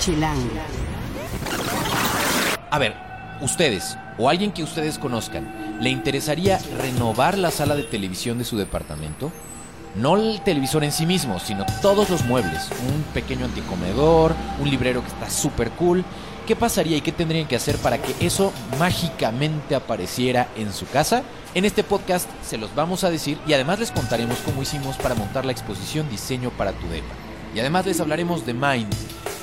Chilango. 0.00 0.48
A 2.70 2.78
ver, 2.78 2.94
ustedes 3.42 3.98
o 4.16 4.30
alguien 4.30 4.50
que 4.50 4.62
ustedes 4.62 4.98
conozcan, 4.98 5.78
¿le 5.80 5.90
interesaría 5.90 6.58
renovar 6.78 7.36
la 7.36 7.50
sala 7.50 7.76
de 7.76 7.82
televisión 7.82 8.38
de 8.38 8.44
su 8.44 8.56
departamento? 8.56 9.30
No 9.96 10.16
el 10.16 10.40
televisor 10.40 10.84
en 10.84 10.92
sí 10.92 11.04
mismo, 11.04 11.38
sino 11.38 11.66
todos 11.82 12.08
los 12.08 12.24
muebles. 12.24 12.70
Un 12.88 13.02
pequeño 13.12 13.44
anticomedor, 13.44 14.34
un 14.58 14.70
librero 14.70 15.02
que 15.02 15.08
está 15.08 15.28
súper 15.28 15.70
cool. 15.72 16.02
¿Qué 16.46 16.56
pasaría 16.56 16.96
y 16.96 17.02
qué 17.02 17.12
tendrían 17.12 17.46
que 17.46 17.56
hacer 17.56 17.76
para 17.76 17.98
que 17.98 18.14
eso 18.24 18.52
mágicamente 18.78 19.74
apareciera 19.74 20.48
en 20.56 20.72
su 20.72 20.86
casa? 20.88 21.22
En 21.54 21.66
este 21.66 21.84
podcast 21.84 22.28
se 22.42 22.56
los 22.56 22.74
vamos 22.74 23.04
a 23.04 23.10
decir 23.10 23.36
y 23.46 23.52
además 23.52 23.80
les 23.80 23.90
contaremos 23.90 24.38
cómo 24.38 24.62
hicimos 24.62 24.96
para 24.96 25.14
montar 25.14 25.44
la 25.44 25.52
exposición 25.52 26.08
Diseño 26.08 26.50
para 26.50 26.72
tu 26.72 26.88
Depa. 26.88 27.14
Y 27.54 27.60
además 27.60 27.84
les 27.84 28.00
hablaremos 28.00 28.46
de 28.46 28.54
Mind, 28.54 28.94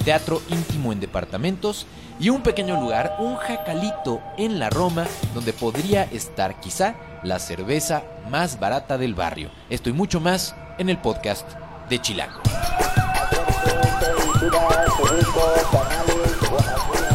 teatro 0.07 0.41
íntimo 0.47 0.93
en 0.93 1.01
departamentos 1.01 1.85
y 2.17 2.29
un 2.29 2.41
pequeño 2.41 2.79
lugar, 2.79 3.17
un 3.19 3.35
jacalito 3.35 4.21
en 4.37 4.57
la 4.57 4.69
Roma, 4.69 5.05
donde 5.33 5.51
podría 5.51 6.03
estar 6.03 6.61
quizá 6.61 6.95
la 7.23 7.39
cerveza 7.39 8.03
más 8.29 8.57
barata 8.57 8.97
del 8.97 9.15
barrio. 9.15 9.51
Esto 9.69 9.89
y 9.89 9.91
mucho 9.91 10.21
más 10.21 10.55
en 10.77 10.87
el 10.87 10.97
podcast 10.97 11.45
de 11.89 11.99
Chilango. 11.99 12.39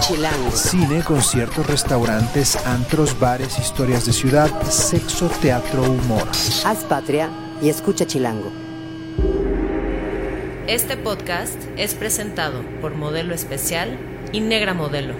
Chilango. 0.01 0.51
Cine, 0.51 1.03
conciertos, 1.03 1.67
restaurantes, 1.67 2.57
antros, 2.67 3.19
bares, 3.19 3.59
historias 3.59 4.05
de 4.05 4.13
ciudad, 4.13 4.51
sexo, 4.65 5.31
teatro, 5.41 5.83
humor. 5.85 6.29
Haz 6.67 6.85
patria 6.85 7.31
y 7.63 7.71
escucha 7.71 8.07
Chilango. 8.07 8.62
Este 10.73 10.97
podcast 10.97 11.63
es 11.77 11.95
presentado 11.95 12.65
por 12.81 12.95
Modelo 12.95 13.35
Especial 13.35 13.99
y 14.33 14.41
Negra 14.41 14.73
Modelo. 14.73 15.13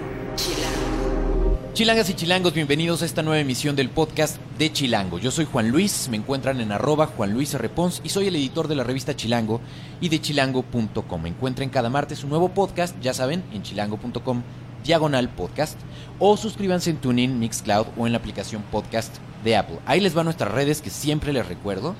Chilangas 1.73 2.09
y 2.09 2.15
chilangos, 2.15 2.55
bienvenidos 2.55 3.03
a 3.03 3.05
esta 3.05 3.21
nueva 3.21 3.39
emisión 3.39 3.75
del 3.75 3.91
podcast 3.91 4.37
de 4.57 4.73
Chilango. 4.73 5.19
Yo 5.19 5.29
soy 5.29 5.45
Juan 5.45 5.69
Luis, 5.69 6.09
me 6.09 6.17
encuentran 6.17 6.59
en 6.59 6.71
arroba 6.71 7.05
Juan 7.05 7.33
Luis 7.33 7.53
R. 7.53 7.69
Pons 7.69 8.01
y 8.03 8.09
soy 8.09 8.29
el 8.29 8.35
editor 8.35 8.67
de 8.67 8.73
la 8.73 8.83
revista 8.83 9.15
Chilango 9.15 9.61
y 10.01 10.09
de 10.09 10.19
chilango.com. 10.19 11.21
Me 11.21 11.29
encuentren 11.29 11.69
cada 11.69 11.91
martes 11.91 12.23
un 12.23 12.31
nuevo 12.31 12.49
podcast, 12.49 12.99
ya 12.99 13.13
saben, 13.13 13.43
en 13.53 13.61
chilango.com 13.61 14.41
diagonal 14.83 15.29
podcast 15.29 15.79
o 16.17 16.35
suscríbanse 16.35 16.89
en 16.89 16.97
TuneIn, 16.97 17.37
Mixcloud 17.37 17.85
o 17.95 18.07
en 18.07 18.13
la 18.13 18.17
aplicación 18.17 18.63
podcast 18.71 19.17
de 19.43 19.55
Apple. 19.55 19.77
Ahí 19.85 19.99
les 19.99 20.15
van 20.15 20.25
nuestras 20.25 20.51
redes 20.51 20.81
que 20.81 20.89
siempre 20.89 21.31
les 21.31 21.47
recuerdo. 21.47 21.93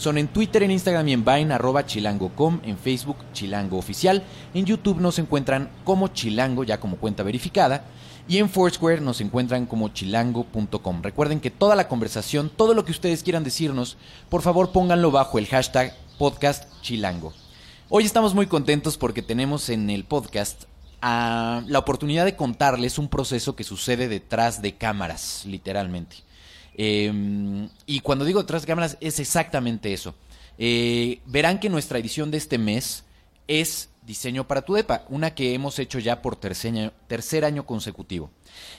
Son 0.00 0.16
en 0.16 0.28
Twitter, 0.28 0.62
en 0.62 0.70
Instagram 0.70 1.08
y 1.08 1.12
en 1.12 1.26
Vine, 1.26 1.52
arroba 1.52 1.84
chilango.com, 1.84 2.60
en 2.64 2.78
Facebook, 2.78 3.18
Chilango 3.34 3.76
Oficial. 3.76 4.22
En 4.54 4.64
YouTube 4.64 4.98
nos 4.98 5.18
encuentran 5.18 5.68
como 5.84 6.08
Chilango, 6.08 6.64
ya 6.64 6.80
como 6.80 6.96
cuenta 6.96 7.22
verificada. 7.22 7.84
Y 8.26 8.38
en 8.38 8.48
Foursquare 8.48 9.02
nos 9.02 9.20
encuentran 9.20 9.66
como 9.66 9.90
chilango.com. 9.90 11.02
Recuerden 11.02 11.38
que 11.38 11.50
toda 11.50 11.76
la 11.76 11.86
conversación, 11.86 12.48
todo 12.48 12.72
lo 12.72 12.86
que 12.86 12.92
ustedes 12.92 13.22
quieran 13.22 13.44
decirnos, 13.44 13.98
por 14.30 14.40
favor 14.40 14.72
pónganlo 14.72 15.10
bajo 15.10 15.38
el 15.38 15.46
hashtag 15.48 15.94
podcast 16.16 16.64
chilango. 16.80 17.34
Hoy 17.90 18.04
estamos 18.04 18.34
muy 18.34 18.46
contentos 18.46 18.96
porque 18.96 19.20
tenemos 19.20 19.68
en 19.68 19.90
el 19.90 20.04
podcast 20.04 20.62
a 21.02 21.62
la 21.66 21.78
oportunidad 21.78 22.24
de 22.24 22.36
contarles 22.36 22.98
un 22.98 23.08
proceso 23.08 23.54
que 23.54 23.64
sucede 23.64 24.08
detrás 24.08 24.62
de 24.62 24.76
cámaras, 24.76 25.44
literalmente. 25.44 26.29
Eh, 26.74 27.68
y 27.86 28.00
cuando 28.00 28.24
digo 28.24 28.40
detrás 28.40 28.62
de 28.62 28.68
cámaras 28.68 28.96
es 29.00 29.20
exactamente 29.20 29.92
eso. 29.92 30.14
Eh, 30.58 31.20
verán 31.26 31.58
que 31.58 31.70
nuestra 31.70 31.98
edición 31.98 32.30
de 32.30 32.38
este 32.38 32.58
mes 32.58 33.04
es 33.48 33.88
Diseño 34.02 34.48
para 34.48 34.62
tu 34.62 34.74
DEPA, 34.74 35.04
una 35.08 35.34
que 35.34 35.54
hemos 35.54 35.78
hecho 35.78 35.98
ya 35.98 36.20
por 36.20 36.34
tercer 36.34 36.72
año, 36.72 36.92
tercer 37.06 37.44
año 37.44 37.64
consecutivo. 37.64 38.30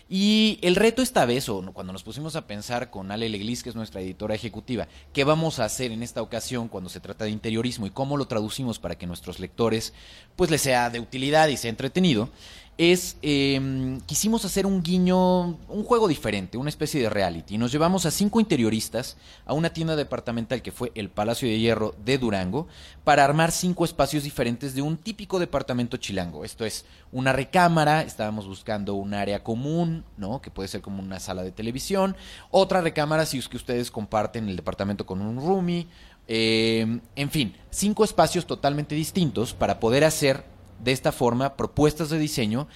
Y 0.10 0.60
el 0.62 0.76
reto 0.76 1.02
esta 1.02 1.26
vez, 1.26 1.48
o 1.48 1.62
cuando 1.74 1.94
nos 1.94 2.04
pusimos 2.04 2.36
a 2.36 2.48
pensar 2.48 2.90
con 2.90 3.12
Ale 3.12 3.30
Leglis, 3.30 3.64
que 3.64 3.70
es 3.70 3.76
nuestra 3.76 4.02
editora 4.02 4.36
ejecutiva, 4.36 4.88
qué 5.14 5.24
vamos 5.24 5.60
a 5.60 5.66
hacer 5.66 5.92
en 5.92 6.04
esta 6.04 6.22
ocasión 6.22 6.68
cuando 6.68 6.90
se 6.90 7.00
trata 7.00 7.26
de 7.26 7.32
interiorismo 7.32 7.86
y 7.86 7.92
cómo 7.92 8.18
lo 8.18 8.26
traducimos 8.26 8.78
para 8.78 8.98
que 8.98 9.08
nuestros 9.08 9.40
lectores 9.40 9.94
pues 10.36 10.52
les 10.52 10.62
sea 10.62 10.90
de 10.90 11.00
utilidad 11.00 11.48
y 11.48 11.56
sea 11.56 11.70
entretenido, 11.70 12.30
es 12.78 13.18
eh, 13.22 14.00
quisimos 14.06 14.44
hacer 14.46 14.66
un 14.66 14.82
guiño, 14.82 15.42
un 15.68 15.84
juego 15.84 16.08
diferente, 16.08 16.58
una 16.58 16.70
especie 16.70 17.02
de 17.02 17.10
reality. 17.10 17.58
Nos 17.58 17.72
llevamos 17.72 18.06
a 18.06 18.12
cinco 18.12 18.40
interioristas 18.40 19.18
a 19.46 19.54
una 19.54 19.72
tienda 19.72 19.96
departamental 19.96 20.62
que 20.62 20.72
fue 20.72 20.92
el 20.96 21.10
Palacio 21.10 21.48
de 21.48 21.60
Hierro 21.60 21.94
de 22.04 22.18
Durango 22.18 22.68
para 23.04 23.24
armar 23.24 23.52
cinco 23.52 23.86
espacios 23.86 24.24
diferentes 24.24 24.74
de 24.74 24.82
un 24.82 24.98
típico 24.98 25.38
departamento 25.38 25.98
chilango. 25.98 26.44
Esto 26.44 26.66
es 26.66 26.86
una 27.12 27.34
recámara, 27.34 28.02
estábamos 28.02 28.48
buscando 28.48 28.96
un 28.96 29.14
área 29.14 29.44
común, 29.44 30.04
¿no? 30.18 30.42
Que 30.42 30.50
puede 30.50 30.70
ser 30.70 30.82
como 30.82 31.04
una 31.04 31.20
sala 31.20 31.44
de 31.44 31.52
televisión, 31.52 32.16
otra 32.50 32.82
recámara 32.82 33.26
si 33.26 33.38
es 33.38 33.48
que 33.48 33.58
ustedes 33.58 33.92
comparten 33.92 34.50
el 34.50 34.56
departamento 34.56 35.06
con 35.06 35.22
un 35.22 35.38
roomie, 35.38 35.88
eh, 36.28 37.00
en 37.16 37.30
fin, 37.30 37.56
cinco 37.70 38.04
espacios 38.04 38.46
totalmente 38.46 38.96
distintos 38.96 39.54
para 39.54 39.80
poder 39.80 40.04
hacer 40.04 40.46
de 40.84 40.92
esta 40.92 41.12
forma 41.12 41.56
propuestas 41.56 42.10
de 42.10 42.20
diseño 42.20 42.68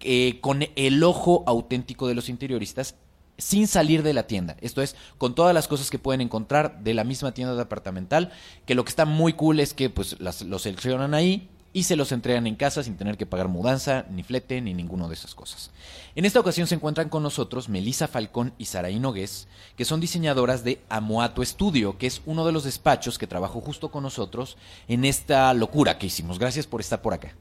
eh, 0.00 0.38
con 0.40 0.64
el 0.76 1.02
ojo 1.02 1.44
auténtico 1.46 2.06
de 2.06 2.14
los 2.14 2.28
interioristas 2.28 2.94
sin 3.38 3.66
salir 3.66 4.02
de 4.02 4.14
la 4.14 4.26
tienda. 4.26 4.56
Esto 4.60 4.82
es, 4.82 4.96
con 5.18 5.34
todas 5.34 5.54
las 5.54 5.68
cosas 5.68 5.90
que 5.90 5.98
pueden 5.98 6.20
encontrar 6.20 6.82
de 6.82 6.94
la 6.94 7.04
misma 7.04 7.32
tienda 7.32 7.54
departamental, 7.54 8.32
que 8.64 8.74
lo 8.74 8.84
que 8.84 8.90
está 8.90 9.04
muy 9.04 9.34
cool 9.34 9.60
es 9.60 9.74
que 9.74 9.90
pues 9.90 10.20
las, 10.20 10.42
los 10.42 10.62
seleccionan 10.62 11.14
ahí 11.14 11.48
y 11.72 11.82
se 11.82 11.96
los 11.96 12.10
entregan 12.12 12.46
en 12.46 12.56
casa 12.56 12.82
sin 12.82 12.96
tener 12.96 13.18
que 13.18 13.26
pagar 13.26 13.48
mudanza, 13.48 14.06
ni 14.10 14.22
flete, 14.22 14.62
ni 14.62 14.72
ninguno 14.72 15.08
de 15.08 15.14
esas 15.14 15.34
cosas. 15.34 15.70
En 16.14 16.24
esta 16.24 16.40
ocasión 16.40 16.66
se 16.66 16.74
encuentran 16.74 17.10
con 17.10 17.22
nosotros 17.22 17.68
Melisa 17.68 18.08
Falcón 18.08 18.54
y 18.56 18.64
Saraí 18.64 18.98
Nogués, 18.98 19.46
que 19.76 19.84
son 19.84 20.00
diseñadoras 20.00 20.64
de 20.64 20.80
Amoato 20.88 21.44
Studio, 21.44 21.98
que 21.98 22.06
es 22.06 22.22
uno 22.24 22.46
de 22.46 22.52
los 22.52 22.64
despachos 22.64 23.18
que 23.18 23.26
trabajó 23.26 23.60
justo 23.60 23.90
con 23.90 24.02
nosotros 24.02 24.56
en 24.88 25.04
esta 25.04 25.52
locura 25.52 25.98
que 25.98 26.06
hicimos. 26.06 26.38
Gracias 26.38 26.66
por 26.66 26.80
estar 26.80 27.02
por 27.02 27.12
acá. 27.12 27.34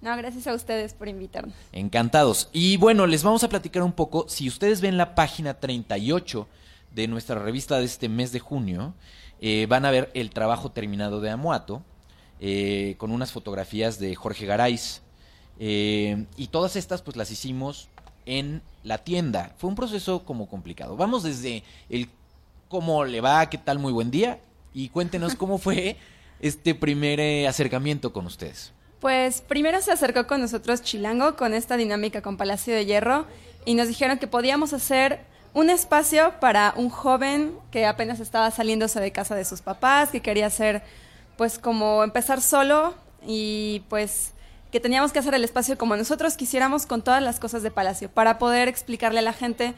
No, 0.00 0.16
gracias 0.16 0.46
a 0.46 0.54
ustedes 0.54 0.94
por 0.94 1.08
invitarnos. 1.08 1.54
Encantados. 1.72 2.48
Y 2.52 2.76
bueno, 2.76 3.06
les 3.06 3.22
vamos 3.22 3.42
a 3.44 3.48
platicar 3.48 3.82
un 3.82 3.92
poco. 3.92 4.28
Si 4.28 4.48
ustedes 4.48 4.80
ven 4.80 4.96
la 4.96 5.14
página 5.14 5.54
38 5.54 6.46
de 6.94 7.08
nuestra 7.08 7.38
revista 7.38 7.78
de 7.78 7.86
este 7.86 8.08
mes 8.08 8.32
de 8.32 8.40
junio, 8.40 8.94
eh, 9.40 9.66
van 9.68 9.84
a 9.84 9.90
ver 9.90 10.10
el 10.14 10.30
trabajo 10.30 10.70
terminado 10.70 11.20
de 11.20 11.30
Amuato, 11.30 11.82
eh, 12.40 12.94
con 12.98 13.10
unas 13.10 13.32
fotografías 13.32 13.98
de 13.98 14.14
Jorge 14.14 14.46
Garay. 14.46 14.78
Eh, 15.58 16.26
y 16.36 16.48
todas 16.48 16.76
estas 16.76 17.02
pues 17.02 17.16
las 17.16 17.30
hicimos 17.30 17.88
en 18.26 18.62
la 18.82 18.98
tienda. 18.98 19.54
Fue 19.56 19.70
un 19.70 19.76
proceso 19.76 20.24
como 20.24 20.48
complicado. 20.48 20.96
Vamos 20.96 21.22
desde 21.22 21.62
el 21.88 22.08
cómo 22.68 23.04
le 23.04 23.20
va, 23.20 23.48
qué 23.48 23.58
tal, 23.58 23.78
muy 23.78 23.92
buen 23.92 24.10
día. 24.10 24.40
Y 24.74 24.90
cuéntenos 24.90 25.34
cómo 25.34 25.58
fue 25.58 25.96
este 26.40 26.74
primer 26.74 27.20
eh, 27.20 27.48
acercamiento 27.48 28.12
con 28.12 28.26
ustedes. 28.26 28.72
Pues 29.00 29.42
primero 29.42 29.80
se 29.82 29.92
acercó 29.92 30.26
con 30.26 30.40
nosotros 30.40 30.82
Chilango 30.82 31.36
con 31.36 31.52
esta 31.52 31.76
dinámica 31.76 32.22
con 32.22 32.36
Palacio 32.36 32.74
de 32.74 32.86
Hierro 32.86 33.26
y 33.64 33.74
nos 33.74 33.88
dijeron 33.88 34.18
que 34.18 34.26
podíamos 34.26 34.72
hacer 34.72 35.20
un 35.52 35.70
espacio 35.70 36.34
para 36.40 36.72
un 36.76 36.88
joven 36.88 37.52
que 37.70 37.86
apenas 37.86 38.20
estaba 38.20 38.50
saliéndose 38.50 39.00
de 39.00 39.12
casa 39.12 39.34
de 39.34 39.44
sus 39.44 39.60
papás, 39.60 40.10
que 40.10 40.20
quería 40.20 40.46
hacer 40.46 40.82
pues 41.36 41.58
como 41.58 42.04
empezar 42.04 42.40
solo 42.40 42.94
y 43.26 43.82
pues 43.90 44.32
que 44.72 44.80
teníamos 44.80 45.12
que 45.12 45.18
hacer 45.18 45.34
el 45.34 45.44
espacio 45.44 45.76
como 45.76 45.96
nosotros 45.96 46.36
quisiéramos 46.36 46.86
con 46.86 47.02
todas 47.02 47.22
las 47.22 47.38
cosas 47.38 47.62
de 47.62 47.70
Palacio 47.70 48.10
para 48.10 48.38
poder 48.38 48.68
explicarle 48.68 49.18
a 49.18 49.22
la 49.22 49.32
gente 49.32 49.74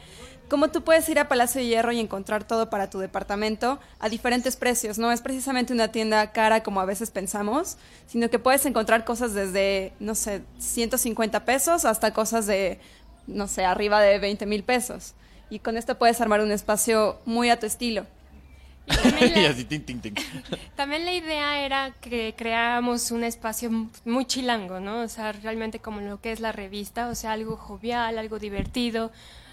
cómo 0.49 0.69
tú 0.69 0.83
puedes 0.83 1.07
ir 1.07 1.19
a 1.19 1.29
Palacio 1.29 1.61
de 1.61 1.67
Hierro 1.67 1.91
y 1.91 1.99
encontrar 1.99 2.43
todo 2.43 2.69
para 2.69 2.89
tu 2.89 2.99
departamento 2.99 3.79
a 3.99 4.09
diferentes 4.09 4.57
precios. 4.57 4.97
No 4.97 5.11
es 5.11 5.21
precisamente 5.21 5.71
una 5.71 5.89
tienda 5.89 6.31
cara 6.31 6.63
como 6.63 6.81
a 6.81 6.85
veces 6.85 7.11
pensamos, 7.11 7.77
sino 8.07 8.29
que 8.29 8.39
puedes 8.39 8.65
encontrar 8.65 9.05
cosas 9.05 9.33
desde, 9.33 9.93
no 9.99 10.15
sé, 10.15 10.41
150 10.57 11.45
pesos 11.45 11.85
hasta 11.85 12.11
cosas 12.11 12.47
de, 12.47 12.79
no 13.27 13.47
sé, 13.47 13.63
arriba 13.63 14.01
de 14.01 14.19
20 14.19 14.45
mil 14.45 14.63
pesos. 14.63 15.13
Y 15.49 15.59
con 15.59 15.77
esto 15.77 15.97
puedes 15.97 16.19
armar 16.19 16.41
un 16.41 16.51
espacio 16.51 17.19
muy 17.25 17.49
a 17.49 17.59
tu 17.59 17.65
estilo. 17.65 18.05
También 18.87 19.31
y 19.37 19.41
la, 19.41 19.49
así, 19.51 19.65
tin, 19.65 19.83
tin, 19.83 20.01
tin. 20.01 20.15
también 20.75 21.05
la 21.05 21.13
idea 21.13 21.63
era 21.63 21.91
que 22.01 22.33
creáramos 22.35 23.11
un 23.11 23.23
espacio 23.23 23.69
muy 24.05 24.25
chilango, 24.25 24.79
¿no? 24.79 25.01
O 25.01 25.07
sea, 25.07 25.31
realmente 25.31 25.79
como 25.79 26.01
lo 26.01 26.19
que 26.19 26.31
es 26.31 26.39
la 26.39 26.51
revista, 26.51 27.09
o 27.09 27.15
sea, 27.15 27.33
algo 27.33 27.55
jovial, 27.55 28.17
algo 28.17 28.39
divertido, 28.39 29.11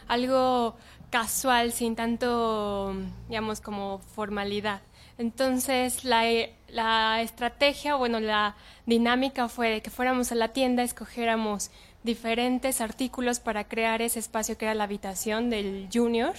algo 0.08 0.76
casual, 1.10 1.72
sin 1.72 1.96
tanto, 1.96 2.94
digamos, 3.28 3.60
como 3.60 3.98
formalidad. 3.98 4.80
Entonces, 5.18 6.04
la, 6.04 6.24
la 6.68 7.22
estrategia, 7.22 7.94
bueno, 7.94 8.20
la 8.20 8.54
dinámica 8.84 9.48
fue 9.48 9.70
de 9.70 9.82
que 9.82 9.90
fuéramos 9.90 10.32
a 10.32 10.34
la 10.34 10.48
tienda, 10.48 10.82
escogiéramos 10.82 11.70
diferentes 12.02 12.80
artículos 12.80 13.40
para 13.40 13.64
crear 13.64 14.02
ese 14.02 14.18
espacio 14.18 14.56
que 14.56 14.66
era 14.66 14.74
la 14.74 14.84
habitación 14.84 15.50
del 15.50 15.88
junior 15.92 16.34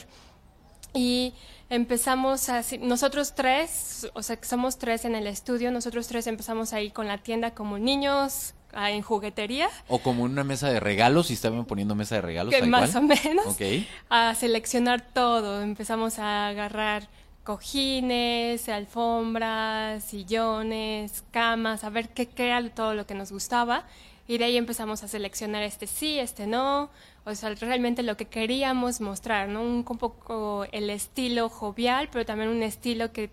y 0.94 1.34
empezamos 1.70 2.50
así, 2.50 2.78
nosotros 2.78 3.36
tres, 3.36 4.10
o 4.14 4.24
sea, 4.24 4.38
que 4.38 4.46
somos 4.46 4.78
tres 4.78 5.06
en 5.06 5.16
el 5.16 5.28
estudio, 5.28 5.72
nosotros 5.72 6.08
tres 6.08 6.26
empezamos 6.28 6.74
ahí 6.74 6.92
con 6.92 7.08
la 7.08 7.18
tienda 7.18 7.52
como 7.52 7.78
niños, 7.78 8.54
en 8.74 9.02
juguetería. 9.02 9.70
O 9.88 10.00
como 10.00 10.24
una 10.24 10.44
mesa 10.44 10.70
de 10.70 10.80
regalos, 10.80 11.28
si 11.28 11.34
estaban 11.34 11.66
poniendo 11.66 11.96
mesa 11.96 12.16
de 12.16 12.22
regalos. 12.22 12.54
Que 12.54 12.60
tal 12.60 12.70
más 12.70 12.92
cual. 12.92 13.04
o 13.04 13.08
menos. 13.08 13.48
Ok. 13.48 13.62
A 14.10 14.36
seleccionar 14.36 15.02
todo. 15.02 15.62
Empezamos 15.62 16.20
a 16.20 16.48
agarrar 16.48 17.08
cojines, 17.44 18.68
alfombras, 18.68 20.04
sillones, 20.04 21.24
camas, 21.32 21.86
a 21.86 21.90
ver 21.90 22.10
qué, 22.10 22.26
qué 22.26 22.48
era 22.48 22.70
todo 22.70 22.94
lo 22.94 23.08
que 23.08 23.16
nos 23.16 23.32
gustaba. 23.32 23.86
Y 24.28 24.38
de 24.38 24.46
ahí 24.46 24.58
empezamos 24.58 25.04
a 25.04 25.08
seleccionar 25.08 25.64
este 25.64 25.88
sí, 25.88 26.20
este 26.20 26.46
no. 26.46 26.90
O 27.24 27.36
sea, 27.36 27.54
realmente 27.56 28.04
lo 28.04 28.18
que 28.18 28.26
queríamos 28.26 29.00
mostrar, 29.00 29.48
¿no? 29.48 29.62
Un 29.62 29.84
poco 29.84 30.66
el 30.72 30.90
estilo 30.90 31.48
jovial, 31.48 32.10
pero 32.12 32.26
también 32.26 32.50
un 32.50 32.64
estilo 32.64 33.14
que 33.14 33.30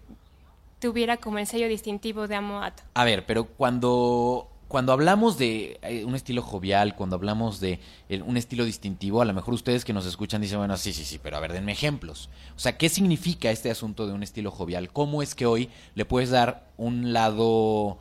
tuviera 0.79 1.17
como 1.17 1.39
el 1.39 1.47
sello 1.47 1.67
distintivo 1.67 2.29
de 2.29 2.37
Amoato. 2.37 2.83
A 2.95 3.05
ver, 3.05 3.25
pero 3.27 3.47
cuando, 3.47 4.49
cuando 4.69 4.93
hablamos 4.93 5.38
de 5.38 5.78
eh, 5.82 6.05
un 6.05 6.14
estilo 6.14 6.43
jovial, 6.43 6.96
cuando 6.96 7.16
hablamos 7.16 7.61
de 7.61 7.81
el- 8.08 8.22
un 8.22 8.37
estilo 8.37 8.64
distintivo, 8.64 9.20
a 9.22 9.25
lo 9.25 9.32
mejor 9.34 9.55
ustedes 9.55 9.84
que 9.84 9.93
nos 9.93 10.06
escuchan 10.06 10.40
dicen, 10.43 10.58
bueno, 10.58 10.76
sí, 10.76 10.93
sí, 10.93 11.05
sí, 11.05 11.19
pero 11.22 11.37
a 11.37 11.40
ver, 11.40 11.52
denme 11.52 11.72
ejemplos. 11.72 12.28
O 12.56 12.58
sea, 12.58 12.76
¿qué 12.76 12.88
significa 12.88 13.50
este 13.50 13.70
asunto 13.70 14.06
de 14.06 14.12
un 14.14 14.22
estilo 14.22 14.50
jovial? 14.50 14.90
¿Cómo 14.93 15.22
es 15.22 15.34
que 15.34 15.46
hoy 15.46 15.70
le 15.94 16.05
puedes 16.05 16.31
dar 16.31 16.66
un 16.76 17.12
lado, 17.12 17.99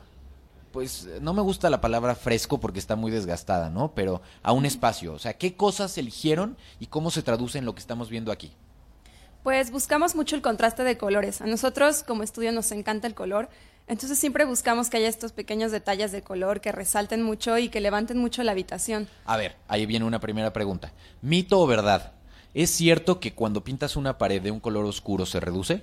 pues 0.71 1.07
no 1.21 1.33
me 1.33 1.41
gusta 1.41 1.69
la 1.69 1.81
palabra 1.81 2.15
fresco 2.15 2.59
porque 2.59 2.79
está 2.79 2.95
muy 2.95 3.11
desgastada, 3.11 3.69
¿no? 3.69 3.93
Pero 3.93 4.21
a 4.41 4.51
un 4.53 4.65
espacio. 4.65 5.13
O 5.13 5.19
sea, 5.19 5.33
¿qué 5.37 5.55
cosas 5.55 5.97
eligieron 5.97 6.57
y 6.79 6.87
cómo 6.87 7.11
se 7.11 7.21
traduce 7.21 7.59
en 7.59 7.65
lo 7.65 7.75
que 7.75 7.81
estamos 7.81 8.09
viendo 8.09 8.31
aquí? 8.31 8.51
Pues 9.43 9.71
buscamos 9.71 10.15
mucho 10.15 10.37
el 10.37 10.41
contraste 10.41 10.83
de 10.85 10.97
colores. 10.97 11.41
A 11.41 11.45
nosotros 11.45 12.03
como 12.03 12.23
estudio 12.23 12.51
nos 12.53 12.71
encanta 12.71 13.07
el 13.07 13.13
color, 13.13 13.49
entonces 13.87 14.17
siempre 14.17 14.45
buscamos 14.45 14.89
que 14.89 14.97
haya 14.97 15.09
estos 15.09 15.33
pequeños 15.33 15.71
detalles 15.71 16.11
de 16.11 16.21
color 16.21 16.61
que 16.61 16.71
resalten 16.71 17.21
mucho 17.21 17.57
y 17.57 17.69
que 17.69 17.81
levanten 17.81 18.17
mucho 18.17 18.43
la 18.43 18.53
habitación. 18.53 19.07
A 19.25 19.37
ver, 19.37 19.55
ahí 19.67 19.85
viene 19.85 20.05
una 20.05 20.19
primera 20.19 20.53
pregunta. 20.53 20.93
¿Mito 21.21 21.59
o 21.59 21.67
verdad? 21.67 22.13
¿Es 22.53 22.69
cierto 22.69 23.19
que 23.19 23.33
cuando 23.33 23.63
pintas 23.63 23.95
una 23.95 24.17
pared 24.17 24.41
de 24.41 24.51
un 24.51 24.59
color 24.59 24.85
oscuro 24.85 25.25
se 25.25 25.39
reduce? 25.39 25.81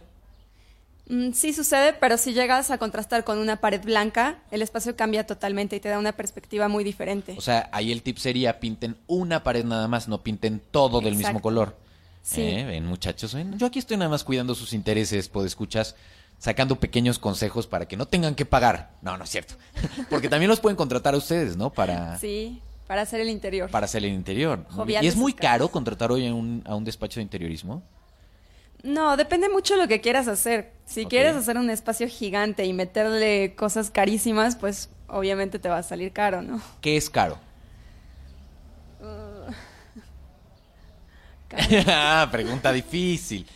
Mm, 1.11 1.33
sí 1.33 1.53
sucede, 1.53 1.93
pero 1.93 2.17
si 2.17 2.33
llegas 2.33 2.71
a 2.71 2.79
contrastar 2.79 3.25
con 3.25 3.39
una 3.39 3.57
pared 3.57 3.83
blanca, 3.83 4.39
el 4.53 4.63
espacio 4.63 4.95
cambia 4.95 5.27
totalmente 5.27 5.75
y 5.75 5.81
te 5.81 5.89
da 5.89 5.99
una 5.99 6.13
perspectiva 6.13 6.69
muy 6.69 6.85
diferente. 6.85 7.35
O 7.37 7.41
sea, 7.41 7.69
ahí 7.73 7.91
el 7.91 8.03
tip 8.03 8.17
sería 8.19 8.61
pinten 8.61 8.97
una 9.09 9.43
pared 9.43 9.65
nada 9.65 9.89
más, 9.89 10.07
no 10.07 10.23
pinten 10.23 10.63
todo 10.71 11.01
del 11.01 11.17
mismo 11.17 11.43
color. 11.43 11.77
Sí. 12.23 12.43
Eh, 12.43 12.65
ven, 12.65 12.87
muchachos, 12.87 13.35
ven, 13.35 13.59
yo 13.59 13.67
aquí 13.67 13.81
estoy 13.81 13.97
nada 13.97 14.11
más 14.11 14.23
cuidando 14.23 14.55
sus 14.55 14.73
intereses, 14.73 15.29
escuchas, 15.45 15.97
sacando 16.41 16.75
pequeños 16.77 17.21
consejos 17.21 17.69
para 17.69 17.87
que 17.87 17.97
no 17.97 18.07
tengan 18.09 18.35
que 18.35 18.45
pagar. 18.45 18.91
No, 19.03 19.17
no 19.17 19.23
es 19.23 19.31
cierto. 19.31 19.55
Porque 20.11 20.29
también 20.29 20.49
los 20.51 20.59
pueden 20.59 20.77
contratar 20.77 21.15
a 21.15 21.19
ustedes, 21.19 21.57
¿no? 21.57 21.71
Para, 21.71 22.19
Sí, 22.19 22.61
para 22.89 23.03
hacer 23.03 23.21
el 23.21 23.29
interior. 23.29 23.71
para 23.71 23.85
hacer 23.85 24.05
el 24.05 24.13
interior. 24.13 24.67
¿Y 24.89 25.07
es 25.07 25.15
muy 25.15 25.33
caro 25.35 25.69
contratar 25.69 26.11
hoy 26.11 26.27
a 26.27 26.35
un, 26.35 26.65
a 26.67 26.75
un 26.75 26.83
despacho 26.85 27.21
de 27.21 27.23
interiorismo? 27.23 27.83
No, 28.83 29.17
depende 29.19 29.49
mucho 29.51 29.75
de 29.75 29.83
lo 29.83 29.89
que 29.89 30.01
quieras 30.01 30.27
hacer. 30.27 30.73
Si 30.87 31.05
quieres 31.05 31.37
hacer 31.37 31.59
un 31.59 31.69
espacio 31.71 32.09
gigante 32.09 32.65
y 32.65 32.73
meterle 32.73 33.55
cosas 33.55 33.91
carísimas, 33.91 34.57
pues 34.57 34.89
obviamente 35.07 35.59
te 35.59 35.69
va 35.69 35.77
a 35.79 35.83
salir 35.83 36.13
caro, 36.13 36.41
¿no? 36.41 36.61
¿Qué 36.81 36.97
es 36.97 37.09
caro? 37.11 37.39
Ah, 41.87 42.29
Pregunta 42.31 42.73
difícil. 42.73 43.47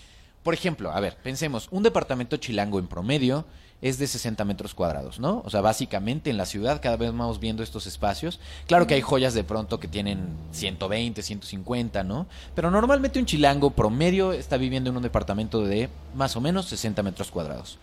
Por 0.44 0.52
ejemplo, 0.55 0.93
a 0.93 1.00
ver, 1.00 1.17
pensemos, 1.17 1.69
un 1.70 1.82
departamento 1.82 2.37
chilango 2.37 2.79
en 2.79 2.87
promedio 2.87 3.46
es 3.81 3.99
de 3.99 4.06
60 4.06 4.44
metros 4.44 4.75
cuadrados, 4.75 5.19
¿no? 5.19 5.43
O 5.44 5.50
sea, 5.50 5.62
básicamente 5.62 6.31
en 6.31 6.37
la 6.37 6.44
ciudad 6.46 6.81
cada 6.82 6.96
vez 6.96 7.11
vamos 7.11 7.41
viendo 7.41 7.62
estos 7.62 7.87
espacios. 7.87 8.41
Claro 8.67 8.87
que 8.87 8.94
hay 8.94 9.00
joyas 9.00 9.32
de 9.35 9.43
pronto 9.43 9.81
que 9.81 9.88
tienen 9.88 10.37
120, 10.52 11.23
150, 11.23 12.05
¿no? 12.05 12.26
Pero 12.55 12.70
normalmente 12.70 13.19
un 13.19 13.26
chilango 13.26 13.70
promedio 13.70 14.32
está 14.32 14.58
viviendo 14.58 14.91
en 14.91 14.96
un 14.99 15.02
departamento 15.02 15.62
de 15.62 15.88
más 16.14 16.37
o 16.37 16.43
menos 16.43 16.67
60 16.67 17.02
metros 17.02 17.31
cuadrados. 17.31 17.79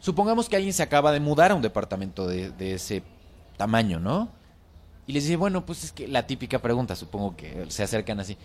Supongamos 0.00 0.48
que 0.48 0.56
alguien 0.56 0.72
se 0.72 0.84
acaba 0.84 1.10
de 1.10 1.20
mudar 1.20 1.50
a 1.50 1.56
un 1.56 1.62
departamento 1.62 2.26
de, 2.28 2.50
de 2.50 2.74
ese 2.74 3.02
tamaño, 3.56 3.98
¿no? 3.98 4.28
Y 5.08 5.12
les 5.12 5.24
dice, 5.24 5.36
bueno, 5.36 5.64
pues 5.64 5.84
es 5.84 5.92
que 5.92 6.06
la 6.06 6.26
típica 6.26 6.58
pregunta, 6.60 6.94
supongo 6.94 7.34
que 7.34 7.64
se 7.68 7.82
acercan 7.82 8.20
así. 8.20 8.36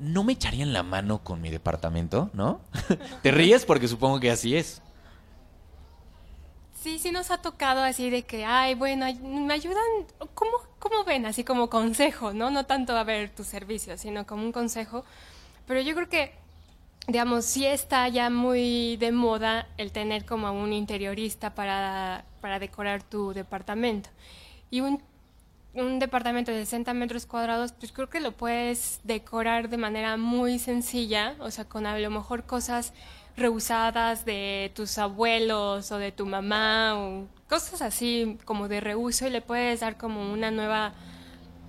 ¿No 0.00 0.24
me 0.24 0.32
echarían 0.32 0.72
la 0.72 0.82
mano 0.82 1.22
con 1.22 1.42
mi 1.42 1.50
departamento, 1.50 2.30
no? 2.32 2.62
Te 3.22 3.30
ríes 3.30 3.66
porque 3.66 3.86
supongo 3.86 4.18
que 4.18 4.30
así 4.30 4.56
es. 4.56 4.80
Sí, 6.72 6.98
sí 6.98 7.12
nos 7.12 7.30
ha 7.30 7.42
tocado 7.42 7.82
así 7.82 8.08
de 8.08 8.22
que, 8.22 8.46
ay, 8.46 8.74
bueno, 8.74 9.04
me 9.22 9.52
ayudan, 9.52 9.84
¿cómo, 10.32 10.52
¿cómo 10.78 11.04
ven? 11.04 11.26
Así 11.26 11.44
como 11.44 11.68
consejo, 11.68 12.32
¿no? 12.32 12.50
No 12.50 12.64
tanto 12.64 12.96
a 12.96 13.04
ver 13.04 13.28
tus 13.28 13.46
servicios, 13.46 14.00
sino 14.00 14.26
como 14.26 14.42
un 14.42 14.52
consejo. 14.52 15.04
Pero 15.66 15.82
yo 15.82 15.94
creo 15.94 16.08
que, 16.08 16.32
digamos, 17.06 17.44
sí 17.44 17.66
está 17.66 18.08
ya 18.08 18.30
muy 18.30 18.96
de 18.96 19.12
moda 19.12 19.68
el 19.76 19.92
tener 19.92 20.24
como 20.24 20.50
un 20.50 20.72
interiorista 20.72 21.54
para, 21.54 22.24
para 22.40 22.58
decorar 22.58 23.02
tu 23.02 23.34
departamento. 23.34 24.08
Y 24.70 24.80
un, 24.80 25.02
un 25.74 25.98
departamento 25.98 26.50
de 26.50 26.64
60 26.64 26.94
metros 26.94 27.26
cuadrados, 27.26 27.72
pues 27.72 27.92
creo 27.92 28.08
que 28.10 28.20
lo 28.20 28.32
puedes 28.32 29.00
decorar 29.04 29.68
de 29.68 29.76
manera 29.76 30.16
muy 30.16 30.58
sencilla, 30.58 31.36
o 31.38 31.50
sea, 31.50 31.64
con 31.64 31.86
a 31.86 31.98
lo 31.98 32.10
mejor 32.10 32.44
cosas 32.44 32.92
reusadas 33.36 34.24
de 34.24 34.72
tus 34.74 34.98
abuelos 34.98 35.92
o 35.92 35.98
de 35.98 36.12
tu 36.12 36.26
mamá 36.26 36.94
o 36.98 37.26
cosas 37.48 37.80
así 37.82 38.38
como 38.44 38.68
de 38.68 38.80
reuso 38.80 39.26
y 39.26 39.30
le 39.30 39.40
puedes 39.40 39.80
dar 39.80 39.96
como 39.96 40.32
una 40.32 40.50
nueva 40.50 40.92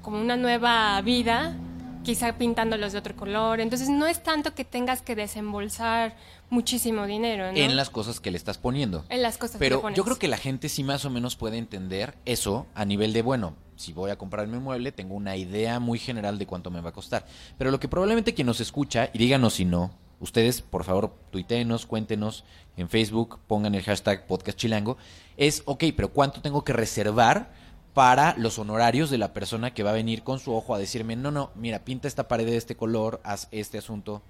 como 0.01 0.19
una 0.19 0.35
nueva 0.35 0.99
vida 1.01 1.55
quizá 2.03 2.33
pintándolos 2.33 2.93
de 2.93 2.99
otro 2.99 3.15
color 3.15 3.61
entonces 3.61 3.89
no 3.89 4.07
es 4.07 4.21
tanto 4.23 4.53
que 4.55 4.65
tengas 4.65 5.01
que 5.01 5.15
desembolsar 5.15 6.15
muchísimo 6.49 7.05
dinero 7.05 7.51
¿no? 7.51 7.57
En 7.57 7.75
las 7.75 7.89
cosas 7.89 8.19
que 8.19 8.31
le 8.31 8.37
estás 8.37 8.57
poniendo. 8.57 9.05
En 9.09 9.21
las 9.21 9.37
cosas 9.37 9.53
que 9.53 9.59
Pero 9.59 9.77
le 9.77 9.81
pones. 9.83 9.97
yo 9.97 10.03
creo 10.03 10.19
que 10.19 10.27
la 10.27 10.37
gente 10.37 10.67
sí 10.67 10.83
más 10.83 11.05
o 11.05 11.09
menos 11.09 11.35
puede 11.35 11.57
entender 11.57 12.15
eso 12.25 12.65
a 12.75 12.83
nivel 12.85 13.13
de, 13.13 13.21
bueno, 13.21 13.55
si 13.81 13.93
voy 13.93 14.11
a 14.11 14.17
comprarme 14.17 14.57
un 14.57 14.63
mueble, 14.63 14.91
tengo 14.91 15.15
una 15.15 15.35
idea 15.35 15.79
muy 15.79 15.99
general 15.99 16.37
de 16.37 16.45
cuánto 16.45 16.71
me 16.71 16.81
va 16.81 16.89
a 16.89 16.93
costar. 16.93 17.25
Pero 17.57 17.71
lo 17.71 17.79
que 17.79 17.87
probablemente 17.87 18.33
quien 18.33 18.47
nos 18.47 18.61
escucha, 18.61 19.09
y 19.13 19.17
díganos 19.17 19.55
si 19.55 19.65
no, 19.65 19.91
ustedes, 20.19 20.61
por 20.61 20.83
favor, 20.83 21.13
tuiteenos, 21.31 21.85
cuéntenos 21.85 22.45
en 22.77 22.87
Facebook, 22.87 23.39
pongan 23.47 23.75
el 23.75 23.83
hashtag 23.83 24.27
podcast 24.27 24.57
chilango, 24.57 24.97
es, 25.35 25.63
ok, 25.65 25.85
pero 25.95 26.13
¿cuánto 26.13 26.41
tengo 26.41 26.63
que 26.63 26.73
reservar 26.73 27.51
para 27.93 28.35
los 28.37 28.57
honorarios 28.57 29.09
de 29.09 29.17
la 29.17 29.33
persona 29.33 29.73
que 29.73 29.83
va 29.83 29.89
a 29.89 29.93
venir 29.93 30.23
con 30.23 30.39
su 30.39 30.53
ojo 30.53 30.73
a 30.73 30.79
decirme, 30.79 31.15
no, 31.15 31.31
no, 31.31 31.51
mira, 31.55 31.79
pinta 31.79 32.07
esta 32.07 32.27
pared 32.27 32.45
de 32.45 32.55
este 32.55 32.75
color, 32.75 33.19
haz 33.23 33.47
este 33.51 33.77
asunto? 33.77 34.21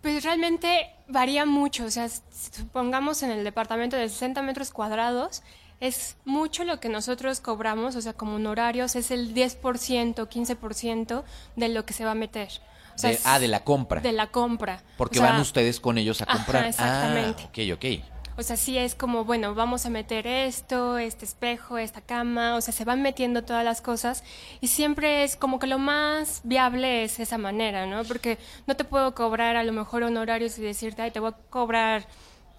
Pues 0.00 0.22
realmente 0.22 0.90
varía 1.08 1.44
mucho, 1.44 1.86
o 1.86 1.90
sea, 1.90 2.08
supongamos 2.08 3.22
en 3.22 3.30
el 3.30 3.44
departamento 3.44 3.96
de 3.96 4.08
60 4.08 4.42
metros 4.42 4.70
cuadrados, 4.70 5.42
es 5.80 6.16
mucho 6.24 6.64
lo 6.64 6.78
que 6.80 6.88
nosotros 6.88 7.40
cobramos, 7.40 7.96
o 7.96 8.00
sea, 8.00 8.12
como 8.12 8.36
honorarios, 8.36 8.96
es 8.96 9.10
el 9.10 9.34
10%, 9.34 10.28
15% 10.28 11.24
de 11.56 11.68
lo 11.70 11.84
que 11.86 11.92
se 11.94 12.04
va 12.04 12.12
a 12.12 12.14
meter. 12.14 12.48
O 12.94 12.98
sea, 12.98 13.10
De- 13.10 13.16
es 13.16 13.22
ah, 13.26 13.38
de 13.38 13.48
la 13.48 13.64
compra. 13.64 14.00
De 14.00 14.12
la 14.12 14.26
compra. 14.26 14.82
Porque 14.98 15.18
O 15.18 15.22
sea, 15.22 15.32
van 15.32 15.40
ustedes 15.40 15.80
con 15.80 15.96
ellos 15.98 16.20
a 16.20 16.24
ajá, 16.24 16.34
comprar. 16.34 16.66
exactamente. 16.66 17.44
Ah, 17.44 17.48
ok, 17.48 17.58
ok. 17.76 18.04
O 18.36 18.42
sea, 18.42 18.56
sí 18.56 18.78
es 18.78 18.94
como, 18.94 19.24
bueno, 19.24 19.54
vamos 19.54 19.84
a 19.84 19.90
meter 19.90 20.26
esto, 20.26 20.96
este 20.96 21.26
espejo, 21.26 21.76
esta 21.76 22.00
cama, 22.00 22.54
o 22.56 22.60
sea, 22.62 22.72
se 22.72 22.86
van 22.86 23.02
metiendo 23.02 23.42
todas 23.44 23.64
las 23.64 23.82
cosas 23.82 24.24
y 24.62 24.68
siempre 24.68 25.24
es 25.24 25.36
como 25.36 25.58
que 25.58 25.66
lo 25.66 25.78
más 25.78 26.40
viable 26.44 27.04
es 27.04 27.20
esa 27.20 27.36
manera, 27.36 27.84
¿no? 27.86 28.02
Porque 28.04 28.38
no 28.66 28.76
te 28.76 28.84
puedo 28.84 29.14
cobrar 29.14 29.56
a 29.56 29.64
lo 29.64 29.72
mejor 29.72 30.04
honorarios 30.04 30.56
y 30.58 30.62
decirte, 30.62 31.02
ay, 31.02 31.10
te 31.10 31.20
voy 31.20 31.30
a 31.32 31.36
cobrar. 31.50 32.06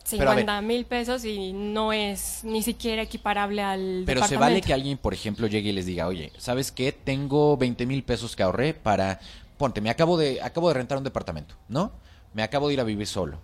50 0.03 0.61
mil 0.61 0.85
pesos 0.85 1.25
y 1.25 1.53
no 1.53 1.93
es 1.93 2.43
ni 2.43 2.61
siquiera 2.63 3.01
equiparable 3.01 3.61
al 3.61 4.03
Pero 4.05 4.25
se 4.25 4.37
vale 4.37 4.61
que 4.61 4.73
alguien, 4.73 4.97
por 4.97 5.13
ejemplo, 5.13 5.47
llegue 5.47 5.69
y 5.69 5.73
les 5.73 5.85
diga, 5.85 6.07
oye, 6.07 6.31
¿sabes 6.37 6.71
qué? 6.71 6.91
Tengo 6.91 7.57
20 7.57 7.85
mil 7.85 8.03
pesos 8.03 8.35
que 8.35 8.43
ahorré 8.43 8.73
para... 8.73 9.19
Ponte, 9.57 9.79
me 9.81 9.89
acabo 9.89 10.17
de, 10.17 10.41
acabo 10.41 10.69
de 10.69 10.73
rentar 10.73 10.97
un 10.97 11.03
departamento, 11.03 11.55
¿no? 11.67 11.91
Me 12.33 12.43
acabo 12.43 12.67
de 12.67 12.73
ir 12.73 12.79
a 12.79 12.83
vivir 12.83 13.07
solo. 13.07 13.39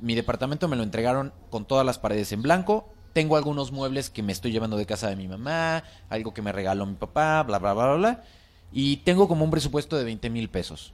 Mi 0.00 0.14
departamento 0.14 0.68
me 0.68 0.76
lo 0.76 0.82
entregaron 0.82 1.32
con 1.50 1.64
todas 1.64 1.86
las 1.86 1.98
paredes 1.98 2.32
en 2.32 2.42
blanco. 2.42 2.88
Tengo 3.12 3.36
algunos 3.36 3.70
muebles 3.70 4.10
que 4.10 4.22
me 4.22 4.32
estoy 4.32 4.50
llevando 4.50 4.76
de 4.76 4.86
casa 4.86 5.08
de 5.08 5.16
mi 5.16 5.28
mamá, 5.28 5.84
algo 6.08 6.34
que 6.34 6.42
me 6.42 6.50
regaló 6.50 6.84
mi 6.86 6.94
papá, 6.94 7.42
bla, 7.44 7.58
bla, 7.58 7.72
bla, 7.72 7.84
bla, 7.86 7.94
bla. 7.94 8.24
Y 8.72 8.98
tengo 8.98 9.28
como 9.28 9.44
un 9.44 9.52
presupuesto 9.52 9.96
de 9.96 10.02
20 10.04 10.30
mil 10.30 10.50
pesos. 10.50 10.92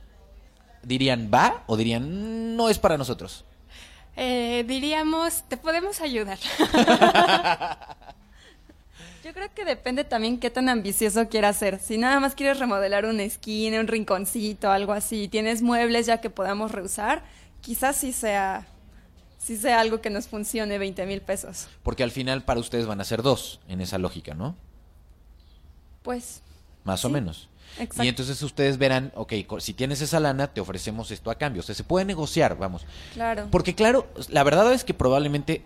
¿Dirían 0.82 1.30
va 1.32 1.64
o 1.66 1.76
dirían 1.76 2.56
no 2.56 2.68
es 2.68 2.78
para 2.78 2.98
nosotros? 2.98 3.44
Eh, 4.16 4.64
diríamos, 4.66 5.44
te 5.48 5.56
podemos 5.56 6.00
ayudar. 6.00 6.38
Yo 9.24 9.34
creo 9.34 9.52
que 9.54 9.64
depende 9.64 10.04
también 10.04 10.40
qué 10.40 10.50
tan 10.50 10.68
ambicioso 10.68 11.28
quieras 11.28 11.56
ser. 11.58 11.78
Si 11.78 11.98
nada 11.98 12.20
más 12.20 12.34
quieres 12.34 12.58
remodelar 12.58 13.04
una 13.04 13.22
esquina, 13.22 13.78
un 13.78 13.86
rinconcito, 13.86 14.70
algo 14.70 14.92
así, 14.92 15.28
tienes 15.28 15.60
muebles 15.60 16.06
ya 16.06 16.20
que 16.20 16.30
podamos 16.30 16.72
reusar, 16.72 17.22
quizás 17.60 17.96
sí 17.96 18.12
sea, 18.12 18.66
sí 19.38 19.58
sea 19.58 19.80
algo 19.80 20.00
que 20.00 20.08
nos 20.08 20.26
funcione 20.26 20.78
20 20.78 21.04
mil 21.04 21.20
pesos. 21.20 21.68
Porque 21.82 22.02
al 22.02 22.10
final 22.10 22.42
para 22.44 22.60
ustedes 22.60 22.86
van 22.86 23.00
a 23.00 23.04
ser 23.04 23.22
dos 23.22 23.60
en 23.68 23.82
esa 23.82 23.98
lógica, 23.98 24.32
¿no? 24.34 24.56
Pues 26.02 26.40
más 26.84 27.04
o 27.04 27.10
menos. 27.10 27.49
Exacto. 27.78 28.04
Y 28.04 28.08
entonces 28.08 28.42
ustedes 28.42 28.78
verán, 28.78 29.12
ok, 29.14 29.32
si 29.58 29.74
tienes 29.74 30.00
esa 30.00 30.20
lana, 30.20 30.48
te 30.48 30.60
ofrecemos 30.60 31.10
esto 31.10 31.30
a 31.30 31.36
cambio. 31.36 31.60
O 31.60 31.62
sea, 31.64 31.74
se 31.74 31.84
puede 31.84 32.04
negociar, 32.04 32.56
vamos. 32.58 32.84
claro. 33.14 33.48
Porque 33.50 33.74
claro, 33.74 34.08
la 34.28 34.42
verdad 34.44 34.72
es 34.72 34.84
que 34.84 34.94
probablemente 34.94 35.62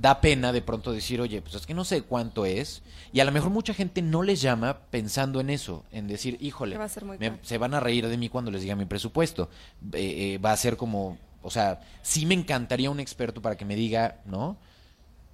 da 0.00 0.22
pena 0.22 0.52
de 0.52 0.62
pronto 0.62 0.90
decir, 0.92 1.20
oye, 1.20 1.42
pues 1.42 1.54
es 1.54 1.66
que 1.66 1.74
no 1.74 1.84
sé 1.84 2.02
cuánto 2.02 2.46
es. 2.46 2.82
Y 3.12 3.20
a 3.20 3.24
lo 3.26 3.32
mejor 3.32 3.50
mucha 3.50 3.74
gente 3.74 4.00
no 4.00 4.22
les 4.22 4.40
llama 4.40 4.78
pensando 4.90 5.38
en 5.40 5.50
eso, 5.50 5.84
en 5.92 6.08
decir, 6.08 6.38
híjole, 6.40 6.78
va 6.78 6.88
me- 7.18 7.38
se 7.42 7.58
van 7.58 7.74
a 7.74 7.80
reír 7.80 8.08
de 8.08 8.16
mí 8.16 8.30
cuando 8.30 8.50
les 8.50 8.62
diga 8.62 8.74
mi 8.74 8.86
presupuesto. 8.86 9.50
Eh, 9.92 10.34
eh, 10.34 10.38
va 10.38 10.52
a 10.52 10.56
ser 10.56 10.78
como, 10.78 11.18
o 11.42 11.50
sea, 11.50 11.80
sí 12.00 12.24
me 12.24 12.32
encantaría 12.34 12.90
un 12.90 13.00
experto 13.00 13.42
para 13.42 13.56
que 13.58 13.66
me 13.66 13.76
diga, 13.76 14.16
¿no? 14.24 14.56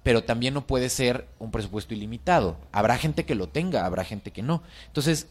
Pero 0.03 0.23
también 0.25 0.53
no 0.53 0.67
puede 0.67 0.89
ser 0.89 1.27
un 1.39 1.51
presupuesto 1.51 1.93
ilimitado. 1.93 2.57
Habrá 2.73 2.97
gente 2.97 3.25
que 3.25 3.35
lo 3.35 3.47
tenga, 3.47 3.85
habrá 3.85 4.03
gente 4.03 4.31
que 4.31 4.41
no. 4.41 4.61
Entonces, 4.87 5.27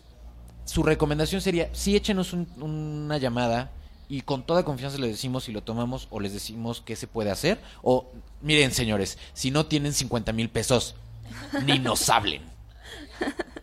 su 0.68 0.82
recomendación 0.82 1.40
sería, 1.40 1.70
sí 1.72 1.96
échenos 1.96 2.32
un- 2.34 2.46
una 2.60 3.16
llamada 3.18 3.70
y 4.08 4.20
con 4.22 4.42
toda 4.42 4.64
confianza 4.64 4.98
les 4.98 5.10
decimos 5.10 5.44
si 5.44 5.52
lo 5.52 5.62
tomamos 5.62 6.06
o 6.10 6.20
les 6.20 6.32
decimos 6.34 6.82
qué 6.84 6.94
se 6.96 7.06
puede 7.06 7.30
hacer. 7.30 7.58
O, 7.82 8.10
miren 8.42 8.72
señores, 8.72 9.16
si 9.32 9.50
no 9.50 9.64
tienen 9.66 9.92
50 9.94 10.32
mil 10.32 10.48
pesos, 10.50 10.94
ni 11.64 11.78
nos 11.78 12.08
hablen. 12.10 12.42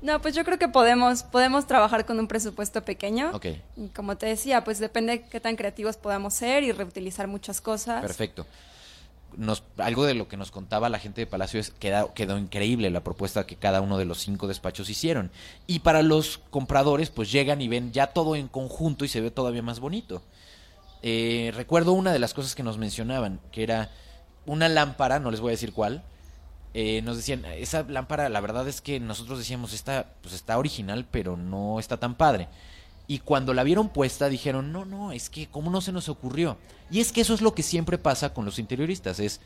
No, 0.00 0.20
pues 0.22 0.32
yo 0.34 0.44
creo 0.44 0.58
que 0.60 0.68
podemos, 0.68 1.24
podemos 1.24 1.66
trabajar 1.66 2.06
con 2.06 2.20
un 2.20 2.28
presupuesto 2.28 2.84
pequeño. 2.84 3.32
Ok, 3.34 3.46
Y 3.76 3.88
como 3.88 4.16
te 4.16 4.26
decía, 4.26 4.62
pues 4.62 4.78
depende 4.78 5.22
qué 5.28 5.40
tan 5.40 5.56
creativos 5.56 5.96
podamos 5.96 6.34
ser 6.34 6.62
y 6.62 6.70
reutilizar 6.70 7.26
muchas 7.26 7.60
cosas. 7.60 8.00
perfecto. 8.00 8.46
Nos, 9.36 9.62
algo 9.76 10.04
de 10.04 10.14
lo 10.14 10.26
que 10.26 10.36
nos 10.36 10.50
contaba 10.50 10.88
la 10.88 10.98
gente 10.98 11.20
de 11.20 11.26
Palacio 11.26 11.60
es 11.60 11.70
que 11.70 11.78
quedó, 11.90 12.12
quedó 12.14 12.38
increíble 12.38 12.90
la 12.90 13.04
propuesta 13.04 13.46
que 13.46 13.56
cada 13.56 13.80
uno 13.80 13.98
de 13.98 14.04
los 14.04 14.18
cinco 14.18 14.48
despachos 14.48 14.90
hicieron. 14.90 15.30
Y 15.66 15.80
para 15.80 16.02
los 16.02 16.38
compradores, 16.50 17.10
pues 17.10 17.30
llegan 17.30 17.60
y 17.62 17.68
ven 17.68 17.92
ya 17.92 18.08
todo 18.08 18.34
en 18.36 18.48
conjunto 18.48 19.04
y 19.04 19.08
se 19.08 19.20
ve 19.20 19.30
todavía 19.30 19.62
más 19.62 19.80
bonito. 19.80 20.22
Eh, 21.02 21.52
recuerdo 21.54 21.92
una 21.92 22.12
de 22.12 22.18
las 22.18 22.34
cosas 22.34 22.54
que 22.56 22.64
nos 22.64 22.78
mencionaban, 22.78 23.38
que 23.52 23.62
era 23.62 23.90
una 24.46 24.68
lámpara, 24.68 25.20
no 25.20 25.30
les 25.30 25.40
voy 25.40 25.50
a 25.50 25.52
decir 25.52 25.72
cuál. 25.72 26.02
eh, 26.74 27.02
nos 27.02 27.16
decían, 27.16 27.44
esa 27.44 27.82
lámpara, 27.88 28.28
la 28.28 28.40
verdad 28.40 28.68
es 28.68 28.80
que 28.80 29.00
nosotros 29.00 29.38
decíamos, 29.38 29.72
está, 29.72 30.14
pues 30.22 30.34
está 30.34 30.58
original, 30.58 31.06
pero 31.10 31.36
no 31.36 31.78
está 31.80 31.96
tan 31.96 32.14
padre. 32.14 32.48
Y 33.10 33.20
cuando 33.20 33.54
la 33.54 33.64
vieron 33.64 33.88
puesta 33.88 34.28
dijeron, 34.28 34.70
no, 34.70 34.84
no, 34.84 35.12
es 35.12 35.30
que 35.30 35.46
cómo 35.46 35.70
no 35.70 35.80
se 35.80 35.92
nos 35.92 36.10
ocurrió. 36.10 36.58
Y 36.90 37.00
es 37.00 37.10
que 37.10 37.22
eso 37.22 37.32
es 37.32 37.40
lo 37.40 37.54
que 37.54 37.62
siempre 37.62 37.96
pasa 37.96 38.34
con 38.34 38.44
los 38.44 38.58
interioristas, 38.58 39.18
es 39.18 39.40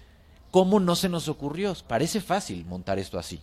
cómo 0.50 0.81
no 0.81 0.97
se 0.97 1.09
nos 1.09 1.28
ocurrió. 1.28 1.73
Parece 1.87 2.21
fácil 2.21 2.64
montar 2.64 2.99
esto 2.99 3.21
así. 3.21 3.40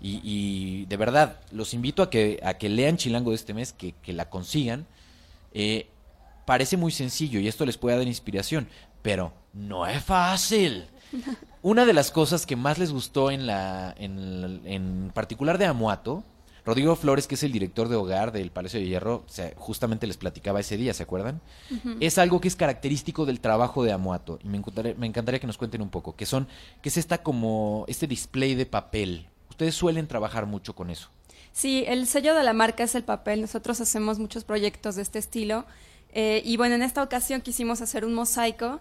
Y, 0.00 0.20
y 0.24 0.86
de 0.86 0.96
verdad, 0.96 1.40
los 1.52 1.74
invito 1.74 2.02
a 2.02 2.10
que, 2.10 2.40
a 2.42 2.54
que 2.54 2.68
lean 2.68 2.96
Chilango 2.96 3.30
de 3.30 3.36
este 3.36 3.54
mes, 3.54 3.72
que, 3.72 3.92
que 3.92 4.12
la 4.12 4.28
consigan. 4.28 4.84
Eh, 5.54 5.88
parece 6.44 6.76
muy 6.76 6.90
sencillo 6.90 7.38
y 7.38 7.48
esto 7.48 7.64
les 7.64 7.78
puede 7.78 7.96
dar 7.96 8.06
inspiración, 8.06 8.68
pero 9.00 9.32
no 9.52 9.86
es 9.86 10.02
fácil. 10.02 10.86
Una 11.62 11.86
de 11.86 11.92
las 11.92 12.10
cosas 12.10 12.46
que 12.46 12.56
más 12.56 12.78
les 12.78 12.92
gustó 12.92 13.30
en 13.30 13.46
la, 13.46 13.94
en, 13.96 14.60
en 14.64 15.12
particular 15.14 15.56
de 15.56 15.66
Amuato, 15.66 16.24
Rodrigo 16.66 16.96
Flores, 16.96 17.28
que 17.28 17.36
es 17.36 17.42
el 17.44 17.52
director 17.52 17.88
de 17.88 17.94
hogar 17.94 18.32
del 18.32 18.50
Palacio 18.50 18.80
de 18.80 18.86
Hierro, 18.86 19.24
o 19.24 19.30
sea, 19.30 19.52
justamente 19.56 20.08
les 20.08 20.16
platicaba 20.16 20.58
ese 20.58 20.76
día, 20.76 20.92
¿se 20.92 21.04
acuerdan? 21.04 21.40
Es 22.00 22.18
algo 22.18 22.40
que 22.40 22.48
es 22.48 22.56
característico 22.56 23.24
del 23.24 23.38
trabajo 23.38 23.84
de 23.84 23.92
Amuato 23.92 24.40
y 24.42 24.48
me 24.48 24.58
encantaría, 24.58 24.94
me 24.98 25.06
encantaría 25.06 25.38
que 25.38 25.46
nos 25.46 25.58
cuenten 25.58 25.80
un 25.80 25.90
poco, 25.90 26.16
que 26.16 26.26
son, 26.26 26.48
que 26.82 26.88
es 26.88 26.96
esta 26.96 27.22
como 27.22 27.84
este 27.86 28.08
display 28.08 28.56
de 28.56 28.66
papel. 28.66 29.28
Ustedes 29.48 29.76
suelen 29.76 30.08
trabajar 30.08 30.46
mucho 30.46 30.74
con 30.74 30.90
eso. 30.90 31.08
Sí, 31.52 31.84
el 31.86 32.06
sello 32.08 32.34
de 32.34 32.42
la 32.42 32.52
marca 32.52 32.82
es 32.82 32.94
el 32.96 33.04
papel. 33.04 33.40
Nosotros 33.40 33.80
hacemos 33.80 34.18
muchos 34.18 34.44
proyectos 34.44 34.96
de 34.96 35.02
este 35.02 35.18
estilo. 35.18 35.64
Eh, 36.12 36.42
y 36.44 36.56
bueno, 36.56 36.74
en 36.74 36.82
esta 36.82 37.02
ocasión 37.02 37.40
quisimos 37.40 37.80
hacer 37.80 38.04
un 38.04 38.12
mosaico 38.12 38.80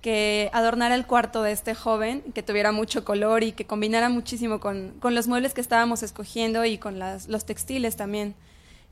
que 0.00 0.50
adornara 0.52 0.94
el 0.94 1.06
cuarto 1.06 1.42
de 1.42 1.52
este 1.52 1.74
joven, 1.74 2.22
que 2.34 2.42
tuviera 2.42 2.72
mucho 2.72 3.04
color 3.04 3.42
y 3.42 3.52
que 3.52 3.66
combinara 3.66 4.08
muchísimo 4.08 4.60
con, 4.60 4.92
con 5.00 5.14
los 5.14 5.26
muebles 5.26 5.54
que 5.54 5.60
estábamos 5.60 6.02
escogiendo 6.02 6.64
y 6.64 6.78
con 6.78 6.98
las, 6.98 7.28
los 7.28 7.44
textiles 7.44 7.96
también. 7.96 8.34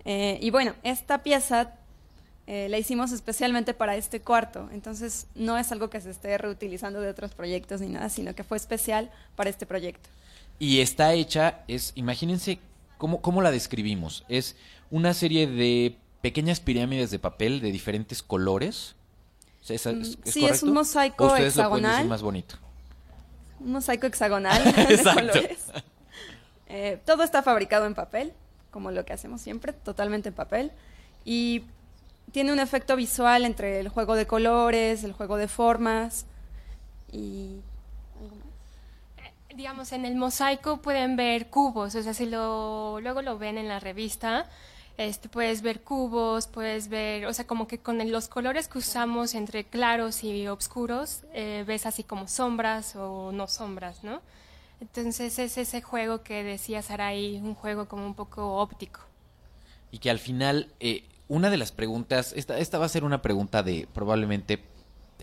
Eh, 0.05 0.39
y 0.43 0.51
bueno, 0.51 0.75
esta 0.83 1.23
pieza 1.23 1.75
eh, 2.47 2.69
la 2.69 2.79
hicimos 2.79 3.13
especialmente 3.13 3.73
para 3.73 3.97
este 3.97 4.21
cuarto, 4.21 4.69
entonces 4.73 5.29
no 5.35 5.57
es 5.57 5.73
algo 5.73 5.89
que 5.89 6.01
se 6.01 6.11
esté 6.11 6.37
reutilizando 6.37 7.01
de 7.01 7.09
otros 7.09 7.33
proyectos 7.33 7.81
ni 7.81 7.89
nada, 7.89 8.11
sino 8.11 8.35
que 8.35 8.45
fue 8.45 8.59
especial 8.59 9.11
para 9.35 9.49
este 9.49 9.65
proyecto. 9.65 10.11
Y 10.59 10.81
está 10.81 11.15
hecha, 11.15 11.63
es, 11.69 11.93
imagínense 11.95 12.59
cómo, 12.99 13.23
cómo 13.23 13.41
la 13.41 13.51
describimos. 13.51 14.25
Es 14.29 14.57
una 14.91 15.15
serie 15.15 15.47
de 15.47 15.97
pequeñas 16.21 16.61
pirámides 16.61 17.11
de 17.11 17.19
papel 17.19 17.61
de 17.61 17.73
diferentes 17.73 18.23
colores. 18.23 18.95
¿Es, 19.69 19.87
es- 19.87 19.95
Mm, 19.95 20.01
es 20.25 20.33
sí, 20.35 20.45
es 20.45 20.63
un 20.63 20.73
mosaico 20.73 21.25
¿O 21.25 21.27
ustedes 21.29 21.57
lo 21.57 21.69
pueden 21.71 21.83
decir 21.85 21.91
hexagonal. 21.95 22.09
más 22.09 22.23
bonito. 22.23 22.57
un 23.61 23.73
mosaico 23.73 24.07
hexagonal 24.07 24.63
de 24.89 25.03
colores. 25.03 25.59
Eh, 26.69 27.01
todo 27.07 27.23
está 27.23 27.43
fabricado 27.43 27.87
en 27.87 27.95
papel, 27.95 28.33
como 28.71 28.91
lo 28.91 29.05
que 29.05 29.13
hacemos 29.13 29.41
siempre, 29.41 29.73
totalmente 29.73 30.29
en 30.31 30.35
papel. 30.35 30.73
Y 31.25 31.65
tiene 32.33 32.53
un 32.53 32.59
efecto 32.59 32.97
visual 32.97 33.45
entre 33.45 33.81
el 33.81 33.89
juego 33.89 34.15
de 34.17 34.27
colores, 34.27 35.05
el 35.05 35.13
juego 35.13 35.37
de 35.37 35.49
formas. 35.49 36.27
Y. 37.13 37.61
¿algo 38.21 38.35
más? 38.37 38.45
digamos, 39.57 39.93
en 39.93 40.05
el 40.05 40.17
mosaico 40.17 40.79
pueden 40.83 41.15
ver 41.17 41.47
cubos, 41.49 41.95
o 41.95 42.03
sea, 42.03 42.13
si 42.13 42.27
lo, 42.27 42.99
luego 43.01 43.23
lo 43.23 43.39
ven 43.39 43.57
en 43.57 43.69
la 43.69 43.79
revista, 43.79 44.47
este, 44.97 45.29
puedes 45.29 45.63
ver 45.63 45.83
cubos, 45.83 46.47
puedes 46.47 46.89
ver, 46.89 47.27
o 47.27 47.33
sea, 47.33 47.47
como 47.47 47.67
que 47.67 47.79
con 47.79 48.11
los 48.11 48.29
colores 48.29 48.69
que 48.69 48.79
usamos 48.79 49.35
entre 49.35 49.65
claros 49.65 50.23
y 50.23 50.47
oscuros, 50.47 51.23
eh, 51.33 51.65
ves 51.67 51.87
así 51.87 52.05
como 52.05 52.29
sombras 52.29 52.95
o 52.95 53.33
no 53.33 53.49
sombras, 53.49 54.05
¿no? 54.05 54.21
Entonces 54.81 55.39
es 55.39 55.59
ese 55.59 55.83
juego 55.83 56.23
que 56.23 56.45
decía 56.45 56.83
Sarai, 56.83 57.41
un 57.43 57.55
juego 57.55 57.89
como 57.89 58.07
un 58.07 58.15
poco 58.15 58.59
óptico. 58.59 59.01
Y 59.91 59.99
que 59.99 60.11
al 60.11 60.19
final, 60.19 60.73
eh, 60.79 61.05
una 61.27 61.51
de 61.51 61.57
las 61.57 61.73
preguntas, 61.73 62.33
esta, 62.37 62.59
esta 62.59 62.79
va 62.79 62.87
a 62.87 62.91
ser 62.91 63.03
una 63.03 63.23
pregunta 63.23 63.63
de, 63.63 63.89
probablemente, 63.93 64.63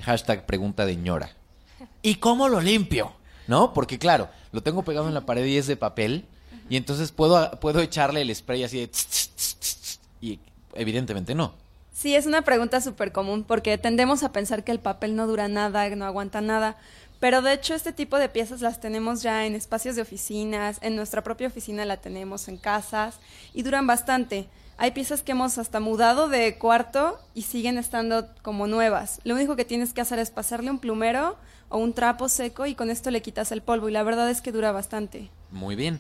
hashtag 0.02 0.46
pregunta 0.46 0.86
de 0.86 0.96
ñora. 0.98 1.32
¿Y 2.02 2.16
cómo 2.16 2.50
lo 2.50 2.60
limpio? 2.60 3.14
¿No? 3.48 3.74
Porque 3.74 4.00
claro, 4.00 4.30
lo 4.52 4.64
tengo 4.64 4.84
pegado 4.84 5.08
en 5.08 5.14
la 5.14 5.26
pared 5.26 5.46
y 5.46 5.58
es 5.58 5.68
de 5.68 5.78
papel, 5.78 6.26
y 6.72 6.78
entonces 6.78 7.12
puedo, 7.12 7.52
puedo 7.60 7.82
echarle 7.82 8.22
el 8.22 8.34
spray 8.34 8.64
así 8.64 8.80
de... 8.80 8.88
tss, 8.88 10.00
y 10.22 10.40
evidentemente 10.74 11.36
no. 11.36 11.54
Sí, 11.94 12.16
es 12.16 12.26
una 12.26 12.44
pregunta 12.44 12.80
súper 12.80 13.12
común 13.12 13.44
porque 13.44 13.78
tendemos 13.78 14.24
a 14.24 14.32
pensar 14.32 14.64
que 14.64 14.72
el 14.72 14.80
papel 14.80 15.18
no 15.18 15.28
dura 15.28 15.50
nada, 15.50 15.90
no 15.90 16.06
aguanta 16.06 16.40
nada. 16.40 16.78
Pero 17.20 17.42
de 17.42 17.52
hecho 17.52 17.74
este 17.74 17.92
tipo 17.92 18.18
de 18.18 18.30
piezas 18.30 18.62
las 18.62 18.80
tenemos 18.80 19.22
ya 19.22 19.46
en 19.46 19.54
espacios 19.54 19.98
de 19.98 20.04
oficinas, 20.04 20.78
en 20.82 20.96
nuestra 20.96 21.26
propia 21.26 21.48
oficina 21.48 21.84
la 21.84 21.98
tenemos 21.98 22.48
en 22.48 22.56
casas 22.56 23.20
y 23.54 23.64
duran 23.64 23.86
bastante. 23.86 24.48
Hay 24.78 24.92
piezas 24.92 25.24
que 25.24 25.34
hemos 25.34 25.58
hasta 25.58 25.82
mudado 25.82 26.30
de 26.30 26.58
cuarto 26.58 27.20
y 27.34 27.42
siguen 27.42 27.80
estando 27.80 28.30
como 28.44 28.68
nuevas. 28.68 29.20
Lo 29.26 29.36
único 29.36 29.58
que 29.58 29.66
tienes 29.66 29.92
que 29.92 30.00
hacer 30.00 30.20
es 30.20 30.32
pasarle 30.32 30.72
un 30.72 30.80
plumero 30.80 31.36
o 31.68 31.80
un 31.80 31.92
trapo 31.92 32.30
seco 32.30 32.66
y 32.66 32.76
con 32.76 32.90
esto 32.90 33.12
le 33.12 33.22
quitas 33.22 33.52
el 33.52 33.62
polvo 33.62 33.90
y 33.90 33.92
la 33.92 34.04
verdad 34.04 34.30
es 34.30 34.40
que 34.40 34.54
dura 34.54 34.72
bastante. 34.72 35.30
Muy 35.52 35.76
bien. 35.76 36.00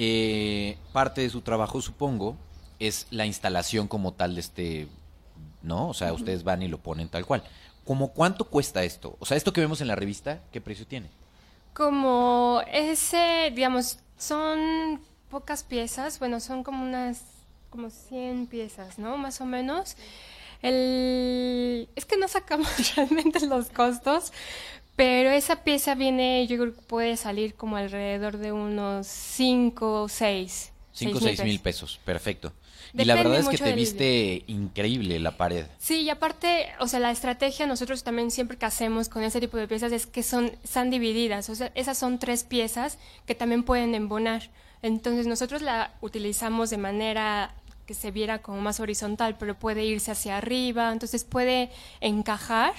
Eh, 0.00 0.78
parte 0.92 1.22
de 1.22 1.28
su 1.28 1.40
trabajo, 1.40 1.82
supongo, 1.82 2.36
es 2.78 3.08
la 3.10 3.26
instalación 3.26 3.88
como 3.88 4.12
tal 4.12 4.36
de 4.36 4.40
este, 4.40 4.88
¿no? 5.62 5.88
O 5.88 5.94
sea, 5.94 6.12
ustedes 6.12 6.44
van 6.44 6.62
y 6.62 6.68
lo 6.68 6.78
ponen 6.78 7.08
tal 7.08 7.26
cual. 7.26 7.42
¿Cómo 7.84 8.12
cuánto 8.12 8.44
cuesta 8.44 8.84
esto? 8.84 9.16
O 9.18 9.26
sea, 9.26 9.36
esto 9.36 9.52
que 9.52 9.60
vemos 9.60 9.80
en 9.80 9.88
la 9.88 9.96
revista, 9.96 10.40
¿qué 10.52 10.60
precio 10.60 10.86
tiene? 10.86 11.10
Como 11.74 12.62
ese, 12.72 13.52
digamos, 13.52 13.98
son 14.16 15.00
pocas 15.32 15.64
piezas, 15.64 16.20
bueno, 16.20 16.38
son 16.38 16.62
como 16.62 16.84
unas, 16.84 17.24
como 17.68 17.90
100 17.90 18.46
piezas, 18.46 19.00
¿no? 19.00 19.16
Más 19.16 19.40
o 19.40 19.46
menos. 19.46 19.96
El, 20.62 21.88
es 21.96 22.04
que 22.04 22.16
no 22.16 22.28
sacamos 22.28 22.94
realmente 22.96 23.44
los 23.48 23.70
costos, 23.70 24.32
pero 24.98 25.30
esa 25.30 25.62
pieza 25.62 25.94
viene, 25.94 26.44
yo 26.48 26.56
creo 26.58 26.74
que 26.74 26.82
puede 26.82 27.16
salir 27.16 27.54
como 27.54 27.76
alrededor 27.76 28.36
de 28.38 28.50
unos 28.50 29.06
5 29.06 30.02
o 30.02 30.08
6. 30.08 30.72
5 30.92 31.18
o 31.18 31.20
6 31.20 31.44
mil 31.44 31.60
pesos, 31.60 32.00
perfecto. 32.04 32.52
y 32.92 33.04
la 33.04 33.14
verdad 33.14 33.38
es 33.38 33.48
que 33.48 33.58
te 33.58 33.64
del- 33.66 33.76
viste 33.76 34.42
increíble 34.48 35.20
la 35.20 35.36
pared. 35.36 35.66
Sí, 35.78 36.00
y 36.00 36.10
aparte, 36.10 36.66
o 36.80 36.88
sea, 36.88 36.98
la 36.98 37.12
estrategia 37.12 37.64
nosotros 37.68 38.02
también 38.02 38.32
siempre 38.32 38.56
que 38.58 38.66
hacemos 38.66 39.08
con 39.08 39.22
ese 39.22 39.38
tipo 39.38 39.56
de 39.56 39.68
piezas 39.68 39.92
es 39.92 40.06
que 40.06 40.24
son, 40.24 40.50
están 40.64 40.90
divididas, 40.90 41.48
o 41.48 41.54
sea, 41.54 41.70
esas 41.76 41.96
son 41.96 42.18
tres 42.18 42.42
piezas 42.42 42.98
que 43.24 43.36
también 43.36 43.62
pueden 43.62 43.94
embonar. 43.94 44.50
Entonces 44.82 45.28
nosotros 45.28 45.62
la 45.62 45.92
utilizamos 46.00 46.70
de 46.70 46.78
manera 46.78 47.54
que 47.86 47.94
se 47.94 48.10
viera 48.10 48.42
como 48.42 48.60
más 48.60 48.80
horizontal, 48.80 49.36
pero 49.38 49.56
puede 49.56 49.84
irse 49.84 50.10
hacia 50.10 50.36
arriba, 50.38 50.90
entonces 50.92 51.22
puede 51.22 51.70
encajar 52.00 52.74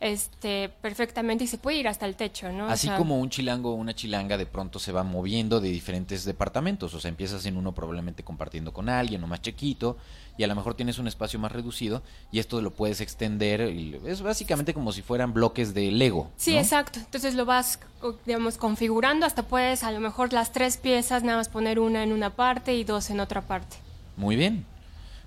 este 0.00 0.70
perfectamente 0.80 1.44
y 1.44 1.46
se 1.46 1.58
puede 1.58 1.76
ir 1.76 1.86
hasta 1.86 2.06
el 2.06 2.16
techo, 2.16 2.50
¿no? 2.50 2.66
O 2.66 2.70
Así 2.70 2.86
sea, 2.86 2.96
como 2.96 3.20
un 3.20 3.28
chilango 3.28 3.72
o 3.72 3.74
una 3.74 3.94
chilanga 3.94 4.38
de 4.38 4.46
pronto 4.46 4.78
se 4.78 4.92
va 4.92 5.04
moviendo 5.04 5.60
de 5.60 5.68
diferentes 5.68 6.24
departamentos, 6.24 6.94
o 6.94 7.00
sea, 7.00 7.10
empiezas 7.10 7.44
en 7.44 7.58
uno 7.58 7.72
probablemente 7.72 8.24
compartiendo 8.24 8.72
con 8.72 8.88
alguien 8.88 9.22
o 9.22 9.26
más 9.26 9.42
chiquito 9.42 9.98
y 10.38 10.42
a 10.44 10.46
lo 10.46 10.54
mejor 10.54 10.74
tienes 10.74 10.98
un 10.98 11.06
espacio 11.06 11.38
más 11.38 11.52
reducido 11.52 12.02
y 12.32 12.38
esto 12.38 12.62
lo 12.62 12.70
puedes 12.70 13.02
extender 13.02 13.60
y 13.70 14.00
es 14.06 14.22
básicamente 14.22 14.72
como 14.72 14.90
si 14.90 15.02
fueran 15.02 15.34
bloques 15.34 15.74
de 15.74 15.90
Lego. 15.90 16.30
Sí, 16.38 16.54
¿no? 16.54 16.60
exacto. 16.60 16.98
Entonces 16.98 17.34
lo 17.34 17.44
vas, 17.44 17.78
digamos, 18.24 18.56
configurando. 18.56 19.26
Hasta 19.26 19.42
puedes, 19.42 19.84
a 19.84 19.90
lo 19.90 20.00
mejor, 20.00 20.32
las 20.32 20.52
tres 20.52 20.78
piezas, 20.78 21.22
nada 21.22 21.36
más 21.36 21.50
poner 21.50 21.78
una 21.78 22.02
en 22.02 22.12
una 22.12 22.30
parte 22.30 22.74
y 22.74 22.84
dos 22.84 23.10
en 23.10 23.20
otra 23.20 23.42
parte. 23.42 23.76
Muy 24.16 24.36
bien, 24.36 24.64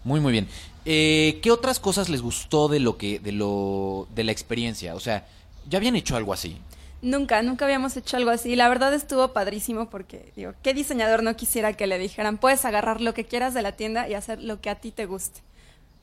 muy 0.03 0.19
muy 0.19 0.31
bien. 0.31 0.47
Eh, 0.85 1.39
¿Qué 1.41 1.51
otras 1.51 1.79
cosas 1.79 2.09
les 2.09 2.21
gustó 2.21 2.67
de 2.67 2.79
lo 2.79 2.97
que, 2.97 3.19
de 3.19 3.31
lo, 3.31 4.07
de 4.13 4.23
la 4.23 4.31
experiencia? 4.31 4.95
O 4.95 4.99
sea, 4.99 5.25
ya 5.69 5.77
habían 5.77 5.95
hecho 5.95 6.15
algo 6.15 6.33
así. 6.33 6.57
Nunca, 7.01 7.41
nunca 7.41 7.65
habíamos 7.65 7.95
hecho 7.97 8.17
algo 8.17 8.31
así. 8.31 8.55
La 8.55 8.69
verdad 8.69 8.93
estuvo 8.93 9.33
padrísimo 9.33 9.89
porque, 9.89 10.31
digo, 10.35 10.53
¿qué 10.61 10.73
diseñador 10.73 11.23
no 11.23 11.35
quisiera 11.35 11.73
que 11.73 11.87
le 11.87 11.97
dijeran, 11.99 12.37
puedes 12.37 12.63
agarrar 12.65 13.01
lo 13.01 13.13
que 13.13 13.25
quieras 13.25 13.53
de 13.53 13.61
la 13.61 13.73
tienda 13.73 14.07
y 14.07 14.13
hacer 14.13 14.41
lo 14.41 14.61
que 14.61 14.69
a 14.69 14.75
ti 14.75 14.91
te 14.91 15.05
guste? 15.05 15.41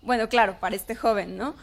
Bueno, 0.02 0.28
claro, 0.28 0.58
para 0.60 0.76
este 0.76 0.94
joven, 0.94 1.36
¿no? 1.36 1.54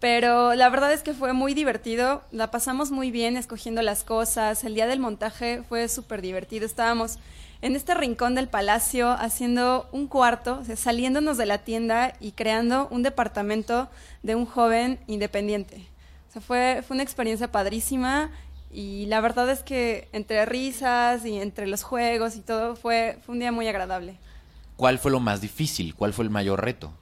Pero 0.00 0.54
la 0.54 0.68
verdad 0.68 0.92
es 0.92 1.02
que 1.02 1.14
fue 1.14 1.32
muy 1.32 1.54
divertido, 1.54 2.22
la 2.30 2.50
pasamos 2.50 2.90
muy 2.90 3.10
bien 3.10 3.38
escogiendo 3.38 3.80
las 3.80 4.04
cosas, 4.04 4.64
el 4.64 4.74
día 4.74 4.86
del 4.86 5.00
montaje 5.00 5.62
fue 5.66 5.88
súper 5.88 6.20
divertido, 6.20 6.66
estábamos 6.66 7.18
en 7.62 7.76
este 7.76 7.94
rincón 7.94 8.34
del 8.34 8.48
palacio 8.48 9.10
haciendo 9.10 9.88
un 9.92 10.06
cuarto, 10.06 10.58
o 10.60 10.64
sea, 10.64 10.76
saliéndonos 10.76 11.36
de 11.36 11.46
la 11.46 11.58
tienda 11.58 12.14
y 12.20 12.32
creando 12.32 12.88
un 12.90 13.02
departamento 13.02 13.88
de 14.22 14.34
un 14.34 14.46
joven 14.46 14.98
independiente. 15.06 15.86
O 16.28 16.32
sea, 16.32 16.42
fue, 16.42 16.82
fue 16.86 16.94
una 16.94 17.02
experiencia 17.02 17.50
padrísima 17.50 18.30
y 18.72 19.06
la 19.06 19.20
verdad 19.20 19.48
es 19.50 19.62
que 19.62 20.08
entre 20.12 20.44
risas 20.46 21.24
y 21.24 21.38
entre 21.38 21.66
los 21.66 21.84
juegos 21.84 22.36
y 22.36 22.40
todo 22.40 22.74
fue, 22.76 23.18
fue 23.24 23.34
un 23.34 23.38
día 23.38 23.52
muy 23.52 23.68
agradable. 23.68 24.16
¿Cuál 24.76 24.98
fue 24.98 25.10
lo 25.12 25.20
más 25.20 25.40
difícil? 25.40 25.94
¿Cuál 25.94 26.12
fue 26.12 26.24
el 26.24 26.30
mayor 26.30 26.64
reto? 26.64 26.92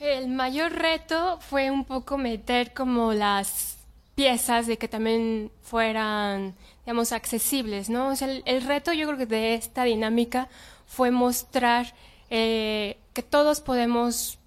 El 0.00 0.28
mayor 0.28 0.72
reto 0.72 1.38
fue 1.40 1.70
un 1.70 1.84
poco 1.84 2.18
meter 2.18 2.74
como 2.74 3.12
las 3.12 3.76
piezas 4.14 4.66
de 4.66 4.76
que 4.76 4.88
también 4.88 5.50
fueran, 5.62 6.54
digamos, 6.84 7.12
accesibles, 7.12 7.88
¿no? 7.88 8.08
O 8.08 8.16
sea, 8.16 8.28
el, 8.30 8.62
reto 8.62 8.92
yo 8.92 9.06
creo 9.06 9.18
que 9.18 9.26
de 9.26 9.54
esta 9.54 9.84
dinámica 9.84 10.48
fue 10.86 11.10
mostrar 11.10 11.94
eh, 12.30 12.98
que 13.12 13.22
todos 13.22 13.60
podemos 13.60 14.38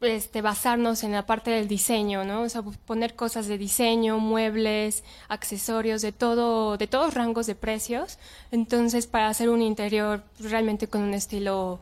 este, 0.00 0.42
basarnos 0.42 1.02
en 1.02 1.12
la 1.12 1.26
parte 1.26 1.50
del 1.50 1.66
diseño, 1.66 2.24
¿no? 2.24 2.42
O 2.42 2.48
sea, 2.48 2.62
poner 2.62 3.16
cosas 3.16 3.48
de 3.48 3.58
diseño, 3.58 4.18
muebles, 4.18 5.02
accesorios, 5.28 6.02
de 6.02 6.12
todo, 6.12 6.76
de 6.76 6.86
todos 6.86 7.14
rangos 7.14 7.46
de 7.46 7.54
precios. 7.54 8.18
Entonces, 8.52 9.06
para 9.06 9.28
hacer 9.28 9.48
un 9.48 9.62
interior 9.62 10.22
realmente 10.38 10.86
con 10.88 11.02
un 11.02 11.14
estilo 11.14 11.80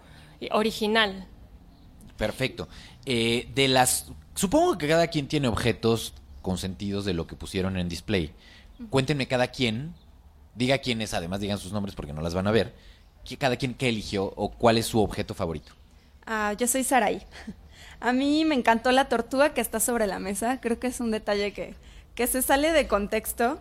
original. 0.51 1.27
Perfecto. 2.17 2.69
Eh, 3.05 3.49
de 3.55 3.69
las, 3.69 4.07
supongo 4.35 4.79
que 4.79 4.89
cada 4.89 5.09
quien 5.09 5.29
tiene 5.29 5.49
objetos 5.49 6.15
consentidos 6.43 7.05
de 7.05 7.13
lo 7.13 7.27
que 7.27 7.37
pusieron 7.37 7.77
en 7.77 7.89
display. 7.89 8.33
Cuéntenme 8.91 9.27
cada 9.27 9.49
quien, 9.49 9.95
diga 10.55 10.79
quiénes, 10.79 11.15
además 11.15 11.41
digan 11.41 11.59
sus 11.59 11.73
nombres 11.73 11.95
porque 11.95 12.13
no 12.13 12.21
las 12.21 12.35
van 12.35 12.47
a 12.47 12.51
ver. 12.51 12.75
que 13.25 13.37
Cada 13.37 13.57
quien 13.57 13.75
qué 13.75 13.89
eligió 13.89 14.33
o 14.37 14.51
cuál 14.51 14.79
es 14.79 14.87
su 14.87 15.01
objeto 15.01 15.35
favorito. 15.35 15.73
Ah, 16.27 16.55
yo 16.59 16.67
soy 16.67 16.85
Saraí. 16.85 17.23
A 18.01 18.13
mí 18.13 18.45
me 18.45 18.55
encantó 18.55 18.93
la 18.93 19.09
tortuga 19.09 19.55
que 19.55 19.61
está 19.61 19.81
sobre 19.81 20.07
la 20.07 20.19
mesa. 20.19 20.61
Creo 20.61 20.79
que 20.79 20.89
es 20.89 21.01
un 21.01 21.11
detalle 21.11 21.53
que, 21.53 21.75
que 22.15 22.27
se 22.27 22.43
sale 22.43 22.73
de 22.73 22.87
contexto. 22.87 23.61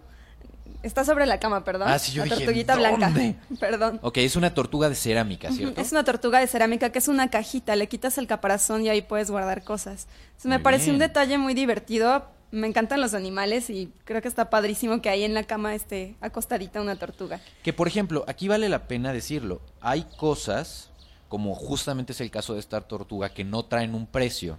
Está 0.83 1.03
sobre 1.03 1.25
la 1.25 1.39
cama, 1.39 1.63
perdón. 1.63 1.87
Ah, 1.89 1.97
sí, 1.97 2.11
yo 2.11 2.23
la 2.25 2.35
dije, 2.35 2.45
tortuguita 2.45 2.75
blanca. 2.75 3.11
Perdón. 3.59 3.99
Ok, 4.03 4.17
es 4.17 4.35
una 4.35 4.53
tortuga 4.53 4.87
de 4.87 4.93
cerámica, 4.93 5.51
¿cierto? 5.51 5.81
Es 5.81 5.91
una 5.91 6.03
tortuga 6.03 6.39
de 6.39 6.47
cerámica 6.47 6.91
que 6.91 6.99
es 6.99 7.07
una 7.07 7.29
cajita. 7.31 7.75
Le 7.75 7.87
quitas 7.87 8.19
el 8.19 8.27
caparazón 8.27 8.83
y 8.85 8.89
ahí 8.89 9.01
puedes 9.01 9.31
guardar 9.31 9.63
cosas. 9.63 10.07
Entonces, 10.27 10.45
me 10.45 10.57
Muy 10.57 10.63
pareció 10.63 10.93
un 10.93 10.99
detalle 10.99 11.39
muy 11.39 11.55
divertido. 11.55 12.25
Me 12.51 12.67
encantan 12.67 13.01
los 13.01 13.13
animales 13.13 13.69
y 13.69 13.91
creo 14.05 14.21
que 14.21 14.27
está 14.27 14.49
padrísimo 14.49 15.01
que 15.01 15.09
ahí 15.09 15.23
en 15.23 15.33
la 15.33 15.43
cama 15.43 15.75
esté 15.75 16.15
acostadita 16.21 16.81
una 16.81 16.95
tortuga. 16.95 17.41
Que 17.63 17.73
por 17.73 17.87
ejemplo, 17.87 18.23
aquí 18.27 18.47
vale 18.47 18.69
la 18.69 18.87
pena 18.87 19.11
decirlo, 19.11 19.61
hay 19.81 20.05
cosas, 20.17 20.89
como 21.27 21.55
justamente 21.55 22.13
es 22.13 22.21
el 22.21 22.31
caso 22.31 22.53
de 22.53 22.59
esta 22.59 22.81
tortuga, 22.81 23.29
que 23.29 23.43
no 23.43 23.65
traen 23.65 23.95
un 23.95 24.07
precio. 24.07 24.57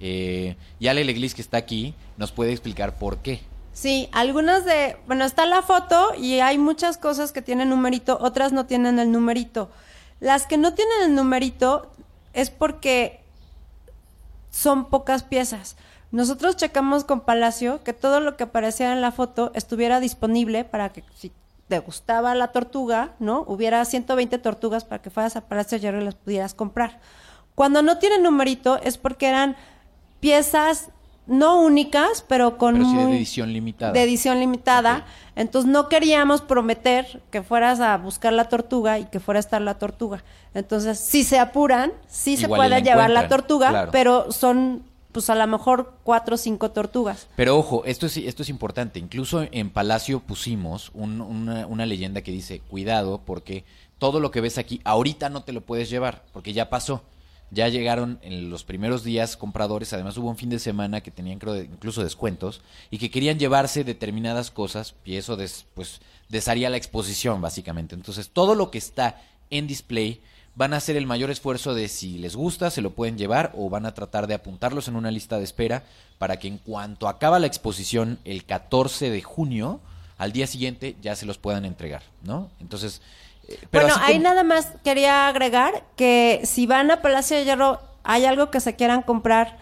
Eh, 0.00 0.56
y 0.78 0.88
Ale 0.88 1.04
Leglis, 1.04 1.34
que 1.34 1.42
está 1.42 1.56
aquí, 1.56 1.94
nos 2.16 2.32
puede 2.32 2.52
explicar 2.52 2.94
por 2.94 3.18
qué. 3.18 3.40
Sí, 3.72 4.08
algunas 4.12 4.64
de, 4.64 4.96
bueno, 5.06 5.26
está 5.26 5.44
la 5.44 5.60
foto 5.60 6.14
y 6.18 6.40
hay 6.40 6.56
muchas 6.56 6.96
cosas 6.96 7.32
que 7.32 7.42
tienen 7.42 7.68
numerito, 7.68 8.16
otras 8.22 8.52
no 8.52 8.64
tienen 8.64 8.98
el 8.98 9.12
numerito. 9.12 9.70
Las 10.18 10.46
que 10.46 10.56
no 10.56 10.72
tienen 10.72 11.02
el 11.02 11.14
numerito 11.14 11.90
es 12.32 12.48
porque 12.48 13.20
son 14.50 14.86
pocas 14.88 15.24
piezas. 15.24 15.76
Nosotros 16.10 16.56
checamos 16.56 17.04
con 17.04 17.20
Palacio 17.20 17.82
que 17.82 17.92
todo 17.92 18.20
lo 18.20 18.36
que 18.36 18.44
aparecía 18.44 18.92
en 18.92 19.00
la 19.00 19.12
foto 19.12 19.50
estuviera 19.54 20.00
disponible 20.00 20.64
para 20.64 20.90
que 20.90 21.04
si 21.14 21.32
te 21.68 21.78
gustaba 21.80 22.34
la 22.34 22.48
tortuga, 22.48 23.14
¿no? 23.18 23.44
Hubiera 23.46 23.84
120 23.84 24.38
tortugas 24.38 24.84
para 24.84 25.02
que 25.02 25.10
fueras 25.10 25.36
a 25.36 25.48
Palacio 25.48 25.78
Hierro 25.78 26.00
y 26.00 26.04
las 26.04 26.14
pudieras 26.14 26.54
comprar. 26.54 27.00
Cuando 27.54 27.82
no 27.82 27.98
tienen 27.98 28.22
numerito 28.22 28.80
es 28.82 28.98
porque 28.98 29.26
eran 29.26 29.56
piezas 30.20 30.90
no 31.26 31.60
únicas, 31.60 32.24
pero 32.28 32.56
con 32.56 32.74
Pero 32.74 32.88
sí 32.88 32.96
de 32.96 33.16
edición 33.16 33.52
limitada. 33.52 33.92
de 33.92 34.02
edición 34.02 34.38
limitada. 34.38 35.04
Entonces 35.34 35.68
no 35.70 35.88
queríamos 35.88 36.40
prometer 36.40 37.20
que 37.30 37.42
fueras 37.42 37.80
a 37.80 37.96
buscar 37.96 38.32
la 38.32 38.44
tortuga 38.44 38.98
y 38.98 39.06
que 39.06 39.18
fuera 39.18 39.38
a 39.38 39.40
estar 39.40 39.60
la 39.60 39.74
tortuga. 39.74 40.22
Entonces, 40.54 41.00
si 41.00 41.24
se 41.24 41.38
apuran, 41.38 41.92
sí 42.06 42.36
se 42.36 42.46
puede 42.46 42.68
la 42.68 42.78
llevar 42.78 43.10
la 43.10 43.28
tortuga, 43.28 43.70
claro. 43.70 43.90
pero 43.90 44.30
son 44.30 44.84
pues 45.16 45.30
a 45.30 45.34
lo 45.34 45.46
mejor 45.46 45.94
cuatro 46.02 46.34
o 46.34 46.36
cinco 46.36 46.72
tortugas. 46.72 47.26
Pero 47.36 47.56
ojo, 47.56 47.86
esto 47.86 48.04
es, 48.04 48.18
esto 48.18 48.42
es 48.42 48.50
importante. 48.50 48.98
Incluso 48.98 49.46
en 49.50 49.70
Palacio 49.70 50.20
pusimos 50.20 50.90
un- 50.92 51.22
una, 51.22 51.86
leyenda 51.86 52.20
que 52.20 52.32
dice, 52.32 52.60
cuidado, 52.60 53.22
porque 53.24 53.64
todo 53.98 54.20
lo 54.20 54.30
que 54.30 54.42
ves 54.42 54.58
aquí, 54.58 54.82
ahorita 54.84 55.30
no 55.30 55.42
te 55.42 55.54
lo 55.54 55.62
puedes 55.62 55.88
llevar, 55.88 56.22
porque 56.34 56.52
ya 56.52 56.68
pasó. 56.68 57.02
Ya 57.50 57.66
llegaron 57.68 58.18
en 58.20 58.50
los 58.50 58.62
primeros 58.64 59.04
días 59.04 59.38
compradores, 59.38 59.94
además 59.94 60.18
hubo 60.18 60.28
un 60.28 60.36
fin 60.36 60.50
de 60.50 60.58
semana 60.58 61.00
que 61.00 61.10
tenían 61.10 61.38
creo 61.38 61.56
incluso 61.62 62.02
descuentos 62.04 62.60
y 62.90 62.98
que 62.98 63.10
querían 63.10 63.38
llevarse 63.38 63.84
determinadas 63.84 64.50
cosas 64.50 64.96
y 65.02 65.16
eso 65.16 65.36
des- 65.38 65.64
pues 65.72 66.02
desharía 66.28 66.68
la 66.68 66.76
exposición 66.76 67.40
básicamente. 67.40 67.94
Entonces 67.94 68.28
todo 68.28 68.54
lo 68.54 68.70
que 68.70 68.76
está 68.76 69.22
en 69.48 69.66
display 69.66 70.20
van 70.56 70.74
a 70.74 70.78
hacer 70.78 70.96
el 70.96 71.06
mayor 71.06 71.30
esfuerzo 71.30 71.74
de 71.74 71.86
si 71.88 72.18
les 72.18 72.34
gusta 72.34 72.70
se 72.70 72.80
lo 72.82 72.90
pueden 72.90 73.16
llevar 73.18 73.52
o 73.56 73.68
van 73.70 73.86
a 73.86 73.94
tratar 73.94 74.26
de 74.26 74.34
apuntarlos 74.34 74.88
en 74.88 74.96
una 74.96 75.10
lista 75.10 75.38
de 75.38 75.44
espera 75.44 75.84
para 76.18 76.38
que 76.38 76.48
en 76.48 76.58
cuanto 76.58 77.08
acaba 77.08 77.38
la 77.38 77.46
exposición 77.46 78.18
el 78.24 78.44
14 78.44 79.10
de 79.10 79.22
junio 79.22 79.80
al 80.18 80.32
día 80.32 80.46
siguiente 80.46 80.96
ya 81.02 81.14
se 81.14 81.26
los 81.26 81.36
puedan 81.38 81.66
entregar, 81.66 82.02
¿no? 82.22 82.50
Entonces, 82.58 83.02
eh, 83.48 83.58
pero 83.70 83.84
bueno, 83.84 83.96
así 84.02 84.12
ahí 84.12 84.18
como- 84.18 84.28
nada 84.30 84.42
más 84.44 84.72
quería 84.82 85.28
agregar 85.28 85.84
que 85.94 86.40
si 86.44 86.66
van 86.66 86.90
a 86.90 87.02
Palacio 87.02 87.36
de 87.36 87.44
Hierro, 87.44 87.80
hay 88.02 88.24
algo 88.24 88.50
que 88.50 88.60
se 88.60 88.74
quieran 88.76 89.02
comprar, 89.02 89.58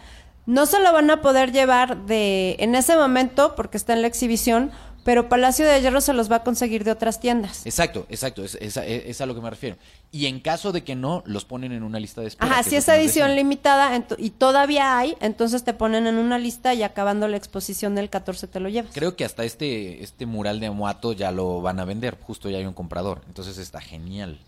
no 0.46 0.64
se 0.66 0.78
lo 0.78 0.92
van 0.92 1.10
a 1.10 1.20
poder 1.22 1.50
llevar 1.50 2.06
de 2.06 2.54
en 2.60 2.76
ese 2.76 2.96
momento 2.96 3.56
porque 3.56 3.76
está 3.78 3.94
en 3.94 4.02
la 4.02 4.06
exhibición, 4.08 4.70
pero 5.04 5.28
Palacio 5.28 5.66
de 5.66 5.80
Hierro 5.80 6.00
se 6.00 6.12
los 6.14 6.30
va 6.30 6.36
a 6.36 6.42
conseguir 6.42 6.82
de 6.82 6.90
otras 6.90 7.20
tiendas. 7.20 7.64
Exacto, 7.66 8.06
exacto, 8.08 8.42
es, 8.44 8.54
es 8.60 8.76
a- 8.76 8.84
es 8.86 9.20
a 9.20 9.26
lo 9.26 9.34
que 9.34 9.40
me 9.40 9.50
refiero. 9.50 9.76
Y 10.10 10.26
en 10.26 10.40
caso 10.40 10.72
de 10.72 10.82
que 10.82 10.94
no, 10.94 11.22
los 11.26 11.44
ponen 11.44 11.72
en 11.72 11.82
una 11.82 12.00
lista 12.00 12.20
de 12.20 12.28
espera. 12.28 12.50
Ajá, 12.50 12.62
si 12.62 12.76
es 12.76 12.88
edición 12.88 13.28
decían. 13.28 13.36
limitada 13.36 14.04
y 14.18 14.30
todavía 14.30 14.98
hay, 14.98 15.16
entonces 15.20 15.62
te 15.64 15.74
ponen 15.74 16.06
en 16.06 16.16
una 16.16 16.38
lista 16.38 16.72
y 16.74 16.82
acabando 16.82 17.28
la 17.28 17.36
exposición 17.36 17.94
del 17.94 18.08
14 18.10 18.46
te 18.48 18.60
lo 18.60 18.68
llevas. 18.68 18.92
Creo 18.94 19.14
que 19.16 19.24
hasta 19.24 19.44
este, 19.44 20.02
este 20.02 20.26
mural 20.26 20.58
de 20.60 20.66
Amuato 20.66 21.12
ya 21.12 21.30
lo 21.32 21.60
van 21.60 21.80
a 21.80 21.84
vender, 21.84 22.16
justo 22.22 22.48
ya 22.48 22.58
hay 22.58 22.66
un 22.66 22.74
comprador, 22.74 23.22
entonces 23.26 23.58
está 23.58 23.80
genial. 23.80 24.38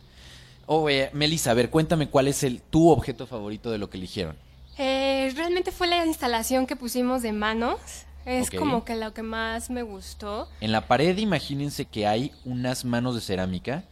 Oye, 0.67 1.11
Melissa, 1.13 1.53
a 1.53 1.55
ver, 1.55 1.71
cuéntame 1.71 2.09
cuál 2.09 2.27
es 2.29 2.43
el 2.43 2.61
tu 2.61 2.91
objeto 2.91 3.27
favorito 3.27 3.71
de 3.71 3.79
lo 3.79 3.89
que 3.89 3.99
eligieron. 3.99 4.37
Eh, 4.79 5.33
realmente 5.37 5.71
fue 5.73 5.87
la 5.87 6.05
instalación 6.05 6.67
que 6.67 6.77
pusimos 6.77 7.23
de 7.23 7.33
manos. 7.33 7.79
Es 8.27 8.51
como 8.51 8.85
que 8.85 8.97
lo 8.97 9.15
que 9.15 9.23
más 9.23 9.71
me 9.71 9.83
gustó. 9.83 10.49
En 10.61 10.73
la 10.73 10.87
pared, 10.87 11.17
imagínense 11.17 11.85
que 11.85 12.07
hay 12.07 12.33
unas 12.45 12.85
manos 12.85 13.15
de 13.15 13.21
cerámica 13.21 13.85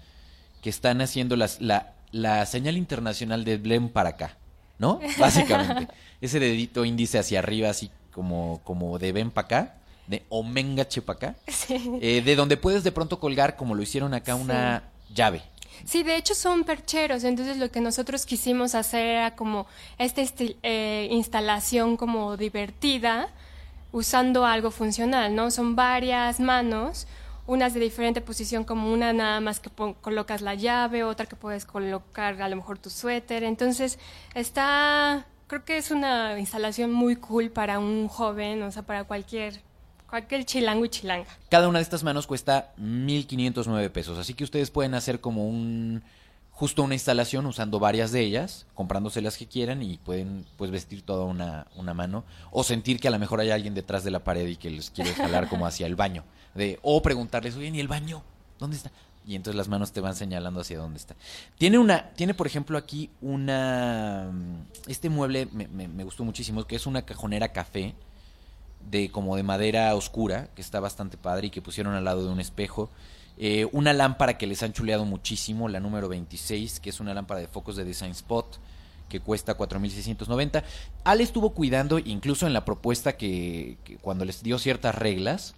que 0.60 0.70
están 0.70 1.00
haciendo 1.00 1.36
las, 1.36 1.60
la, 1.60 1.92
la 2.10 2.44
señal 2.46 2.76
internacional 2.76 3.44
de 3.44 3.58
Blem 3.58 3.88
para 3.88 4.10
acá, 4.10 4.36
¿no? 4.78 5.00
Básicamente. 5.18 5.88
Ese 6.20 6.40
dedito 6.40 6.84
índice 6.84 7.18
hacia 7.18 7.38
arriba, 7.38 7.70
así 7.70 7.90
como, 8.12 8.60
como 8.64 8.98
de 8.98 9.12
ven 9.12 9.30
para 9.30 9.46
acá, 9.46 9.74
de 10.06 10.24
omengache 10.28 11.00
para 11.02 11.16
acá, 11.16 11.36
eh, 11.68 12.22
de 12.24 12.36
donde 12.36 12.56
puedes 12.56 12.84
de 12.84 12.92
pronto 12.92 13.20
colgar, 13.20 13.56
como 13.56 13.74
lo 13.74 13.82
hicieron 13.82 14.14
acá, 14.14 14.34
una 14.34 14.84
llave. 15.14 15.42
Sí, 15.84 16.02
de 16.02 16.16
hecho 16.16 16.34
son 16.34 16.64
percheros, 16.64 17.24
entonces 17.24 17.58
lo 17.58 17.70
que 17.70 17.80
nosotros 17.80 18.24
quisimos 18.26 18.74
hacer 18.74 19.06
era 19.06 19.36
como 19.36 19.66
esta 19.98 20.22
eh, 20.62 21.08
instalación 21.10 21.96
como 21.96 22.36
divertida, 22.36 23.28
usando 23.94 24.44
algo 24.44 24.72
funcional, 24.72 25.36
¿no? 25.36 25.52
Son 25.52 25.76
varias 25.76 26.40
manos, 26.40 27.06
unas 27.46 27.74
de 27.74 27.80
diferente 27.80 28.20
posición, 28.20 28.64
como 28.64 28.92
una 28.92 29.12
nada 29.12 29.40
más 29.40 29.60
que 29.60 29.70
colocas 30.00 30.40
la 30.40 30.56
llave, 30.56 31.04
otra 31.04 31.26
que 31.26 31.36
puedes 31.36 31.64
colocar 31.64 32.42
a 32.42 32.48
lo 32.48 32.56
mejor 32.56 32.76
tu 32.76 32.90
suéter. 32.90 33.44
Entonces, 33.44 34.00
está, 34.34 35.26
creo 35.46 35.64
que 35.64 35.76
es 35.76 35.92
una 35.92 36.36
instalación 36.40 36.92
muy 36.92 37.14
cool 37.14 37.50
para 37.50 37.78
un 37.78 38.08
joven, 38.08 38.64
o 38.64 38.72
sea, 38.72 38.82
para 38.82 39.04
cualquier 39.04 39.62
cualquier 40.10 40.44
chilango 40.44 40.84
y 40.84 40.88
chilanga. 40.88 41.26
Cada 41.48 41.68
una 41.68 41.78
de 41.78 41.84
estas 41.84 42.02
manos 42.02 42.26
cuesta 42.26 42.72
1.509 42.78 43.90
pesos, 43.90 44.18
así 44.18 44.34
que 44.34 44.42
ustedes 44.42 44.72
pueden 44.72 44.94
hacer 44.94 45.20
como 45.20 45.48
un 45.48 46.02
justo 46.54 46.84
una 46.84 46.94
instalación 46.94 47.46
usando 47.46 47.80
varias 47.80 48.12
de 48.12 48.20
ellas, 48.20 48.66
comprándose 48.74 49.20
las 49.20 49.36
que 49.36 49.46
quieran 49.46 49.82
y 49.82 49.98
pueden 49.98 50.46
pues 50.56 50.70
vestir 50.70 51.02
toda 51.02 51.24
una, 51.24 51.66
una 51.74 51.94
mano 51.94 52.24
o 52.52 52.62
sentir 52.62 53.00
que 53.00 53.08
a 53.08 53.10
lo 53.10 53.18
mejor 53.18 53.40
hay 53.40 53.50
alguien 53.50 53.74
detrás 53.74 54.04
de 54.04 54.12
la 54.12 54.22
pared 54.22 54.46
y 54.46 54.56
que 54.56 54.70
les 54.70 54.90
quiere 54.90 55.12
jalar 55.14 55.48
como 55.48 55.66
hacia 55.66 55.86
el 55.86 55.96
baño. 55.96 56.24
De, 56.54 56.78
o 56.82 57.02
preguntarles, 57.02 57.56
oye, 57.56 57.68
¿y 57.68 57.80
el 57.80 57.88
baño? 57.88 58.22
¿Dónde 58.58 58.76
está? 58.76 58.92
Y 59.26 59.34
entonces 59.34 59.56
las 59.56 59.68
manos 59.68 59.90
te 59.90 60.00
van 60.00 60.14
señalando 60.14 60.60
hacia 60.60 60.78
dónde 60.78 60.98
está. 60.98 61.16
Tiene 61.58 61.78
una, 61.78 62.10
tiene 62.10 62.34
por 62.34 62.46
ejemplo 62.46 62.78
aquí 62.78 63.10
una, 63.20 64.30
este 64.86 65.08
mueble 65.08 65.48
me, 65.50 65.66
me 65.66 66.04
gustó 66.04 66.24
muchísimo, 66.24 66.64
que 66.64 66.76
es 66.76 66.86
una 66.86 67.02
cajonera 67.02 67.48
café 67.48 67.94
de 68.90 69.10
como 69.10 69.34
de 69.34 69.42
madera 69.42 69.94
oscura, 69.94 70.48
que 70.54 70.62
está 70.62 70.78
bastante 70.78 71.16
padre 71.16 71.48
y 71.48 71.50
que 71.50 71.62
pusieron 71.62 71.94
al 71.94 72.04
lado 72.04 72.24
de 72.24 72.32
un 72.32 72.38
espejo. 72.38 72.90
Eh, 73.36 73.66
una 73.72 73.92
lámpara 73.92 74.38
que 74.38 74.46
les 74.46 74.62
han 74.62 74.72
chuleado 74.72 75.04
muchísimo, 75.04 75.68
la 75.68 75.80
número 75.80 76.08
26, 76.08 76.80
que 76.80 76.90
es 76.90 77.00
una 77.00 77.14
lámpara 77.14 77.40
de 77.40 77.48
focos 77.48 77.76
de 77.76 77.84
Design 77.84 78.12
Spot, 78.12 78.58
que 79.08 79.20
cuesta 79.20 79.56
4.690. 79.56 80.62
Al 81.02 81.20
estuvo 81.20 81.50
cuidando, 81.50 81.98
incluso 81.98 82.46
en 82.46 82.52
la 82.52 82.64
propuesta 82.64 83.16
que, 83.16 83.76
cuando 84.02 84.24
les 84.24 84.42
dio 84.42 84.58
ciertas 84.58 84.94
reglas, 84.94 85.54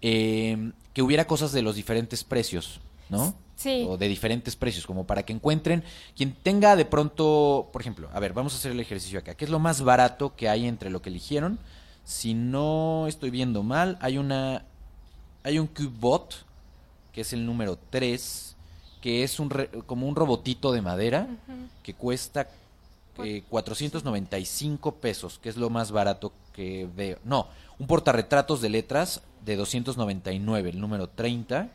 eh, 0.00 0.72
que 0.94 1.02
hubiera 1.02 1.26
cosas 1.26 1.52
de 1.52 1.62
los 1.62 1.76
diferentes 1.76 2.24
precios, 2.24 2.80
¿no? 3.10 3.34
Sí. 3.56 3.84
O 3.88 3.98
de 3.98 4.08
diferentes 4.08 4.54
precios, 4.54 4.86
como 4.86 5.06
para 5.06 5.24
que 5.24 5.32
encuentren 5.32 5.82
quien 6.16 6.32
tenga 6.32 6.76
de 6.76 6.84
pronto, 6.84 7.68
por 7.72 7.82
ejemplo, 7.82 8.08
a 8.12 8.20
ver, 8.20 8.32
vamos 8.32 8.54
a 8.54 8.56
hacer 8.56 8.70
el 8.70 8.80
ejercicio 8.80 9.18
acá. 9.18 9.34
¿Qué 9.34 9.44
es 9.44 9.50
lo 9.50 9.58
más 9.58 9.82
barato 9.82 10.36
que 10.36 10.48
hay 10.48 10.66
entre 10.66 10.90
lo 10.90 11.02
que 11.02 11.10
eligieron? 11.10 11.58
Si 12.04 12.34
no 12.34 13.06
estoy 13.08 13.30
viendo 13.30 13.62
mal, 13.64 13.98
hay 14.00 14.16
una 14.16 14.64
hay 15.42 15.58
un 15.58 15.66
CubeBot 15.66 16.47
que 17.18 17.22
es 17.22 17.32
el 17.32 17.44
número 17.44 17.76
3, 17.90 18.54
que 19.00 19.24
es 19.24 19.40
un 19.40 19.48
como 19.86 20.06
un 20.06 20.14
robotito 20.14 20.70
de 20.70 20.82
madera 20.82 21.26
que 21.82 21.92
cuesta 21.92 22.46
eh, 23.24 23.42
495 23.50 24.94
pesos, 24.94 25.40
que 25.42 25.48
es 25.48 25.56
lo 25.56 25.68
más 25.68 25.90
barato 25.90 26.32
que 26.52 26.88
veo. 26.94 27.18
No, 27.24 27.48
un 27.80 27.88
portarretratos 27.88 28.60
de 28.60 28.68
letras 28.68 29.20
de 29.44 29.56
299, 29.56 30.70
el 30.70 30.80
número 30.80 31.08
30. 31.08 31.68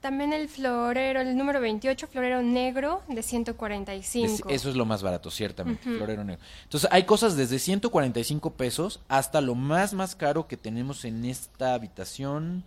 También 0.00 0.32
el 0.32 0.48
florero, 0.48 1.20
el 1.20 1.36
número 1.36 1.60
28, 1.60 2.08
florero 2.08 2.42
negro 2.42 3.02
de 3.06 3.22
145. 3.22 4.48
eso 4.48 4.68
es 4.68 4.74
lo 4.74 4.84
más 4.84 5.00
barato, 5.04 5.30
ciertamente, 5.30 5.84
florero 5.84 6.24
negro. 6.24 6.42
Entonces, 6.64 6.90
hay 6.90 7.04
cosas 7.04 7.36
desde 7.36 7.60
145 7.60 8.50
pesos 8.54 8.98
hasta 9.06 9.40
lo 9.40 9.54
más 9.54 9.94
más 9.94 10.16
caro 10.16 10.48
que 10.48 10.56
tenemos 10.56 11.04
en 11.04 11.24
esta 11.24 11.74
habitación 11.74 12.64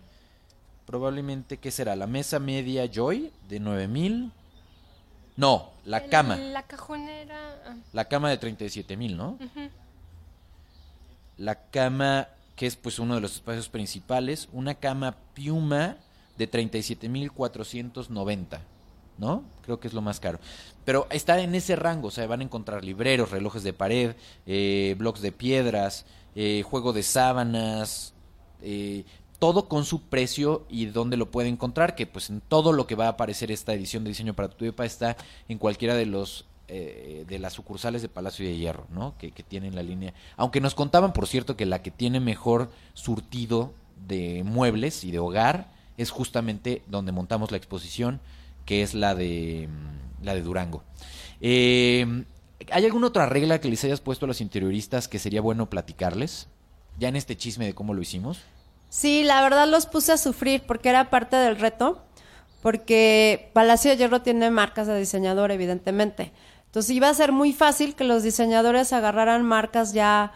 probablemente, 0.85 1.57
¿qué 1.57 1.71
será? 1.71 1.95
La 1.95 2.07
mesa 2.07 2.39
media 2.39 2.85
Joy 2.85 3.31
de 3.47 3.59
9000. 3.59 4.31
No, 5.37 5.71
la 5.83 6.05
cama. 6.05 6.37
La 6.37 6.63
cajonera. 6.63 7.61
Ah. 7.65 7.75
La 7.93 8.05
cama 8.05 8.29
de 8.29 8.37
37 8.37 8.95
mil, 8.95 9.17
¿no? 9.17 9.37
La 11.37 11.69
cama, 11.69 12.29
que 12.55 12.67
es 12.67 12.75
pues 12.75 12.99
uno 12.99 13.15
de 13.15 13.21
los 13.21 13.33
espacios 13.33 13.67
principales. 13.67 14.47
Una 14.53 14.75
cama 14.75 15.17
Piuma 15.33 15.97
de 16.37 16.47
37 16.47 17.09
mil 17.09 17.31
490. 17.31 18.61
¿No? 19.17 19.43
Creo 19.63 19.79
que 19.79 19.87
es 19.87 19.93
lo 19.93 20.01
más 20.01 20.19
caro. 20.19 20.39
Pero 20.83 21.07
está 21.09 21.39
en 21.39 21.55
ese 21.55 21.77
rango, 21.77 22.09
o 22.09 22.11
sea, 22.11 22.27
van 22.27 22.41
a 22.41 22.43
encontrar 22.43 22.83
libreros, 22.83 23.31
relojes 23.31 23.63
de 23.63 23.71
pared, 23.71 24.13
eh, 24.45 24.93
bloques 24.97 25.21
de 25.21 25.31
piedras, 25.31 26.05
eh, 26.35 26.63
juego 26.63 26.91
de 26.91 27.01
sábanas, 27.01 28.13
eh, 28.61 29.05
todo 29.39 29.67
con 29.67 29.85
su 29.85 30.01
precio 30.03 30.65
y 30.69 30.85
dónde 30.85 31.17
lo 31.17 31.31
puede 31.31 31.49
encontrar, 31.49 31.95
que 31.95 32.07
pues 32.07 32.29
en 32.29 32.41
todo 32.41 32.73
lo 32.73 32.87
que 32.87 32.95
va 32.95 33.05
a 33.05 33.09
aparecer 33.09 33.51
esta 33.51 33.73
edición 33.73 34.03
de 34.03 34.09
diseño 34.09 34.33
para 34.33 34.49
tu 34.49 34.65
EPA 34.65 34.85
está 34.85 35.17
en 35.47 35.57
cualquiera 35.57 35.95
de 35.95 36.05
los 36.05 36.45
eh, 36.67 37.25
de 37.27 37.37
las 37.37 37.53
sucursales 37.53 38.01
de 38.01 38.09
Palacio 38.09 38.43
de 38.43 38.57
Hierro, 38.57 38.87
¿no? 38.89 39.15
Que, 39.19 39.29
tienen 39.31 39.75
la 39.75 39.83
línea. 39.83 40.15
Aunque 40.35 40.61
nos 40.61 40.73
contaban, 40.73 41.13
por 41.13 41.27
cierto, 41.27 41.55
que 41.55 41.67
la 41.67 41.83
que 41.83 41.91
tiene 41.91 42.19
mejor 42.19 42.71
surtido 42.95 43.71
de 44.07 44.43
muebles 44.43 45.03
y 45.03 45.11
de 45.11 45.19
hogar 45.19 45.69
es 45.97 46.09
justamente 46.09 46.81
donde 46.87 47.11
montamos 47.11 47.51
la 47.51 47.57
exposición, 47.57 48.19
que 48.65 48.81
es 48.81 48.95
la 48.95 49.13
de 49.13 49.69
la 50.23 50.33
de 50.33 50.41
Durango. 50.41 50.81
Eh, 51.39 52.25
¿Hay 52.71 52.85
alguna 52.85 53.07
otra 53.07 53.27
regla 53.27 53.61
que 53.61 53.69
les 53.69 53.83
hayas 53.83 54.01
puesto 54.01 54.25
a 54.25 54.27
los 54.27 54.41
interioristas 54.41 55.07
que 55.07 55.19
sería 55.19 55.41
bueno 55.41 55.69
platicarles? 55.69 56.47
Ya 56.97 57.09
en 57.09 57.15
este 57.15 57.37
chisme 57.37 57.65
de 57.65 57.75
cómo 57.75 57.93
lo 57.93 58.01
hicimos. 58.01 58.39
Sí, 58.95 59.25
la 59.25 59.41
verdad 59.41 59.67
los 59.67 59.87
puse 59.87 60.13
a 60.13 60.17
sufrir 60.17 60.63
porque 60.65 60.87
era 60.87 61.09
parte 61.09 61.35
del 61.35 61.57
reto, 61.57 62.01
porque 62.61 63.51
Palacio 63.51 63.91
de 63.91 63.97
Hierro 63.97 64.21
tiene 64.21 64.49
marcas 64.51 64.87
de 64.87 64.97
diseñador, 64.97 65.51
evidentemente. 65.51 66.31
Entonces 66.67 66.91
iba 66.91 67.09
a 67.09 67.13
ser 67.13 67.33
muy 67.33 67.51
fácil 67.51 67.93
que 67.93 68.05
los 68.05 68.23
diseñadores 68.23 68.93
agarraran 68.93 69.43
marcas 69.43 69.91
ya 69.91 70.31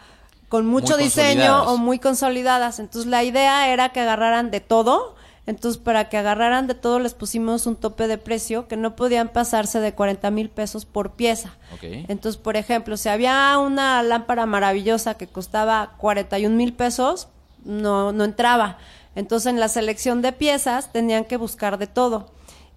con 0.50 0.66
mucho 0.66 0.98
diseño 0.98 1.72
o 1.72 1.78
muy 1.78 1.98
consolidadas. 1.98 2.80
Entonces 2.80 3.10
la 3.10 3.24
idea 3.24 3.72
era 3.72 3.88
que 3.92 4.00
agarraran 4.00 4.50
de 4.50 4.60
todo. 4.60 5.14
Entonces 5.46 5.80
para 5.80 6.10
que 6.10 6.18
agarraran 6.18 6.66
de 6.66 6.74
todo 6.74 6.98
les 6.98 7.14
pusimos 7.14 7.66
un 7.66 7.76
tope 7.76 8.08
de 8.08 8.18
precio 8.18 8.68
que 8.68 8.76
no 8.76 8.94
podían 8.94 9.30
pasarse 9.30 9.80
de 9.80 9.94
40 9.94 10.30
mil 10.32 10.50
pesos 10.50 10.84
por 10.84 11.12
pieza. 11.12 11.54
Entonces, 11.80 12.38
por 12.38 12.58
ejemplo, 12.58 12.98
si 12.98 13.08
había 13.08 13.56
una 13.56 14.02
lámpara 14.02 14.44
maravillosa 14.44 15.14
que 15.14 15.28
costaba 15.28 15.94
41 15.96 16.54
mil 16.54 16.74
pesos, 16.74 17.28
no, 17.64 18.12
no 18.12 18.24
entraba. 18.24 18.78
Entonces 19.14 19.52
en 19.52 19.60
la 19.60 19.68
selección 19.68 20.22
de 20.22 20.32
piezas 20.32 20.92
tenían 20.92 21.24
que 21.24 21.36
buscar 21.36 21.78
de 21.78 21.86
todo. 21.86 22.32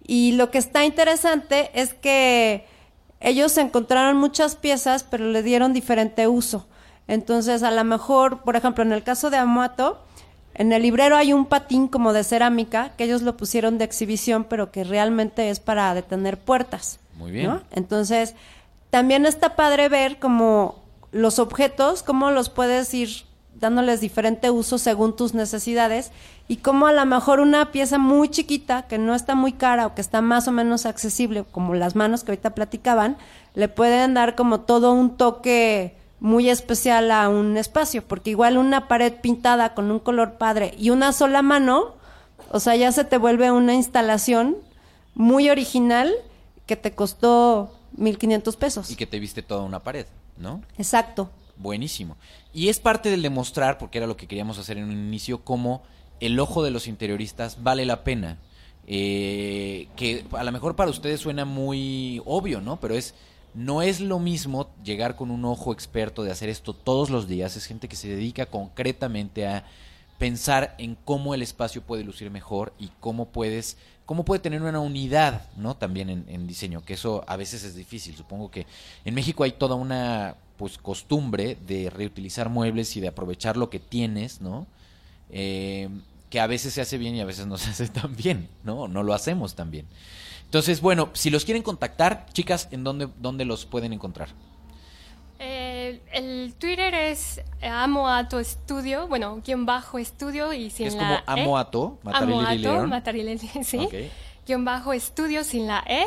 Y 0.06 0.34
lo 0.34 0.52
que 0.52 0.58
está 0.58 0.84
interesante 0.84 1.72
es 1.74 1.94
que 1.94 2.66
ellos 3.20 3.58
encontraron 3.58 4.18
muchas 4.18 4.56
piezas, 4.56 5.04
pero 5.04 5.26
le 5.26 5.44
dieron 5.44 5.74
diferente 5.74 6.28
uso. 6.28 6.68
Entonces, 7.08 7.64
a 7.64 7.72
lo 7.72 7.84
mejor, 7.84 8.42
por 8.42 8.56
ejemplo, 8.56 8.84
en 8.84 8.92
el 8.92 9.04
caso 9.04 9.30
de 9.30 9.38
Amato, 9.38 10.02
en 10.54 10.72
el 10.72 10.82
librero 10.82 11.16
hay 11.16 11.34
un 11.34 11.46
patín 11.46 11.88
como 11.88 12.14
de 12.14 12.24
cerámica 12.24 12.92
que 12.98 13.06
ellos 13.06 13.22
lo 13.22 13.38
pusieron 13.38 13.78
de 13.78 13.86
exhibición, 13.86 14.46
pero 14.46 14.72
que 14.72 14.84
realmente 14.84 15.50
es 15.50 15.60
para 15.60 15.94
detener 15.94 16.38
puertas. 16.38 17.00
Muy 17.16 17.32
bien. 17.32 17.62
Entonces, 17.72 18.36
también 18.90 19.26
está 19.26 19.56
padre 19.56 19.90
ver 19.90 20.20
como 20.20 20.84
los 21.12 21.40
objetos, 21.40 22.04
cómo 22.04 22.32
los 22.32 22.50
puedes 22.50 22.94
ir 22.94 23.26
dándoles 23.60 24.02
diferente 24.02 24.50
uso 24.50 24.78
según 24.78 25.16
tus 25.16 25.34
necesidades 25.34 26.12
y 26.48 26.58
como 26.58 26.88
a 26.88 26.92
lo 26.92 27.06
mejor 27.06 27.40
una 27.40 27.72
pieza 27.72 27.98
muy 27.98 28.30
chiquita 28.30 28.84
que 28.84 28.98
no 28.98 29.16
está 29.16 29.36
muy 29.36 29.54
cara 29.54 29.88
o 29.88 29.96
que 29.96 30.02
está 30.02 30.22
más 30.22 30.48
o 30.48 30.52
menos 30.52 30.86
accesible, 30.86 31.46
como 31.52 31.74
las 31.74 31.96
manos 31.96 32.24
que 32.24 32.32
ahorita 32.32 32.56
platicaban, 32.56 33.18
le 33.56 33.70
pueden 33.70 34.14
dar 34.14 34.36
como 34.36 34.62
todo 34.62 34.94
un 34.94 35.16
toque 35.16 35.96
muy 36.20 36.50
especial 36.50 37.12
a 37.12 37.30
un 37.30 37.58
espacio, 37.58 38.04
porque 38.04 38.30
igual 38.30 38.58
una 38.58 38.88
pared 38.88 39.14
pintada 39.22 39.74
con 39.74 39.92
un 39.92 40.00
color 40.00 40.38
padre 40.38 40.74
y 40.78 40.90
una 40.90 41.12
sola 41.12 41.42
mano, 41.42 41.96
o 42.52 42.60
sea, 42.60 42.76
ya 42.76 42.92
se 42.92 43.04
te 43.04 43.18
vuelve 43.18 43.52
una 43.52 43.74
instalación 43.74 44.58
muy 45.16 45.50
original 45.50 46.14
que 46.66 46.76
te 46.76 46.94
costó 46.94 47.74
1500 47.98 48.56
pesos. 48.56 48.92
Y 48.92 48.96
que 48.96 49.06
te 49.06 49.20
viste 49.20 49.42
toda 49.42 49.64
una 49.64 49.80
pared, 49.80 50.06
¿no? 50.38 50.62
Exacto. 50.78 51.30
Buenísimo. 51.64 52.18
Y 52.54 52.68
es 52.68 52.82
parte 52.82 53.10
del 53.10 53.22
demostrar, 53.22 53.78
porque 53.78 53.98
era 53.98 54.06
lo 54.06 54.18
que 54.18 54.28
queríamos 54.28 54.60
hacer 54.60 54.78
en 54.78 54.84
un 54.84 54.92
inicio, 54.92 55.46
cómo 55.46 55.82
el 56.20 56.38
ojo 56.38 56.62
de 56.62 56.72
los 56.72 56.88
interioristas 56.88 57.64
vale 57.64 57.86
la 57.86 58.04
pena. 58.04 58.38
Eh, 58.86 59.88
que 59.96 60.26
a 60.34 60.44
lo 60.44 60.52
mejor 60.52 60.76
para 60.76 60.92
ustedes 60.92 61.22
suena 61.22 61.46
muy 61.46 62.22
obvio, 62.26 62.60
¿no? 62.60 62.82
Pero 62.82 62.96
es 62.96 63.16
no 63.54 63.82
es 63.82 64.02
lo 64.02 64.20
mismo 64.20 64.72
llegar 64.84 65.16
con 65.16 65.32
un 65.32 65.46
ojo 65.46 65.72
experto 65.72 66.24
de 66.24 66.32
hacer 66.32 66.50
esto 66.50 66.74
todos 66.74 67.10
los 67.10 67.30
días. 67.30 67.56
Es 67.56 67.66
gente 67.66 67.88
que 67.88 67.96
se 67.96 68.10
dedica 68.10 68.48
concretamente 68.48 69.48
a 69.48 69.66
pensar 70.18 70.76
en 70.80 70.96
cómo 70.96 71.34
el 71.34 71.42
espacio 71.42 71.82
puede 71.82 72.04
lucir 72.04 72.30
mejor 72.30 72.74
y 72.78 72.90
cómo 73.00 73.30
puedes 73.30 73.78
cómo 74.06 74.26
puede 74.26 74.42
tener 74.42 74.62
una 74.62 74.82
unidad, 74.82 75.50
¿no? 75.56 75.78
También 75.78 76.10
en, 76.10 76.26
en 76.28 76.46
diseño, 76.46 76.84
que 76.84 76.96
eso 76.96 77.24
a 77.26 77.38
veces 77.38 77.64
es 77.64 77.74
difícil. 77.74 78.18
Supongo 78.18 78.52
que 78.52 78.68
en 79.06 79.14
México 79.14 79.46
hay 79.46 79.54
toda 79.54 79.76
una 79.76 80.36
pues 80.58 80.78
costumbre 80.78 81.58
de 81.68 81.90
reutilizar 81.90 82.50
muebles 82.50 82.96
y 82.96 83.02
de 83.02 83.08
aprovechar 83.08 83.58
lo 83.58 83.70
que 83.70 83.80
tienes, 83.80 84.42
¿no? 84.42 84.68
Eh, 85.30 85.90
que 86.30 86.40
a 86.40 86.48
veces 86.48 86.74
se 86.74 86.82
hace 86.82 86.98
bien 86.98 87.16
y 87.16 87.22
a 87.22 87.26
veces 87.26 87.46
no 87.48 87.58
se 87.58 87.70
hace 87.70 87.88
tan 87.88 88.16
bien, 88.16 88.50
¿no? 88.64 88.88
No 88.88 89.04
lo 89.04 89.14
hacemos 89.14 89.56
tan 89.56 89.72
bien. 89.72 89.86
Entonces, 90.46 90.82
bueno, 90.82 91.10
si 91.14 91.30
los 91.30 91.46
quieren 91.46 91.64
contactar, 91.64 92.28
chicas, 92.34 92.68
¿en 92.72 92.84
dónde, 92.84 93.10
dónde 93.20 93.46
los 93.46 93.66
pueden 93.66 93.94
encontrar? 93.94 94.30
Eh, 95.40 96.00
El 96.14 96.54
Twitter 96.58 96.94
es 96.94 97.42
Amoato 97.62 98.40
Estudio, 98.40 99.08
bueno, 99.08 99.42
guion 99.46 99.66
bajo 99.66 99.98
estudio 99.98 100.54
y 100.54 100.70
sin 100.70 100.88
Es 100.88 100.96
la 100.96 101.24
como 101.26 101.38
E. 101.38 101.42
Amoato, 101.42 102.00
Matarelli 102.04 102.66
Amoato. 102.66 102.88
Matarelli, 102.88 103.38
sí. 103.64 103.78
Ok. 103.80 103.94
Guión 104.48 104.64
bajo 104.64 104.94
estudio 104.94 105.44
sin 105.44 105.68
la 105.68 105.84
E. 105.88 106.06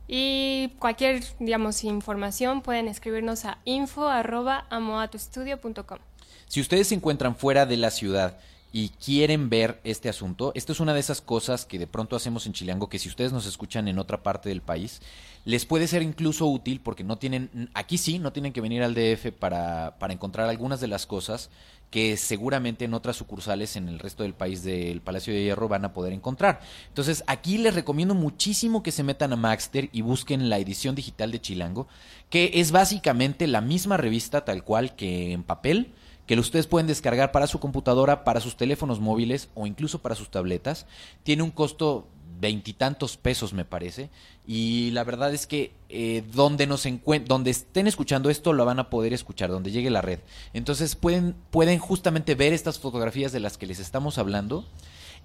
y 0.07 0.69
cualquier, 0.79 1.23
digamos, 1.39 1.83
información 1.83 2.61
pueden 2.61 2.87
escribirnos 2.87 3.43
a 3.45 3.57
info.amoatostudio.com. 3.65 5.99
Si 6.47 6.61
ustedes 6.61 6.87
se 6.89 6.95
encuentran 6.95 7.35
fuera 7.35 7.65
de 7.65 7.77
la 7.77 7.89
ciudad 7.89 8.37
y 8.75 8.89
quieren 8.89 9.51
ver 9.51 9.79
este 9.83 10.09
asunto, 10.09 10.51
esto 10.55 10.71
es 10.71 10.79
una 10.79 10.95
de 10.95 10.99
esas 10.99 11.21
cosas 11.21 11.63
que 11.63 11.77
de 11.77 11.85
pronto 11.85 12.15
hacemos 12.15 12.47
en 12.47 12.53
Chilango, 12.53 12.89
que 12.89 12.97
si 12.97 13.07
ustedes 13.07 13.31
nos 13.31 13.45
escuchan 13.45 13.87
en 13.87 13.99
otra 13.99 14.23
parte 14.23 14.49
del 14.49 14.63
país, 14.63 14.99
les 15.45 15.67
puede 15.67 15.87
ser 15.87 16.01
incluso 16.01 16.47
útil 16.47 16.81
porque 16.81 17.03
no 17.03 17.19
tienen, 17.19 17.69
aquí 17.75 17.99
sí, 17.99 18.17
no 18.17 18.33
tienen 18.33 18.51
que 18.51 18.61
venir 18.61 18.81
al 18.81 18.95
DF 18.95 19.31
para, 19.31 19.99
para 19.99 20.11
encontrar 20.11 20.49
algunas 20.49 20.81
de 20.81 20.87
las 20.87 21.05
cosas 21.05 21.51
que 21.91 22.17
seguramente 22.17 22.85
en 22.85 22.95
otras 22.95 23.15
sucursales 23.15 23.75
en 23.75 23.87
el 23.87 23.99
resto 23.99 24.23
del 24.23 24.33
país 24.33 24.63
del 24.63 25.01
Palacio 25.01 25.31
de 25.31 25.43
Hierro 25.43 25.67
van 25.67 25.85
a 25.85 25.93
poder 25.93 26.11
encontrar. 26.11 26.59
Entonces, 26.87 27.23
aquí 27.27 27.59
les 27.59 27.75
recomiendo 27.75 28.15
muchísimo 28.15 28.81
que 28.81 28.91
se 28.91 29.03
metan 29.03 29.33
a 29.33 29.35
Maxter 29.35 29.89
y 29.91 30.01
busquen 30.01 30.49
la 30.49 30.57
edición 30.57 30.95
digital 30.95 31.31
de 31.31 31.41
Chilango, 31.41 31.87
que 32.31 32.49
es 32.55 32.71
básicamente 32.71 33.45
la 33.45 33.61
misma 33.61 33.97
revista 33.97 34.43
tal 34.43 34.63
cual 34.63 34.95
que 34.95 35.33
en 35.33 35.43
papel, 35.43 35.93
que 36.25 36.39
ustedes 36.39 36.67
pueden 36.67 36.87
descargar 36.87 37.31
para 37.31 37.47
su 37.47 37.59
computadora, 37.59 38.23
para 38.23 38.39
sus 38.39 38.55
teléfonos 38.55 38.99
móviles 38.99 39.49
o 39.55 39.67
incluso 39.67 40.01
para 40.01 40.15
sus 40.15 40.29
tabletas. 40.29 40.85
Tiene 41.23 41.43
un 41.43 41.51
costo 41.51 42.07
veintitantos 42.39 43.15
pesos 43.15 43.53
me 43.53 43.63
parece. 43.63 44.09
Y 44.45 44.91
la 44.91 45.05
verdad 45.05 45.33
es 45.33 45.47
que 45.47 45.71
eh, 45.87 46.23
donde 46.33 46.67
nos 46.67 46.85
donde 47.25 47.51
estén 47.51 47.87
escuchando 47.87 48.29
esto 48.29 48.51
lo 48.51 48.65
van 48.65 48.79
a 48.79 48.89
poder 48.89 49.13
escuchar 49.13 49.49
donde 49.49 49.71
llegue 49.71 49.89
la 49.89 50.01
red. 50.01 50.19
Entonces 50.53 50.95
pueden 50.95 51.35
pueden 51.51 51.79
justamente 51.79 52.35
ver 52.35 52.51
estas 52.51 52.79
fotografías 52.79 53.31
de 53.31 53.39
las 53.39 53.57
que 53.57 53.65
les 53.65 53.79
estamos 53.79 54.17
hablando. 54.17 54.65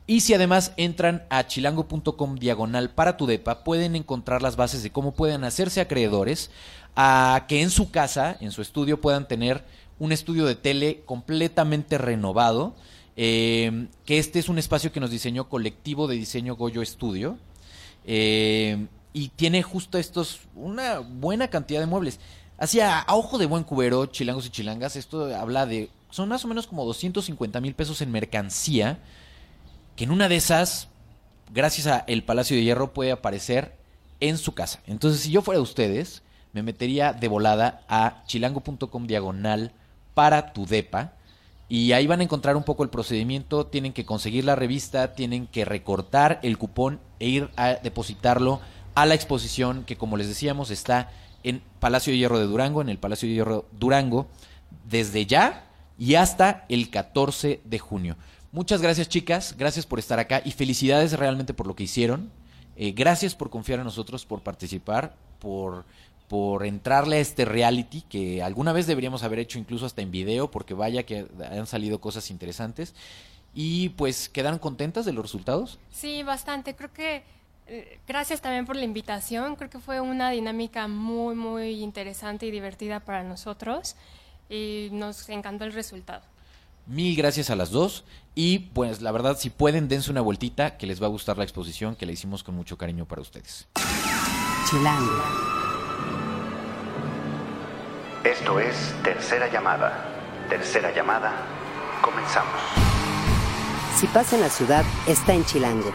Y 0.07 0.21
si 0.21 0.33
además 0.33 0.73
entran 0.77 1.27
a 1.29 1.47
chilango.com 1.47 2.37
diagonal 2.37 2.91
para 2.91 3.17
tu 3.17 3.27
depa, 3.27 3.63
pueden 3.63 3.95
encontrar 3.95 4.41
las 4.41 4.57
bases 4.57 4.83
de 4.83 4.91
cómo 4.91 5.13
pueden 5.13 5.45
hacerse 5.45 5.81
acreedores 5.81 6.51
a 6.97 7.45
que 7.47 7.61
en 7.61 7.69
su 7.69 7.91
casa, 7.91 8.37
en 8.41 8.51
su 8.51 8.63
estudio, 8.63 9.01
puedan 9.01 9.29
tener 9.29 9.65
un 9.99 10.13
estudio 10.13 10.47
de 10.47 10.55
tele 10.55 11.03
completamente 11.07 11.99
renovado. 11.99 12.75
eh, 13.21 13.89
que 14.07 14.19
este 14.19 14.39
es 14.39 14.49
un 14.49 14.59
espacio 14.59 14.93
que 14.93 15.01
nos 15.01 15.11
diseñó 15.11 15.49
Colectivo 15.49 16.07
de 16.07 16.17
Diseño 16.17 16.55
Goyo 16.57 16.83
Estudio. 16.83 17.39
eh, 18.05 18.87
y 19.13 19.31
tiene 19.31 19.63
justo 19.63 19.99
estos, 19.99 20.41
una 20.55 21.01
buena 21.01 21.49
cantidad 21.49 21.81
de 21.81 21.87
muebles. 21.87 22.21
Hacia 22.59 23.01
a 23.01 23.15
ojo 23.17 23.39
de 23.39 23.47
buen 23.47 23.65
cubero, 23.65 24.07
chilangos 24.07 24.47
y 24.47 24.51
chilangas, 24.51 24.95
esto 24.97 25.35
habla 25.35 25.67
de, 25.67 25.91
son 26.11 26.29
más 26.29 26.45
o 26.45 26.49
menos 26.49 26.67
como 26.67 26.85
250 26.85 27.61
mil 27.61 27.75
pesos 27.75 28.01
en 28.03 28.13
mercancía 28.13 28.99
que 29.97 30.05
en 30.05 30.13
una 30.13 30.29
de 30.29 30.37
esas, 30.37 30.89
gracias 31.53 31.89
a 31.89 32.05
el 32.07 32.23
Palacio 32.23 32.57
de 32.57 32.63
Hierro, 32.63 32.93
puede 32.93 33.11
aparecer 33.11 33.77
en 34.21 34.39
su 34.39 34.55
casa. 34.55 34.81
Entonces, 34.87 35.23
si 35.23 35.33
yo 35.33 35.43
fuera 35.43 35.61
ustedes, 35.61 36.23
me 36.53 36.63
metería 36.63 37.13
de 37.13 37.27
volada 37.27 37.83
a 37.89 38.23
chilango.com 38.27 39.07
diagonal 39.09 39.73
para 40.19 40.53
tu 40.53 40.67
depa. 40.67 41.13
Y 41.69 41.93
ahí 41.93 42.09
van 42.09 42.19
a 42.19 42.25
encontrar 42.25 42.57
un 42.57 42.65
poco 42.65 42.83
el 42.83 42.91
procedimiento. 42.91 43.67
Tienen 43.67 43.93
que 43.93 44.05
conseguir 44.05 44.45
la 44.45 44.57
revista, 44.57 45.13
tienen 45.13 45.47
que 45.47 45.65
recortar 45.65 46.41
el 46.43 46.59
cupón 46.59 46.99
e 47.21 47.29
ir 47.29 47.51
a 47.55 47.75
depositarlo 47.75 48.59
a 48.97 49.07
la 49.07 49.15
exposición 49.15 49.85
que, 49.85 49.97
como 49.97 50.17
les 50.17 50.27
decíamos, 50.27 50.73
está 50.73 51.13
en 51.45 51.63
Palacio 51.79 52.13
de 52.13 52.19
Hierro 52.19 52.41
de 52.41 52.47
Durango, 52.47 52.83
en 52.83 52.89
el 52.89 52.99
Palacio 52.99 53.29
de 53.29 53.37
Hierro 53.37 53.67
Durango, 53.71 54.27
desde 54.89 55.25
ya 55.25 55.67
y 55.97 56.17
hasta 56.17 56.67
el 56.69 56.91
14 56.91 57.61
de 57.65 57.79
junio. 57.79 58.17
Muchas 58.51 58.83
gracias 58.83 59.09
chicas, 59.09 59.55
gracias 59.57 59.87
por 59.87 60.01
estar 60.01 60.19
acá 60.19 60.43
y 60.45 60.51
felicidades 60.51 61.13
realmente 61.13 61.55
por 61.55 61.69
lo 61.69 61.77
que 61.77 61.85
hicieron. 61.85 62.33
Eh, 62.75 62.91
gracias 62.91 63.37
por 63.37 63.51
confiar 63.51 63.79
en 63.79 63.85
nosotros, 63.85 64.27
por 64.27 64.43
participar, 64.43 65.15
por, 65.39 65.85
por 66.29 66.67
entrarle 66.67 67.17
a 67.17 67.21
este 67.21 67.45
reality 67.45 68.03
que 68.03 68.43
alguna 68.43 68.73
vez 68.73 68.87
deberíamos 68.87 69.23
haber 69.23 69.39
hecho 69.39 69.59
incluso 69.59 69.87
hasta 69.87 70.03
en 70.03 70.11
video, 70.11 70.51
porque 70.51 70.75
vaya 70.75 71.05
que 71.05 71.27
han 71.51 71.67
salido 71.67 72.01
cosas 72.01 72.31
interesantes. 72.31 72.95
Y 73.55 73.91
pues, 73.91 74.29
¿quedaron 74.29 74.59
contentas 74.59 75.05
de 75.05 75.13
los 75.13 75.25
resultados? 75.25 75.79
Sí, 75.91 76.23
bastante. 76.23 76.77
Creo 76.77 76.93
que 76.93 77.23
eh, 77.67 77.99
gracias 78.07 78.41
también 78.41 78.67
por 78.67 78.77
la 78.77 78.85
invitación. 78.85 79.57
Creo 79.57 79.71
que 79.71 79.79
fue 79.79 80.01
una 80.01 80.31
dinámica 80.31 80.87
muy, 80.87 81.35
muy 81.35 81.83
interesante 81.83 82.47
y 82.47 82.51
divertida 82.51 83.01
para 83.01 83.25
nosotros 83.25 83.97
y 84.49 84.89
nos 84.93 85.29
encantó 85.29 85.65
el 85.65 85.73
resultado. 85.73 86.23
Mil 86.87 87.17
gracias 87.17 87.51
a 87.51 87.57
las 87.57 87.71
dos. 87.71 88.05
Y 88.35 88.61
pues 88.61 89.03
la 89.03 89.13
verdad, 89.13 89.37
si 89.39 89.51
pueden, 89.51 89.89
dense 89.89 90.11
una 90.11 90.21
vueltita, 90.21 90.77
que 90.77 90.87
les 90.87 91.03
va 91.03 91.07
a 91.07 91.11
gustar 91.11 91.37
la 91.37 91.45
exposición, 91.45 91.97
que 91.97 92.07
la 92.07 92.13
hicimos 92.13 92.43
con 92.43 92.55
mucho 92.55 92.79
cariño 92.79 93.07
para 93.07 93.23
ustedes. 93.23 93.67
Chilango. 94.71 95.68
Esto 98.29 98.61
es 98.61 98.95
Tercera 99.03 99.51
Llamada. 99.51 100.05
Tercera 100.51 100.95
Llamada. 100.95 101.33
Comenzamos. 102.03 102.61
Si 103.97 104.07
pasa 104.09 104.37
en 104.37 104.43
la 104.43 104.51
ciudad, 104.51 104.85
está 105.07 105.33
en 105.33 105.47
Chilango. 105.47 105.91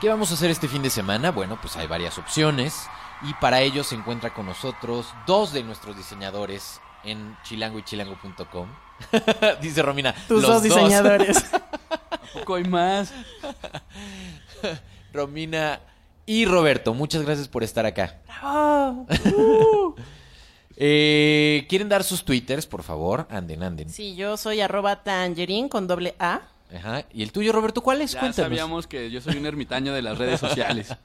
¿Qué 0.00 0.08
vamos 0.08 0.32
a 0.32 0.34
hacer 0.34 0.50
este 0.50 0.66
fin 0.66 0.82
de 0.82 0.90
semana? 0.90 1.30
Bueno, 1.30 1.60
pues 1.60 1.76
hay 1.76 1.86
varias 1.86 2.18
opciones 2.18 2.88
y 3.22 3.34
para 3.34 3.60
ello 3.60 3.84
se 3.84 3.94
encuentra 3.94 4.34
con 4.34 4.46
nosotros 4.46 5.14
dos 5.28 5.52
de 5.52 5.62
nuestros 5.62 5.96
diseñadores 5.96 6.80
en 7.04 7.36
chilango 7.44 7.78
y 7.78 7.84
chilango.com. 7.84 8.66
Dice 9.62 9.82
Romina, 9.82 10.12
Tus 10.26 10.42
los 10.42 10.50
dos 10.50 10.62
diseñadores. 10.64 11.44
poco 12.34 12.56
hay 12.56 12.64
más. 12.64 13.14
Romina 15.12 15.78
y 16.26 16.46
Roberto, 16.46 16.94
muchas 16.94 17.22
gracias 17.22 17.46
por 17.46 17.62
estar 17.62 17.86
acá. 17.86 18.18
¡Bravo! 18.26 19.06
Eh, 20.82 21.66
¿Quieren 21.68 21.90
dar 21.90 22.02
sus 22.04 22.24
twitters, 22.24 22.64
por 22.66 22.82
favor? 22.82 23.26
Anden, 23.30 23.62
anden. 23.62 23.90
Sí, 23.90 24.14
yo 24.16 24.38
soy 24.38 24.62
arroba 24.62 25.02
tangerin 25.02 25.68
con 25.68 25.86
doble 25.86 26.14
A. 26.18 26.40
Ajá. 26.74 27.04
¿Y 27.12 27.22
el 27.22 27.32
tuyo, 27.32 27.52
Roberto, 27.52 27.82
cuál 27.82 28.00
es? 28.00 28.12
Ya 28.12 28.20
Cuéntanos. 28.20 28.46
sabíamos 28.48 28.86
que 28.86 29.10
yo 29.10 29.20
soy 29.20 29.36
un 29.36 29.44
ermitaño 29.44 29.92
de 29.92 30.00
las 30.00 30.16
redes 30.16 30.40
sociales. 30.40 30.96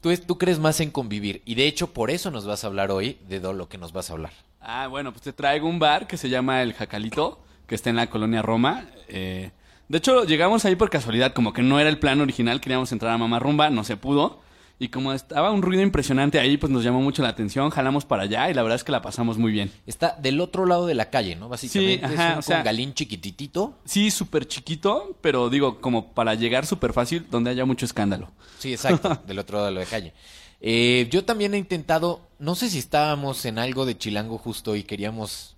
Tú, 0.00 0.10
es- 0.10 0.26
tú 0.26 0.38
crees 0.38 0.58
más 0.58 0.80
en 0.80 0.90
convivir 0.90 1.40
y 1.44 1.54
de 1.54 1.68
hecho 1.68 1.92
por 1.92 2.10
eso 2.10 2.32
nos 2.32 2.46
vas 2.46 2.64
a 2.64 2.66
hablar 2.66 2.90
hoy 2.90 3.18
de 3.28 3.38
lo 3.38 3.68
que 3.68 3.78
nos 3.78 3.92
vas 3.92 4.10
a 4.10 4.14
hablar. 4.14 4.32
Ah, 4.60 4.88
bueno, 4.88 5.12
pues 5.12 5.22
te 5.22 5.32
traigo 5.32 5.68
un 5.68 5.78
bar 5.78 6.08
que 6.08 6.16
se 6.16 6.28
llama 6.28 6.60
El 6.62 6.72
Jacalito, 6.74 7.38
que 7.68 7.76
está 7.76 7.90
en 7.90 7.96
la 7.96 8.10
colonia 8.10 8.42
Roma. 8.42 8.86
Eh, 9.06 9.52
de 9.88 9.98
hecho, 9.98 10.24
llegamos 10.24 10.64
ahí 10.64 10.74
por 10.74 10.90
casualidad, 10.90 11.32
como 11.32 11.52
que 11.52 11.62
no 11.62 11.78
era 11.78 11.88
el 11.90 11.98
plan 12.00 12.20
original, 12.20 12.60
queríamos 12.60 12.90
entrar 12.90 13.12
a 13.12 13.18
Mamá 13.18 13.38
Rumba, 13.38 13.70
no 13.70 13.84
se 13.84 13.96
pudo. 13.96 14.40
Y 14.82 14.88
como 14.88 15.12
estaba 15.12 15.50
un 15.52 15.60
ruido 15.60 15.82
impresionante 15.82 16.40
ahí, 16.40 16.56
pues 16.56 16.72
nos 16.72 16.82
llamó 16.82 17.02
mucho 17.02 17.22
la 17.22 17.28
atención, 17.28 17.68
jalamos 17.70 18.06
para 18.06 18.22
allá 18.22 18.50
y 18.50 18.54
la 18.54 18.62
verdad 18.62 18.76
es 18.76 18.82
que 18.82 18.90
la 18.92 19.02
pasamos 19.02 19.36
muy 19.36 19.52
bien. 19.52 19.70
Está 19.86 20.16
del 20.20 20.40
otro 20.40 20.64
lado 20.64 20.86
de 20.86 20.94
la 20.94 21.10
calle, 21.10 21.36
¿no? 21.36 21.50
Básicamente 21.50 21.98
Sí, 21.98 22.14
ajá, 22.14 22.28
es 22.28 22.32
un 22.32 22.38
o 22.38 22.42
sea- 22.42 22.56
congalín 22.60 22.94
chiquititito. 22.94 23.78
Sí, 23.84 24.10
súper 24.10 24.48
chiquito, 24.48 25.18
pero 25.20 25.50
digo, 25.50 25.82
como 25.82 26.12
para 26.14 26.34
llegar 26.34 26.64
súper 26.64 26.94
fácil, 26.94 27.26
donde 27.30 27.50
haya 27.50 27.66
mucho 27.66 27.84
escándalo. 27.84 28.30
Sí, 28.58 28.72
exacto, 28.72 29.20
del 29.26 29.38
otro 29.38 29.58
lado 29.58 29.66
de 29.68 29.78
la 29.80 29.84
calle. 29.84 30.14
Eh, 30.62 31.08
yo 31.10 31.24
también 31.26 31.52
he 31.52 31.58
intentado, 31.58 32.20
no 32.38 32.54
sé 32.54 32.70
si 32.70 32.78
estábamos 32.78 33.44
en 33.44 33.58
algo 33.58 33.84
de 33.84 33.98
Chilango 33.98 34.38
justo 34.38 34.76
y 34.76 34.82
queríamos 34.84 35.56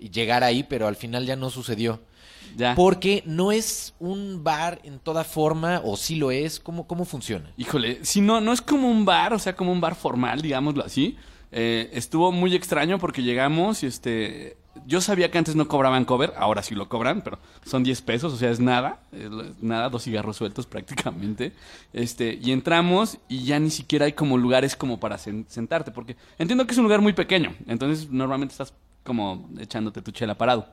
llegar 0.00 0.42
ahí, 0.42 0.64
pero 0.64 0.88
al 0.88 0.96
final 0.96 1.26
ya 1.26 1.36
no 1.36 1.48
sucedió. 1.48 2.00
Ya. 2.56 2.74
Porque 2.74 3.22
no 3.26 3.52
es 3.52 3.94
un 3.98 4.42
bar 4.44 4.80
en 4.84 4.98
toda 4.98 5.24
forma, 5.24 5.80
o 5.84 5.96
sí 5.96 6.16
lo 6.16 6.30
es, 6.30 6.60
¿cómo, 6.60 6.86
cómo 6.86 7.04
funciona? 7.04 7.50
Híjole, 7.56 8.04
si 8.04 8.20
no, 8.20 8.40
no 8.40 8.52
es 8.52 8.60
como 8.62 8.90
un 8.90 9.04
bar, 9.04 9.32
o 9.32 9.38
sea, 9.38 9.54
como 9.56 9.72
un 9.72 9.80
bar 9.80 9.94
formal, 9.94 10.40
digámoslo 10.42 10.84
así. 10.84 11.16
Eh, 11.56 11.90
estuvo 11.92 12.32
muy 12.32 12.54
extraño 12.54 12.98
porque 12.98 13.22
llegamos 13.22 13.82
y 13.82 13.86
este. 13.86 14.56
Yo 14.86 15.00
sabía 15.00 15.30
que 15.30 15.38
antes 15.38 15.54
no 15.54 15.68
cobraban 15.68 16.04
cover, 16.04 16.32
ahora 16.36 16.60
sí 16.64 16.74
lo 16.74 16.88
cobran, 16.88 17.22
pero 17.22 17.38
son 17.64 17.84
10 17.84 18.02
pesos, 18.02 18.32
o 18.32 18.36
sea, 18.36 18.50
es 18.50 18.58
nada, 18.58 18.98
es 19.12 19.30
nada, 19.62 19.88
dos 19.88 20.02
cigarros 20.02 20.36
sueltos 20.36 20.66
prácticamente. 21.06 21.52
Este, 21.92 22.36
y 22.42 22.50
entramos 22.50 23.18
y 23.28 23.44
ya 23.44 23.60
ni 23.60 23.70
siquiera 23.70 24.06
hay 24.06 24.14
como 24.14 24.36
lugares 24.36 24.74
como 24.74 24.98
para 24.98 25.16
sen- 25.16 25.46
sentarte, 25.46 25.92
porque 25.92 26.16
entiendo 26.38 26.66
que 26.66 26.72
es 26.72 26.78
un 26.78 26.82
lugar 26.84 27.00
muy 27.00 27.12
pequeño, 27.12 27.54
entonces 27.68 28.10
normalmente 28.10 28.50
estás 28.52 28.74
como 29.04 29.48
echándote 29.60 30.02
tu 30.02 30.10
chela 30.10 30.36
parado. 30.36 30.66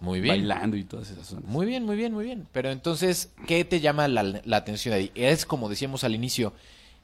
Muy 0.00 0.20
bien. 0.20 0.36
bailando 0.36 0.76
y 0.76 0.84
todas 0.84 1.10
esas 1.10 1.26
zonas. 1.26 1.44
Muy 1.46 1.66
bien, 1.66 1.84
muy 1.84 1.96
bien, 1.96 2.12
muy 2.12 2.24
bien. 2.24 2.46
Pero 2.52 2.70
entonces, 2.70 3.32
¿qué 3.46 3.64
te 3.64 3.80
llama 3.80 4.08
la, 4.08 4.22
la 4.22 4.56
atención 4.56 4.94
ahí? 4.94 5.10
Es, 5.14 5.44
como 5.44 5.68
decíamos 5.68 6.04
al 6.04 6.14
inicio, 6.14 6.52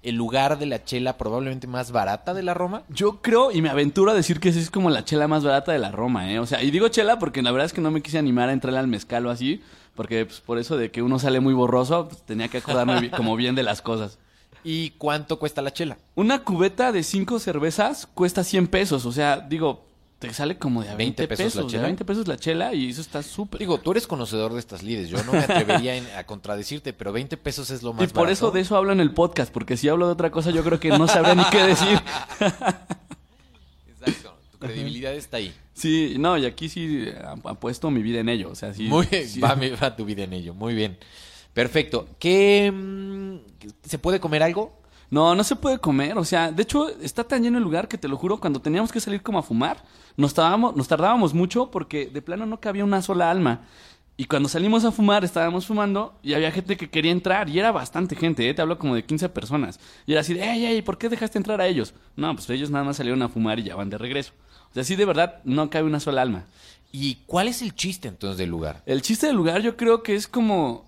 el 0.04 0.16
lugar 0.16 0.58
de 0.58 0.66
la 0.66 0.84
chela 0.84 1.16
probablemente 1.16 1.66
más 1.66 1.90
barata 1.90 2.34
de 2.34 2.42
la 2.42 2.54
Roma. 2.54 2.82
Yo 2.88 3.22
creo 3.22 3.50
y 3.50 3.62
me 3.62 3.70
aventuro 3.70 4.10
a 4.10 4.14
decir 4.14 4.38
que 4.38 4.50
es 4.50 4.70
como 4.70 4.90
la 4.90 5.04
chela 5.04 5.26
más 5.26 5.42
barata 5.42 5.72
de 5.72 5.78
la 5.78 5.90
Roma, 5.90 6.30
¿eh? 6.30 6.38
O 6.38 6.46
sea, 6.46 6.62
y 6.62 6.70
digo 6.70 6.88
chela 6.88 7.18
porque 7.18 7.42
la 7.42 7.50
verdad 7.50 7.66
es 7.66 7.72
que 7.72 7.80
no 7.80 7.90
me 7.90 8.02
quise 8.02 8.18
animar 8.18 8.50
a 8.50 8.52
entrar 8.52 8.76
al 8.76 8.86
mezcal 8.86 9.26
o 9.26 9.30
así, 9.30 9.62
porque 9.94 10.26
pues, 10.26 10.40
por 10.40 10.58
eso 10.58 10.76
de 10.76 10.90
que 10.90 11.02
uno 11.02 11.18
sale 11.18 11.40
muy 11.40 11.54
borroso, 11.54 12.08
pues, 12.08 12.22
tenía 12.22 12.48
que 12.48 12.58
acordarme 12.58 13.10
como 13.10 13.34
bien 13.34 13.54
de 13.54 13.62
las 13.62 13.80
cosas. 13.80 14.18
¿Y 14.64 14.90
cuánto 14.90 15.38
cuesta 15.38 15.62
la 15.62 15.72
chela? 15.72 15.98
Una 16.14 16.44
cubeta 16.44 16.92
de 16.92 17.02
cinco 17.02 17.38
cervezas 17.38 18.06
cuesta 18.06 18.44
100 18.44 18.68
pesos, 18.68 19.06
o 19.06 19.12
sea, 19.12 19.40
digo, 19.40 19.86
te 20.28 20.34
sale 20.34 20.58
como 20.58 20.82
de 20.82 20.88
a 20.90 20.94
20, 20.96 21.22
20 21.22 21.28
pesos 21.28 21.44
pesos, 21.44 21.56
la 21.56 21.62
de 21.66 21.70
chela. 21.72 21.82
20 21.84 22.04
pesos 22.04 22.28
la 22.28 22.36
chela 22.36 22.74
y 22.74 22.90
eso 22.90 23.00
está 23.00 23.22
súper. 23.22 23.58
Digo, 23.60 23.78
tú 23.78 23.90
eres 23.92 24.06
conocedor 24.06 24.52
de 24.52 24.60
estas 24.60 24.82
lides. 24.82 25.08
Yo 25.08 25.22
no 25.24 25.32
me 25.32 25.38
atrevería 25.38 25.96
en- 25.96 26.06
a 26.16 26.24
contradecirte, 26.24 26.92
pero 26.92 27.12
20 27.12 27.36
pesos 27.36 27.70
es 27.70 27.82
lo 27.82 27.92
más 27.92 28.04
y 28.04 28.06
por 28.08 28.24
barato. 28.24 28.32
eso 28.32 28.50
de 28.50 28.60
eso 28.60 28.76
hablo 28.76 28.92
en 28.92 29.00
el 29.00 29.12
podcast, 29.12 29.52
porque 29.52 29.76
si 29.76 29.88
hablo 29.88 30.06
de 30.06 30.12
otra 30.12 30.30
cosa 30.30 30.50
yo 30.50 30.62
creo 30.64 30.78
que 30.80 30.88
no 30.90 31.06
sabría 31.08 31.34
ni 31.34 31.44
qué 31.50 31.62
decir. 31.64 32.00
Exacto. 33.88 34.34
Tu 34.52 34.58
credibilidad 34.58 35.14
está 35.14 35.38
ahí. 35.38 35.54
Sí, 35.72 36.16
no, 36.18 36.38
y 36.38 36.46
aquí 36.46 36.68
sí 36.68 37.06
ap- 37.24 37.46
apuesto 37.46 37.90
mi 37.90 38.02
vida 38.02 38.20
en 38.20 38.28
ello, 38.28 38.50
o 38.50 38.54
sea, 38.54 38.72
sí. 38.74 38.84
Muy 38.84 39.06
bien. 39.06 39.28
sí. 39.28 39.40
Va, 39.40 39.56
mi- 39.56 39.70
va 39.70 39.94
tu 39.96 40.04
vida 40.04 40.22
en 40.24 40.32
ello. 40.32 40.54
Muy 40.54 40.74
bien. 40.74 40.96
Perfecto. 41.52 42.08
¿Qué 42.18 42.72
mm, 42.72 43.36
se 43.88 43.98
puede 43.98 44.20
comer 44.20 44.42
algo? 44.42 44.80
No, 45.10 45.34
no 45.34 45.44
se 45.44 45.56
puede 45.56 45.78
comer, 45.78 46.18
o 46.18 46.24
sea, 46.24 46.50
de 46.50 46.62
hecho 46.62 46.88
está 47.00 47.24
tan 47.24 47.42
lleno 47.42 47.58
el 47.58 47.64
lugar 47.64 47.88
que 47.88 47.98
te 47.98 48.08
lo 48.08 48.16
juro, 48.16 48.40
cuando 48.40 48.60
teníamos 48.60 48.90
que 48.90 49.00
salir 49.00 49.22
como 49.22 49.38
a 49.38 49.42
fumar, 49.42 49.84
nos 50.16 50.34
tardábamos, 50.34 50.76
nos 50.76 50.88
tardábamos 50.88 51.34
mucho 51.34 51.70
porque 51.70 52.06
de 52.06 52.22
plano 52.22 52.46
no 52.46 52.60
cabía 52.60 52.84
una 52.84 53.02
sola 53.02 53.30
alma. 53.30 53.62
Y 54.16 54.26
cuando 54.26 54.48
salimos 54.48 54.84
a 54.84 54.92
fumar, 54.92 55.24
estábamos 55.24 55.66
fumando 55.66 56.16
y 56.22 56.34
había 56.34 56.52
gente 56.52 56.76
que 56.76 56.88
quería 56.88 57.10
entrar 57.10 57.48
y 57.48 57.58
era 57.58 57.72
bastante 57.72 58.14
gente, 58.14 58.48
¿eh? 58.48 58.54
te 58.54 58.62
hablo 58.62 58.78
como 58.78 58.94
de 58.94 59.04
15 59.04 59.28
personas. 59.30 59.80
Y 60.06 60.12
era 60.12 60.20
así 60.20 60.34
de, 60.34 60.44
ey, 60.48 60.66
ey, 60.66 60.82
¿por 60.82 60.98
qué 60.98 61.08
dejaste 61.08 61.36
entrar 61.36 61.60
a 61.60 61.66
ellos? 61.66 61.94
No, 62.14 62.32
pues 62.32 62.48
ellos 62.50 62.70
nada 62.70 62.84
más 62.84 62.96
salieron 62.96 63.22
a 63.22 63.28
fumar 63.28 63.58
y 63.58 63.64
ya 63.64 63.74
van 63.74 63.90
de 63.90 63.98
regreso. 63.98 64.32
O 64.70 64.74
sea, 64.74 64.84
sí, 64.84 64.94
de 64.94 65.04
verdad, 65.04 65.40
no 65.42 65.68
cabe 65.68 65.86
una 65.86 65.98
sola 65.98 66.22
alma. 66.22 66.44
¿Y 66.92 67.16
cuál 67.26 67.48
es 67.48 67.60
el 67.60 67.74
chiste 67.74 68.06
entonces 68.06 68.38
del 68.38 68.50
lugar? 68.50 68.84
El 68.86 69.02
chiste 69.02 69.26
del 69.26 69.34
lugar 69.34 69.62
yo 69.62 69.76
creo 69.76 70.04
que 70.04 70.14
es 70.14 70.28
como, 70.28 70.84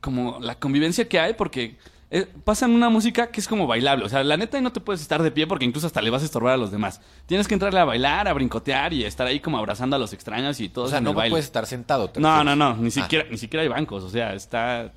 como 0.00 0.40
la 0.40 0.54
convivencia 0.54 1.06
que 1.06 1.20
hay 1.20 1.34
porque 1.34 1.76
eh, 2.14 2.26
pasan 2.44 2.72
una 2.72 2.90
música 2.90 3.28
que 3.28 3.40
es 3.40 3.48
como 3.48 3.66
bailable. 3.66 4.04
O 4.04 4.08
sea, 4.08 4.22
la 4.22 4.36
neta 4.36 4.60
no 4.60 4.70
te 4.70 4.80
puedes 4.80 5.00
estar 5.00 5.22
de 5.22 5.30
pie 5.30 5.46
porque 5.46 5.64
incluso 5.64 5.86
hasta 5.86 6.02
le 6.02 6.10
vas 6.10 6.22
a 6.22 6.26
estorbar 6.26 6.52
a 6.52 6.56
los 6.58 6.70
demás. 6.70 7.00
Tienes 7.26 7.48
que 7.48 7.54
entrarle 7.54 7.80
a 7.80 7.84
bailar, 7.84 8.28
a 8.28 8.32
brincotear 8.34 8.92
y 8.92 9.04
estar 9.04 9.26
ahí 9.26 9.40
como 9.40 9.56
abrazando 9.58 9.96
a 9.96 9.98
los 9.98 10.12
extraños 10.12 10.60
y 10.60 10.68
todo 10.68 10.84
O 10.84 10.88
sea, 10.88 11.00
no 11.00 11.14
puedes 11.14 11.44
estar 11.44 11.66
sentado. 11.66 12.10
¿te 12.10 12.20
No, 12.20 12.44
no, 12.44 12.54
no, 12.54 12.76
ni 12.76 12.88
Ah. 12.88 12.90
siquiera, 12.90 13.24
ni 13.30 13.38
siquiera 13.38 13.62
hay 13.62 13.68
bancos, 13.68 14.04
o 14.04 14.10
sea, 14.10 14.34
está... 14.34 14.92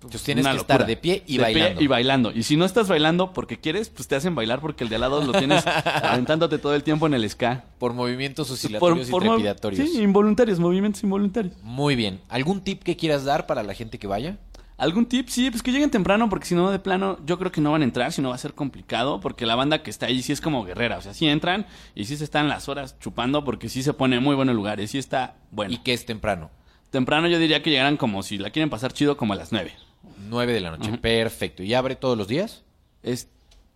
Entonces 0.00 0.22
tienes 0.22 0.44
una 0.44 0.52
que 0.52 0.58
locura. 0.58 0.74
estar 0.76 0.86
de 0.86 0.96
pie 0.96 1.24
y 1.26 1.38
De 1.38 1.42
bailando. 1.42 1.82
y 1.82 1.86
bailando. 1.88 2.32
Y 2.32 2.44
si 2.44 2.56
no 2.56 2.64
estás 2.64 2.86
bailando 2.86 3.32
porque 3.32 3.58
quieres, 3.58 3.88
pues 3.88 4.06
te 4.06 4.14
hacen 4.14 4.36
bailar 4.36 4.60
porque 4.60 4.84
el 4.84 4.90
de 4.90 4.94
al 4.94 5.00
lado 5.00 5.24
lo 5.24 5.32
tienes 5.32 5.64
aventándote 6.04 6.58
todo 6.58 6.74
el 6.76 6.84
tiempo 6.84 7.08
en 7.08 7.14
el 7.14 7.28
ska. 7.28 7.64
Por 7.80 7.94
movimientos 7.94 8.48
oscilatorios 8.48 9.08
y 9.08 9.12
trepidatorios. 9.12 9.88
Sí, 9.90 10.00
involuntarios, 10.00 10.60
movimientos 10.60 11.02
involuntarios. 11.02 11.54
Muy 11.64 11.96
bien. 11.96 12.20
¿Algún 12.28 12.60
tip 12.60 12.84
que 12.84 12.96
quieras 12.96 13.24
dar 13.24 13.46
para 13.48 13.64
la 13.64 13.74
gente 13.74 13.98
que 13.98 14.06
vaya? 14.06 14.36
¿Algún 14.78 15.06
tip? 15.06 15.28
Sí, 15.28 15.50
pues 15.50 15.62
que 15.62 15.72
lleguen 15.72 15.90
temprano, 15.90 16.28
porque 16.30 16.46
si 16.46 16.54
no, 16.54 16.70
de 16.70 16.78
plano, 16.78 17.18
yo 17.26 17.36
creo 17.38 17.50
que 17.50 17.60
no 17.60 17.72
van 17.72 17.82
a 17.82 17.84
entrar, 17.84 18.12
si 18.12 18.22
no 18.22 18.28
va 18.28 18.36
a 18.36 18.38
ser 18.38 18.54
complicado, 18.54 19.20
porque 19.20 19.44
la 19.44 19.56
banda 19.56 19.82
que 19.82 19.90
está 19.90 20.06
ahí 20.06 20.22
sí 20.22 20.32
es 20.32 20.40
como 20.40 20.64
guerrera, 20.64 20.98
o 20.98 21.02
sea, 21.02 21.14
sí 21.14 21.26
entran 21.26 21.66
y 21.96 22.04
sí 22.04 22.16
se 22.16 22.22
están 22.22 22.48
las 22.48 22.68
horas 22.68 22.96
chupando, 23.00 23.44
porque 23.44 23.68
sí 23.68 23.82
se 23.82 23.92
pone 23.92 24.20
muy 24.20 24.36
bueno 24.36 24.52
el 24.52 24.56
lugar, 24.56 24.78
y 24.78 24.86
sí 24.86 24.96
está 24.96 25.34
bueno. 25.50 25.74
¿Y 25.74 25.78
qué 25.78 25.92
es 25.94 26.06
temprano? 26.06 26.50
Temprano 26.90 27.26
yo 27.26 27.40
diría 27.40 27.60
que 27.62 27.70
llegaran 27.70 27.96
como 27.96 28.22
si 28.22 28.38
la 28.38 28.50
quieren 28.50 28.70
pasar 28.70 28.92
chido, 28.92 29.16
como 29.16 29.32
a 29.32 29.36
las 29.36 29.50
9. 29.50 29.72
9 30.28 30.52
de 30.52 30.60
la 30.60 30.70
noche. 30.70 30.96
Perfecto. 30.98 31.62
¿Y 31.64 31.74
abre 31.74 31.96
todos 31.96 32.16
los 32.16 32.28
días? 32.28 32.62
Es... 33.02 33.28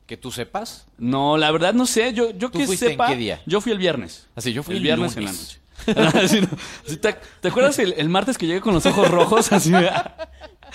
Que 0.07 0.17
tú 0.17 0.31
sepas. 0.31 0.87
No, 0.99 1.37
la 1.39 1.51
verdad 1.53 1.75
no 1.75 1.87
sé, 1.87 2.13
yo, 2.13 2.31
yo 2.31 2.51
¿Tú 2.51 2.59
que 2.59 2.67
fuiste 2.67 2.87
en 2.87 2.93
sepa... 2.93 3.09
qué 3.09 3.17
día? 3.17 3.41
Yo 3.47 3.61
fui 3.61 3.73
el 3.73 3.79
viernes. 3.79 4.29
Así, 4.35 4.53
yo 4.53 4.63
fui 4.63 4.75
el 4.75 4.79
el 4.79 4.83
viernes 4.83 5.17
lunes. 5.17 5.59
en 5.87 5.95
la 5.97 6.13
noche. 6.13 6.41
No, 6.87 6.97
¿te, 6.97 7.17
te 7.41 7.49
acuerdas 7.49 7.79
el, 7.81 7.95
el 7.97 8.09
martes 8.09 8.37
que 8.39 8.47
llegué 8.47 8.61
con 8.61 8.75
los 8.75 8.85
ojos 8.87 9.11
rojos 9.11 9.53
así? 9.53 9.73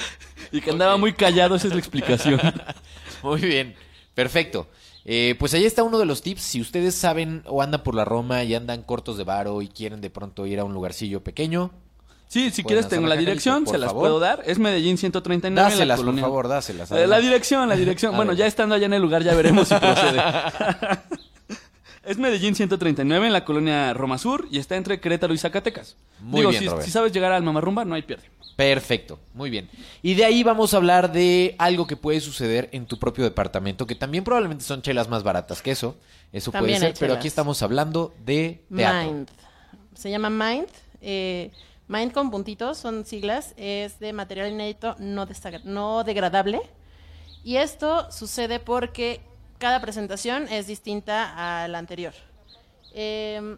y 0.52 0.62
que 0.62 0.72
andaba 0.72 0.98
muy 0.98 1.14
callado, 1.14 1.56
esa 1.56 1.68
es 1.68 1.74
la 1.74 1.80
explicación. 1.80 2.40
Muy 3.24 3.42
bien. 3.42 3.76
Perfecto. 4.14 4.68
Eh, 5.06 5.36
pues 5.40 5.54
ahí 5.54 5.66
está 5.66 5.84
uno 5.84 5.98
de 5.98 6.06
los 6.06 6.22
tips. 6.22 6.42
Si 6.42 6.62
ustedes 6.62 6.94
saben 6.96 7.44
o 7.48 7.62
andan 7.62 7.82
por 7.82 7.96
la 7.96 8.06
Roma 8.06 8.44
y 8.44 8.54
andan 8.56 8.84
cortos 8.84 9.18
de 9.18 9.24
varo 9.24 9.62
y 9.62 9.68
quieren 9.70 10.02
de 10.02 10.10
pronto 10.10 10.46
ir 10.46 10.60
a 10.60 10.64
un 10.64 10.74
lugarcillo 10.74 11.24
pequeño, 11.24 11.72
Sí, 12.30 12.52
si 12.52 12.62
quieres 12.62 12.90
tengo 12.90 13.08
la 13.08 13.16
dirección, 13.16 13.64
por 13.64 13.74
se 13.74 13.78
las 13.78 13.88
favor. 13.88 14.02
puedo 14.04 14.20
dar. 14.20 14.44
Es 14.46 14.60
Medellín 14.60 14.98
139 14.98 15.50
en 15.50 15.56
la 15.56 15.62
dáselas, 15.72 15.98
por 15.98 16.06
colonia. 16.08 16.22
favor, 16.24 16.48
dáselas. 16.50 16.92
Eh, 16.92 17.08
la 17.08 17.20
dirección, 17.20 17.70
la 17.70 17.76
dirección. 17.78 18.16
Bueno, 18.18 18.34
ya 18.34 18.46
estando 18.46 18.76
allá 18.76 18.86
en 18.88 18.94
el 18.94 19.02
lugar 19.02 19.24
ya 19.24 19.34
veremos 19.34 19.70
si 19.70 19.76
procede. 19.76 20.22
Es 22.08 22.18
Medellín 22.18 22.56
139 22.56 23.28
en 23.28 23.34
la 23.34 23.46
colonia 23.46 23.94
Roma 23.94 24.18
Sur 24.18 24.48
y 24.50 24.58
está 24.60 24.76
entre 24.76 25.00
Querétaro 25.00 25.34
y 25.34 25.38
Zacatecas. 25.38 25.96
Muy 26.20 26.40
Digo, 26.40 26.50
bien, 26.52 26.62
si, 26.64 26.68
Robert. 26.70 26.86
si 26.86 26.92
sabes 26.92 27.12
llegar 27.12 27.32
al 27.32 27.44
Mamarrumba, 27.44 27.86
no 27.86 27.96
hay 27.96 28.02
pierde. 28.02 28.30
Perfecto, 28.56 29.20
muy 29.36 29.50
bien. 29.52 29.70
Y 30.02 30.16
de 30.16 30.26
ahí 30.26 30.42
vamos 30.44 30.74
a 30.74 30.78
hablar 30.78 31.12
de 31.12 31.56
algo 31.60 31.86
que 31.86 31.96
puede 31.96 32.20
suceder 32.22 32.70
en 32.72 32.86
tu 32.88 32.98
propio 32.98 33.24
departamento, 33.24 33.86
que 33.86 33.94
también 33.96 34.24
probablemente 34.24 34.64
son 34.64 34.82
chelas 34.82 35.08
más 35.10 35.22
baratas 35.24 35.62
que 35.62 35.72
eso. 35.72 35.96
Eso 36.34 36.52
También 36.52 36.78
puede 36.80 36.88
hay 36.88 36.92
ser, 36.94 37.00
pero 37.00 37.12
chelas. 37.12 37.18
aquí 37.20 37.28
estamos 37.28 37.62
hablando 37.62 38.14
de 38.26 38.64
teatro. 38.76 39.12
Mind. 39.14 39.30
Se 39.94 40.10
llama 40.10 40.30
Mind. 40.30 40.68
eh, 41.02 41.52
Mind 41.88 42.12
con 42.12 42.32
puntitos, 42.32 42.78
son 42.80 43.06
siglas. 43.06 43.54
Es 43.58 44.00
de 44.00 44.12
material 44.12 44.52
inédito 44.52 44.96
no, 45.00 45.26
desagra- 45.28 45.64
no 45.64 46.04
degradable. 46.04 46.60
Y 47.44 47.58
esto 47.58 48.12
sucede 48.12 48.60
porque 48.60 49.22
cada 49.58 49.82
presentación 49.82 50.48
es 50.50 50.68
distinta 50.68 51.64
a 51.64 51.68
la 51.68 51.80
anterior. 51.80 52.14
Eh, 52.94 53.58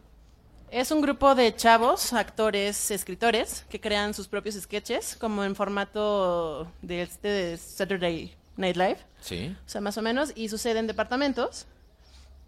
es 0.71 0.91
un 0.91 1.01
grupo 1.01 1.33
de 1.33 1.55
chavos, 1.55 2.13
actores, 2.13 2.91
escritores, 2.91 3.65
que 3.69 3.81
crean 3.81 4.13
sus 4.13 4.27
propios 4.27 4.55
sketches, 4.55 5.15
como 5.15 5.43
en 5.43 5.55
formato 5.55 6.71
de, 6.81 7.01
este 7.01 7.27
de 7.27 7.57
Saturday 7.57 8.35
Night 8.55 8.75
Live. 8.75 8.97
Sí. 9.19 9.55
O 9.65 9.69
sea, 9.69 9.81
más 9.81 9.97
o 9.97 10.01
menos, 10.01 10.31
y 10.35 10.49
sucede 10.49 10.79
en 10.79 10.85
departamentos. 10.85 11.65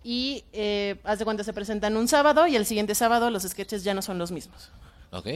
Y 0.04 0.44
eh, 0.54 1.00
haz 1.04 1.20
de 1.20 1.26
cuenta, 1.26 1.44
se 1.44 1.54
presentan 1.54 1.98
un 1.98 2.08
sábado 2.08 2.46
y 2.48 2.56
el 2.56 2.66
siguiente 2.66 2.96
sábado 2.96 3.30
los 3.30 3.44
sketches 3.44 3.84
ya 3.84 3.94
no 3.94 4.02
son 4.02 4.18
los 4.18 4.32
mismos. 4.32 4.70
Ok. 5.12 5.28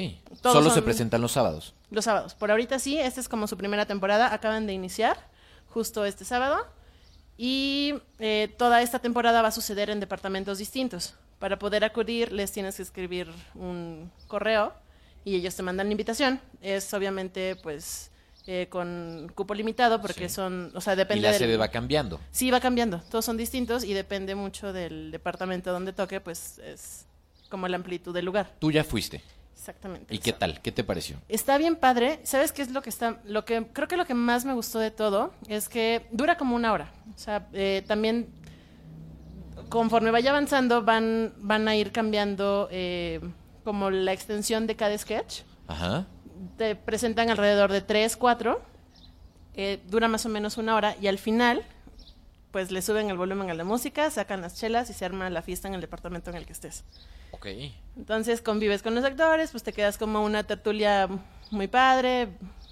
Todos 0.41 0.55
Solo 0.55 0.69
se 0.69 0.81
presentan 0.81 1.21
los 1.21 1.31
sábados. 1.31 1.73
Los 1.89 2.05
sábados. 2.05 2.33
Por 2.33 2.51
ahorita 2.51 2.79
sí, 2.79 2.97
esta 2.97 3.19
es 3.19 3.27
como 3.27 3.47
su 3.47 3.57
primera 3.57 3.85
temporada. 3.85 4.33
Acaban 4.33 4.67
de 4.67 4.73
iniciar 4.73 5.17
justo 5.69 6.05
este 6.05 6.23
sábado. 6.23 6.65
Y 7.37 7.95
eh, 8.19 8.53
toda 8.57 8.81
esta 8.81 8.99
temporada 8.99 9.41
va 9.41 9.49
a 9.49 9.51
suceder 9.51 9.89
en 9.89 9.99
departamentos 9.99 10.57
distintos. 10.57 11.15
Para 11.39 11.59
poder 11.59 11.83
acudir 11.83 12.31
les 12.31 12.51
tienes 12.51 12.77
que 12.77 12.81
escribir 12.83 13.27
un 13.55 14.09
correo 14.27 14.73
y 15.25 15.35
ellos 15.35 15.55
te 15.55 15.63
mandan 15.63 15.87
la 15.87 15.91
invitación. 15.91 16.39
Es 16.61 16.93
obviamente 16.93 17.57
pues 17.57 18.09
eh, 18.47 18.67
con 18.69 19.31
cupo 19.35 19.53
limitado 19.53 19.99
porque 20.01 20.29
Sí. 20.29 20.35
son, 20.35 20.71
o 20.75 20.79
sea, 20.81 20.93
Y 20.93 20.97
depende 20.97 21.23
la 21.23 21.29
del- 21.31 21.39
sede 21.39 21.57
va 21.57 21.67
cambiando. 21.67 22.19
Sí, 22.31 22.51
va 22.51 22.59
cambiando. 22.61 23.01
Todos 23.09 23.25
son 23.25 23.35
distintos 23.37 23.83
y 23.83 23.93
depende 23.93 24.33
mucho 24.35 24.71
del 24.71 25.11
departamento 25.11 25.71
donde 25.73 25.91
toque, 25.93 26.21
pues 26.21 26.59
es 26.59 27.05
como 27.49 27.67
la 27.67 27.75
amplitud 27.75 28.13
del 28.13 28.25
lugar. 28.25 28.53
Tú 28.59 28.71
ya 28.71 28.83
fuiste. 28.83 29.21
Exactamente. 29.65 30.13
¿Y 30.13 30.19
qué 30.19 30.31
tal? 30.31 30.61
¿Qué 30.61 30.71
te 30.71 30.83
pareció? 30.83 31.17
Está 31.27 31.57
bien 31.57 31.75
padre. 31.75 32.19
¿Sabes 32.21 32.51
qué 32.51 32.61
es 32.61 32.69
lo 32.69 32.83
que 32.83 32.91
está? 32.91 33.19
Lo 33.25 33.45
que 33.45 33.65
creo 33.73 33.87
que 33.87 33.97
lo 33.97 34.05
que 34.05 34.13
más 34.13 34.45
me 34.45 34.53
gustó 34.53 34.77
de 34.77 34.91
todo 34.91 35.33
es 35.47 35.69
que 35.69 36.05
dura 36.11 36.37
como 36.37 36.55
una 36.55 36.71
hora. 36.71 36.91
O 37.15 37.17
sea, 37.17 37.47
eh, 37.51 37.83
también 37.87 38.27
conforme 39.69 40.11
vaya 40.11 40.29
avanzando 40.29 40.83
van 40.83 41.33
van 41.37 41.67
a 41.67 41.75
ir 41.75 41.91
cambiando 41.91 42.67
eh, 42.69 43.19
como 43.63 43.89
la 43.89 44.13
extensión 44.13 44.67
de 44.67 44.75
cada 44.75 44.95
sketch. 44.95 45.41
Ajá. 45.65 46.05
Te 46.57 46.75
presentan 46.75 47.31
alrededor 47.31 47.71
de 47.71 47.81
tres, 47.81 48.15
cuatro. 48.17 48.61
Eh, 49.55 49.79
dura 49.87 50.07
más 50.07 50.27
o 50.27 50.29
menos 50.29 50.59
una 50.59 50.75
hora 50.75 50.95
y 51.01 51.07
al 51.07 51.17
final 51.17 51.63
pues 52.51 52.71
le 52.71 52.83
suben 52.83 53.09
el 53.09 53.17
volumen 53.17 53.49
a 53.49 53.55
la 53.55 53.63
música, 53.63 54.11
sacan 54.11 54.41
las 54.41 54.53
chelas 54.59 54.91
y 54.91 54.93
se 54.93 55.05
arma 55.05 55.27
la 55.31 55.41
fiesta 55.41 55.67
en 55.67 55.73
el 55.73 55.81
departamento 55.81 56.29
en 56.29 56.35
el 56.35 56.45
que 56.45 56.53
estés. 56.53 56.83
Ok. 57.35 57.47
Entonces 57.97 58.41
convives 58.41 58.81
con 58.81 58.95
los 58.95 59.03
actores, 59.05 59.51
pues 59.51 59.63
te 59.63 59.71
quedas 59.73 59.97
como 59.97 60.23
una 60.23 60.43
tertulia 60.43 61.07
muy 61.51 61.67
padre, 61.67 62.29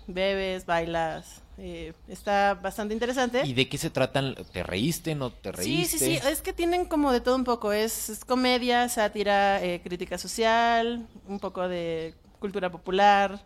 bebes, 0.07 0.66
bailas, 0.66 1.41
eh, 1.57 1.93
está 2.07 2.55
bastante 2.55 2.93
interesante. 2.93 3.45
¿Y 3.45 3.53
de 3.53 3.70
qué 3.70 3.78
se 3.78 3.89
tratan? 3.89 4.36
¿Te 4.51 4.64
reíste? 4.64 5.16
¿No 5.16 5.32
te 5.32 5.51
Sí, 5.51 5.55
reíste? 5.57 5.97
sí, 5.97 6.18
sí, 6.18 6.28
es 6.28 6.41
que 6.41 6.51
tienen 6.51 6.86
como 6.86 7.11
de 7.11 7.22
todo 7.22 7.36
un 7.36 7.43
poco, 7.43 7.72
es, 7.72 8.09
es 8.09 8.26
comedia, 8.26 8.89
sátira, 8.89 9.64
eh, 9.64 9.80
crítica 9.84 10.18
social, 10.18 11.07
un 11.28 11.39
poco 11.39 11.68
de 11.68 12.16
cultura 12.39 12.70
popular, 12.72 13.39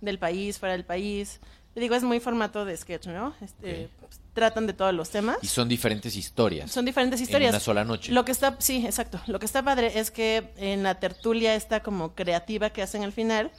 del 0.00 0.18
país, 0.18 0.58
fuera 0.58 0.72
del 0.74 0.84
país. 0.84 1.40
Te 1.72 1.80
digo, 1.80 1.94
es 1.94 2.02
muy 2.02 2.20
formato 2.20 2.64
de 2.66 2.76
sketch, 2.76 3.06
¿no? 3.06 3.34
Este, 3.40 3.88
pues, 4.00 4.20
tratan 4.32 4.66
de 4.66 4.72
todos 4.72 4.94
los 4.94 5.10
temas. 5.10 5.36
Y 5.42 5.46
son 5.46 5.68
diferentes 5.68 6.16
historias. 6.16 6.70
Son 6.70 6.84
diferentes 6.84 7.20
historias. 7.20 7.50
En 7.50 7.54
una 7.56 7.60
sola 7.60 7.84
noche. 7.84 8.12
Lo 8.12 8.24
que 8.24 8.32
está, 8.32 8.56
sí, 8.58 8.84
exacto. 8.86 9.20
Lo 9.26 9.38
que 9.38 9.46
está 9.46 9.62
padre 9.62 9.98
es 9.98 10.10
que 10.10 10.52
en 10.56 10.82
la 10.82 10.98
tertulia 11.00 11.54
esta 11.54 11.82
como 11.82 12.14
creativa 12.14 12.70
que 12.70 12.82
hacen 12.82 13.02
al 13.04 13.12
final, 13.12 13.50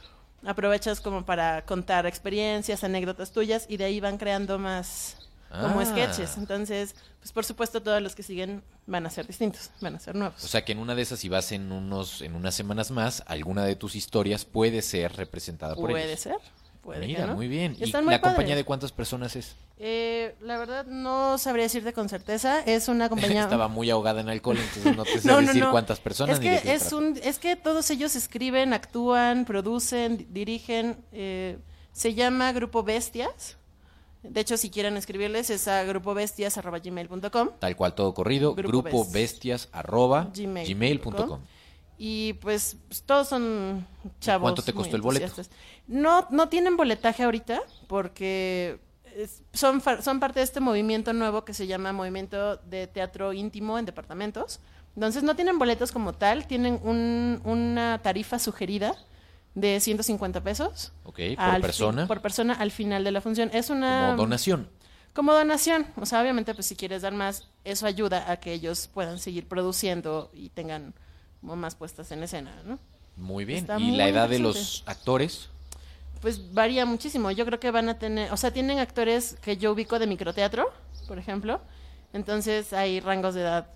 aprovechas 0.46 1.00
como 1.00 1.26
para 1.26 1.64
contar 1.66 2.06
experiencias, 2.06 2.84
anécdotas 2.84 3.32
tuyas 3.32 3.66
y 3.70 3.78
de 3.78 3.86
ahí 3.86 4.00
van 4.00 4.18
creando 4.18 4.60
más 4.60 5.18
como 5.50 5.80
Ah. 5.82 5.86
sketches. 5.86 6.36
Entonces, 6.38 6.96
pues 7.20 7.32
por 7.32 7.46
supuesto 7.46 7.82
todos 7.84 8.02
los 8.02 8.16
que 8.16 8.24
siguen 8.24 8.64
van 8.88 9.06
a 9.06 9.10
ser 9.12 9.28
distintos, 9.28 9.70
van 9.82 9.96
a 9.96 10.00
ser 10.00 10.16
nuevos. 10.16 10.44
O 10.44 10.48
sea 10.48 10.66
que 10.66 10.72
en 10.72 10.80
una 10.80 10.96
de 10.96 11.04
esas, 11.04 11.20
si 11.20 11.30
vas 11.30 11.52
en 11.52 11.72
unos, 11.72 12.22
en 12.24 12.34
unas 12.36 12.56
semanas 12.56 12.90
más, 12.90 13.24
alguna 13.28 13.64
de 13.64 13.76
tus 13.76 13.96
historias 13.96 14.44
puede 14.46 14.82
ser 14.82 15.14
representada 15.16 15.76
por 15.76 15.92
Puede 15.92 16.06
ellos. 16.10 16.20
ser, 16.22 16.38
puede 16.84 17.08
Mira, 17.08 17.26
no. 17.28 17.36
muy 17.36 17.48
bien. 17.48 17.76
¿Y 17.80 17.86
Están 17.86 18.04
muy 18.04 18.14
la 18.14 18.22
compañía 18.22 18.56
de 18.56 18.64
cuántas 18.64 18.92
personas 18.92 19.36
es? 19.36 19.56
Eh, 19.80 20.36
la 20.42 20.58
verdad 20.58 20.86
no 20.86 21.38
sabría 21.38 21.64
decirte 21.64 21.94
con 21.94 22.10
certeza. 22.10 22.60
Es 22.62 22.88
una 22.90 23.10
compañía. 23.14 23.44
Estaba 23.44 23.68
muy 23.68 23.90
ahogada 23.90 24.22
en 24.22 24.30
alcohol, 24.30 24.58
entonces 24.58 24.96
no 24.96 25.04
te 25.04 25.20
sé 25.22 25.28
No, 25.28 25.42
decir 25.42 25.62
no. 25.64 25.72
cuántas 25.72 26.00
personas 26.00 26.40
Es 26.40 26.42
que 26.62 26.74
es 26.74 26.92
un, 26.94 27.18
es 27.24 27.40
que 27.40 27.56
todos 27.56 27.90
ellos 27.90 28.16
escriben, 28.16 28.74
actúan, 28.74 29.46
producen, 29.46 30.18
di- 30.18 30.28
dirigen. 30.30 30.98
eh, 31.12 31.58
se 31.92 32.14
llama 32.14 32.52
Grupo 32.52 32.84
Bestias. 32.84 33.58
De 34.24 34.40
hecho, 34.42 34.56
si 34.58 34.70
quieren 34.70 34.96
escribirles 34.98 35.50
es 35.50 35.68
a 35.68 35.84
grupobestias@gmail.com 35.84 37.50
Tal 37.60 37.76
cual 37.76 37.94
todo 37.94 38.14
corrido, 38.14 38.56
Grupo 38.56 38.90
grupo 38.90 39.06
gmail.com. 40.34 41.40
y 41.98 42.34
pues, 42.34 42.78
pues, 42.88 43.04
todos 43.04 43.28
son 43.28 43.86
chavos. 44.20 44.44
¿Cuánto 44.44 44.62
te 44.62 44.74
costó 44.74 44.96
el 44.96 45.02
boleto? 45.02 45.42
No, 45.88 46.28
no 46.32 46.50
tienen 46.50 46.78
boletaje 46.78 47.24
ahorita 47.24 47.62
porque 47.88 48.80
son, 49.54 49.82
son 50.02 50.20
parte 50.20 50.40
de 50.40 50.44
este 50.44 50.60
movimiento 50.60 51.14
nuevo 51.14 51.46
que 51.46 51.54
se 51.54 51.68
llama 51.68 51.94
Movimiento 51.94 52.58
de 52.58 52.88
Teatro 52.88 53.34
Íntimo 53.34 53.78
en 53.78 53.86
Departamentos. 53.86 54.60
Entonces 54.96 55.24
no 55.24 55.36
tienen 55.36 55.60
boletos 55.60 55.92
como 55.92 56.14
tal, 56.14 56.48
tienen 56.48 56.80
un- 56.84 57.42
una 57.46 58.00
tarifa 58.02 58.40
sugerida 58.40 58.96
de 59.56 59.80
150 59.80 60.42
pesos. 60.42 60.94
Ok, 61.04 61.20
por 61.36 61.62
persona. 61.62 62.08
por 62.08 62.22
persona 62.22 62.54
al 62.54 62.72
final 62.72 63.04
de 63.04 63.12
la 63.12 63.22
función. 63.22 63.50
Es 63.54 63.70
una... 63.70 64.08
Como 64.08 64.18
donación. 64.24 64.70
Como 65.14 65.34
donación. 65.34 65.86
O 65.98 66.06
sea, 66.08 66.22
obviamente, 66.22 66.54
pues 66.56 66.66
si 66.66 66.76
quieres 66.76 67.04
dar 67.04 67.14
más, 67.14 67.48
eso 67.64 67.86
ayuda 67.86 68.32
a 68.32 68.38
que 68.38 68.54
ellos 68.54 68.90
puedan 68.92 69.20
seguir 69.20 69.48
produciendo 69.48 70.32
y 70.34 70.50
tengan 70.50 70.94
como 71.42 71.56
más 71.56 71.76
puestas 71.76 72.12
en 72.12 72.24
escena, 72.24 72.52
¿no? 72.66 72.80
Muy 73.16 73.46
bien. 73.46 73.60
Está 73.60 73.80
¿Y 73.80 73.92
la 73.96 74.08
edad 74.08 74.28
de 74.28 74.40
los 74.40 74.84
actores? 74.88 75.50
Pues 76.24 76.54
varía 76.54 76.86
muchísimo. 76.86 77.30
Yo 77.32 77.46
creo 77.46 77.60
que 77.60 77.70
van 77.70 77.90
a 77.90 78.00
tener, 78.00 78.32
o 78.32 78.38
sea, 78.38 78.52
tienen 78.52 78.80
actores 78.80 79.36
que 79.44 79.58
yo 79.58 79.74
ubico 79.74 80.00
de 80.00 80.08
microteatro, 80.08 80.72
por 81.08 81.20
ejemplo. 81.20 81.60
Entonces 82.14 82.72
hay 82.74 83.00
rangos 83.02 83.36
de 83.36 83.42
edad, 83.42 83.68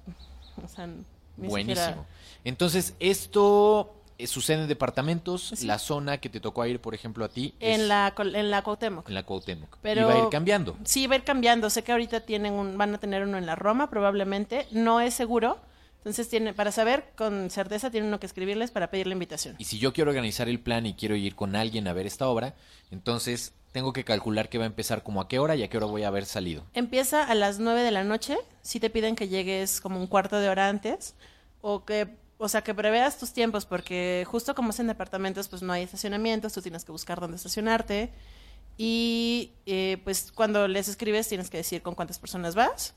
o 0.64 0.68
sea, 0.70 0.88
ni 0.88 1.04
Buenísimo. 1.50 1.76
siquiera- 1.76 2.06
Entonces, 2.46 2.94
esto 3.02 3.94
eh, 4.18 4.28
sucede 4.28 4.62
en 4.62 4.68
departamentos. 4.70 5.62
La 5.64 5.78
zona 5.78 6.20
que 6.20 6.30
te 6.30 6.40
tocó 6.40 6.66
ir, 6.66 6.80
por 6.80 6.96
ejemplo, 6.96 7.26
a 7.26 7.30
ti 7.30 7.54
es 7.60 7.78
En 7.80 7.88
la, 7.90 8.14
en 8.18 8.50
la 8.50 8.64
Cuauhtémoc. 8.64 9.10
en 9.10 9.14
la 9.14 9.24
Cuauhtémoc. 9.24 9.78
Pero 9.82 10.02
y 10.02 10.04
va 10.06 10.14
a 10.14 10.18
ir 10.20 10.30
cambiando. 10.32 10.78
Sí, 10.86 11.06
va 11.06 11.16
a 11.16 11.18
ir 11.18 11.24
cambiando. 11.26 11.70
Sé 11.70 11.84
que 11.84 11.92
ahorita 11.92 12.22
tienen 12.22 12.54
un, 12.54 12.78
van 12.78 12.96
a 12.96 12.98
tener 12.98 13.24
uno 13.24 13.38
en 13.38 13.46
la 13.46 13.56
Roma, 13.56 13.90
probablemente. 13.90 14.68
No 14.72 15.02
es 15.02 15.14
seguro. 15.14 15.60
Entonces, 15.98 16.30
tiene, 16.30 16.54
para 16.54 16.72
saber 16.72 17.12
con 17.16 17.50
certeza, 17.50 17.92
tienen 17.92 18.08
uno 18.08 18.20
que 18.20 18.26
escribirles 18.26 18.72
para 18.72 18.90
pedir 18.90 19.08
la 19.08 19.14
invitación. 19.14 19.56
Y 19.58 19.66
si 19.66 19.80
yo 19.80 19.94
quiero 19.94 20.12
organizar 20.12 20.48
el 20.48 20.60
plan 20.60 20.86
y 20.86 20.94
quiero 20.94 21.16
ir 21.16 21.36
con 21.36 21.56
alguien 21.56 21.88
a 21.88 21.94
ver 21.94 22.06
esta 22.06 22.28
obra, 22.28 22.56
entonces 22.92 23.54
tengo 23.72 23.94
que 23.94 24.04
calcular 24.04 24.50
que 24.50 24.58
va 24.58 24.64
a 24.64 24.68
empezar 24.68 25.04
como 25.04 25.22
a 25.22 25.28
qué 25.28 25.38
hora 25.38 25.56
y 25.56 25.64
a 25.64 25.70
qué 25.70 25.78
hora 25.78 25.86
voy 25.86 26.04
a 26.04 26.08
haber 26.08 26.26
salido. 26.26 26.66
Empieza 26.74 27.24
a 27.24 27.36
las 27.36 27.60
9 27.60 27.82
de 27.82 27.92
la 27.92 28.04
noche. 28.04 28.38
Si 28.62 28.80
te 28.80 28.90
piden 28.90 29.16
que 29.16 29.28
llegues 29.28 29.82
como 29.82 30.00
un 30.00 30.08
cuarto 30.08 30.40
de 30.40 30.50
hora 30.50 30.70
antes. 30.70 31.16
O 31.62 31.86
que, 31.86 32.08
o 32.38 32.50
sea, 32.50 32.64
que 32.64 32.74
preveas 32.74 33.20
tus 33.20 33.34
tiempos, 33.34 33.66
porque 33.66 34.26
justo 34.28 34.56
como 34.56 34.70
es 34.70 34.80
en 34.80 34.88
departamentos, 34.88 35.48
pues 35.48 35.62
no 35.62 35.74
hay 35.74 35.84
estacionamientos, 35.84 36.54
tú 36.54 36.62
tienes 36.62 36.86
que 36.86 36.92
buscar 36.92 37.20
dónde 37.20 37.38
estacionarte. 37.38 38.12
Y 38.78 39.52
eh, 39.66 40.00
pues 40.04 40.32
cuando 40.32 40.68
les 40.68 40.88
escribes 40.88 41.28
tienes 41.28 41.50
que 41.50 41.58
decir 41.58 41.82
con 41.82 41.96
cuántas 41.96 42.20
personas 42.20 42.56
vas. 42.56 42.94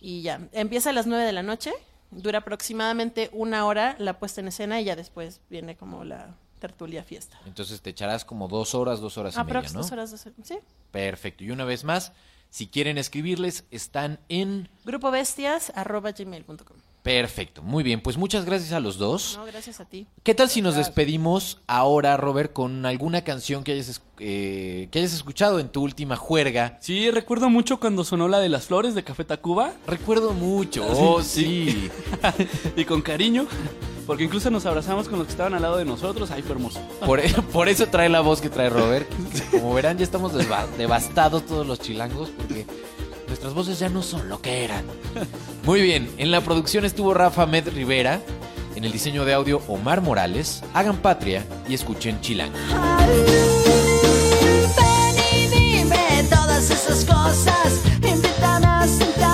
Y 0.00 0.22
ya. 0.22 0.48
Empieza 0.52 0.90
a 0.90 0.92
las 0.92 1.06
9 1.06 1.24
de 1.24 1.32
la 1.32 1.42
noche. 1.42 1.72
Dura 2.10 2.38
aproximadamente 2.38 3.30
una 3.32 3.66
hora 3.66 3.96
la 3.98 4.18
puesta 4.18 4.40
en 4.40 4.48
escena 4.48 4.80
y 4.80 4.84
ya 4.84 4.96
después 4.96 5.40
viene 5.50 5.76
como 5.76 6.04
la 6.04 6.36
tertulia 6.60 7.02
fiesta. 7.04 7.38
Entonces 7.46 7.80
te 7.82 7.90
echarás 7.90 8.24
como 8.24 8.48
dos 8.48 8.74
horas, 8.74 9.00
dos 9.00 9.18
horas 9.18 9.34
y 9.34 9.44
media, 9.44 9.62
¿no? 9.62 9.80
dos 9.80 9.92
horas, 9.92 10.10
dos 10.10 10.26
horas. 10.26 10.38
Sí. 10.44 10.58
Perfecto. 10.90 11.44
Y 11.44 11.50
una 11.50 11.64
vez 11.64 11.84
más, 11.84 12.12
si 12.50 12.68
quieren 12.68 12.98
escribirles, 12.98 13.64
están 13.70 14.20
en... 14.28 14.68
Grupobestias.gmail.com 14.84 16.76
Perfecto. 17.04 17.60
Muy 17.62 17.84
bien. 17.84 18.00
Pues 18.00 18.16
muchas 18.16 18.46
gracias 18.46 18.72
a 18.72 18.80
los 18.80 18.96
dos. 18.96 19.36
No, 19.38 19.44
gracias 19.44 19.78
a 19.78 19.84
ti. 19.84 20.06
¿Qué 20.22 20.34
tal 20.34 20.48
si 20.48 20.62
nos 20.62 20.74
despedimos 20.74 21.58
ahora, 21.66 22.16
Robert, 22.16 22.54
con 22.54 22.86
alguna 22.86 23.22
canción 23.24 23.62
que 23.62 23.72
hayas, 23.72 24.00
eh, 24.18 24.88
que 24.90 25.00
hayas 25.00 25.12
escuchado 25.12 25.60
en 25.60 25.68
tu 25.68 25.82
última 25.82 26.16
juerga? 26.16 26.78
Sí, 26.80 27.10
recuerdo 27.10 27.50
mucho 27.50 27.78
cuando 27.78 28.04
sonó 28.04 28.26
la 28.26 28.38
de 28.40 28.48
las 28.48 28.64
flores 28.64 28.94
de 28.94 29.04
Café 29.04 29.24
Tacuba. 29.26 29.74
Recuerdo 29.86 30.32
mucho. 30.32 30.86
Oh, 30.88 31.22
sí. 31.22 31.90
y 32.76 32.86
con 32.86 33.02
cariño, 33.02 33.46
porque 34.06 34.24
incluso 34.24 34.50
nos 34.50 34.64
abrazamos 34.64 35.06
con 35.06 35.18
los 35.18 35.26
que 35.26 35.32
estaban 35.32 35.52
al 35.52 35.60
lado 35.60 35.76
de 35.76 35.84
nosotros. 35.84 36.30
Ay, 36.30 36.40
fue 36.40 36.52
hermoso. 36.52 36.80
Por, 37.04 37.20
e- 37.20 37.28
por 37.52 37.68
eso 37.68 37.86
trae 37.88 38.08
la 38.08 38.22
voz 38.22 38.40
que 38.40 38.48
trae 38.48 38.70
Robert. 38.70 39.06
Como 39.50 39.74
verán, 39.74 39.98
ya 39.98 40.04
estamos 40.04 40.32
devastados 40.78 41.44
todos 41.44 41.66
los 41.66 41.80
chilangos 41.80 42.30
porque 42.30 42.64
nuestras 43.26 43.54
voces 43.54 43.78
ya 43.78 43.88
no 43.88 44.02
son 44.02 44.28
lo 44.28 44.40
que 44.40 44.64
eran. 44.64 44.84
Muy 45.64 45.80
bien, 45.80 46.10
en 46.18 46.30
la 46.30 46.40
producción 46.40 46.84
estuvo 46.84 47.14
Rafa 47.14 47.46
Med 47.46 47.68
Rivera, 47.68 48.20
en 48.74 48.84
el 48.84 48.92
diseño 48.92 49.24
de 49.24 49.34
audio 49.34 49.62
Omar 49.68 50.00
Morales. 50.00 50.62
Hagan 50.74 50.96
patria 50.98 51.44
y 51.68 51.74
escuchen 51.74 52.20
Chilango. 52.20 52.58
Ven 54.76 55.16
y 55.32 55.46
dime 55.48 56.24
todas 56.28 56.70
esas 56.70 57.04
cosas. 57.04 57.54
A 58.84 58.86
sentarme 58.86 59.33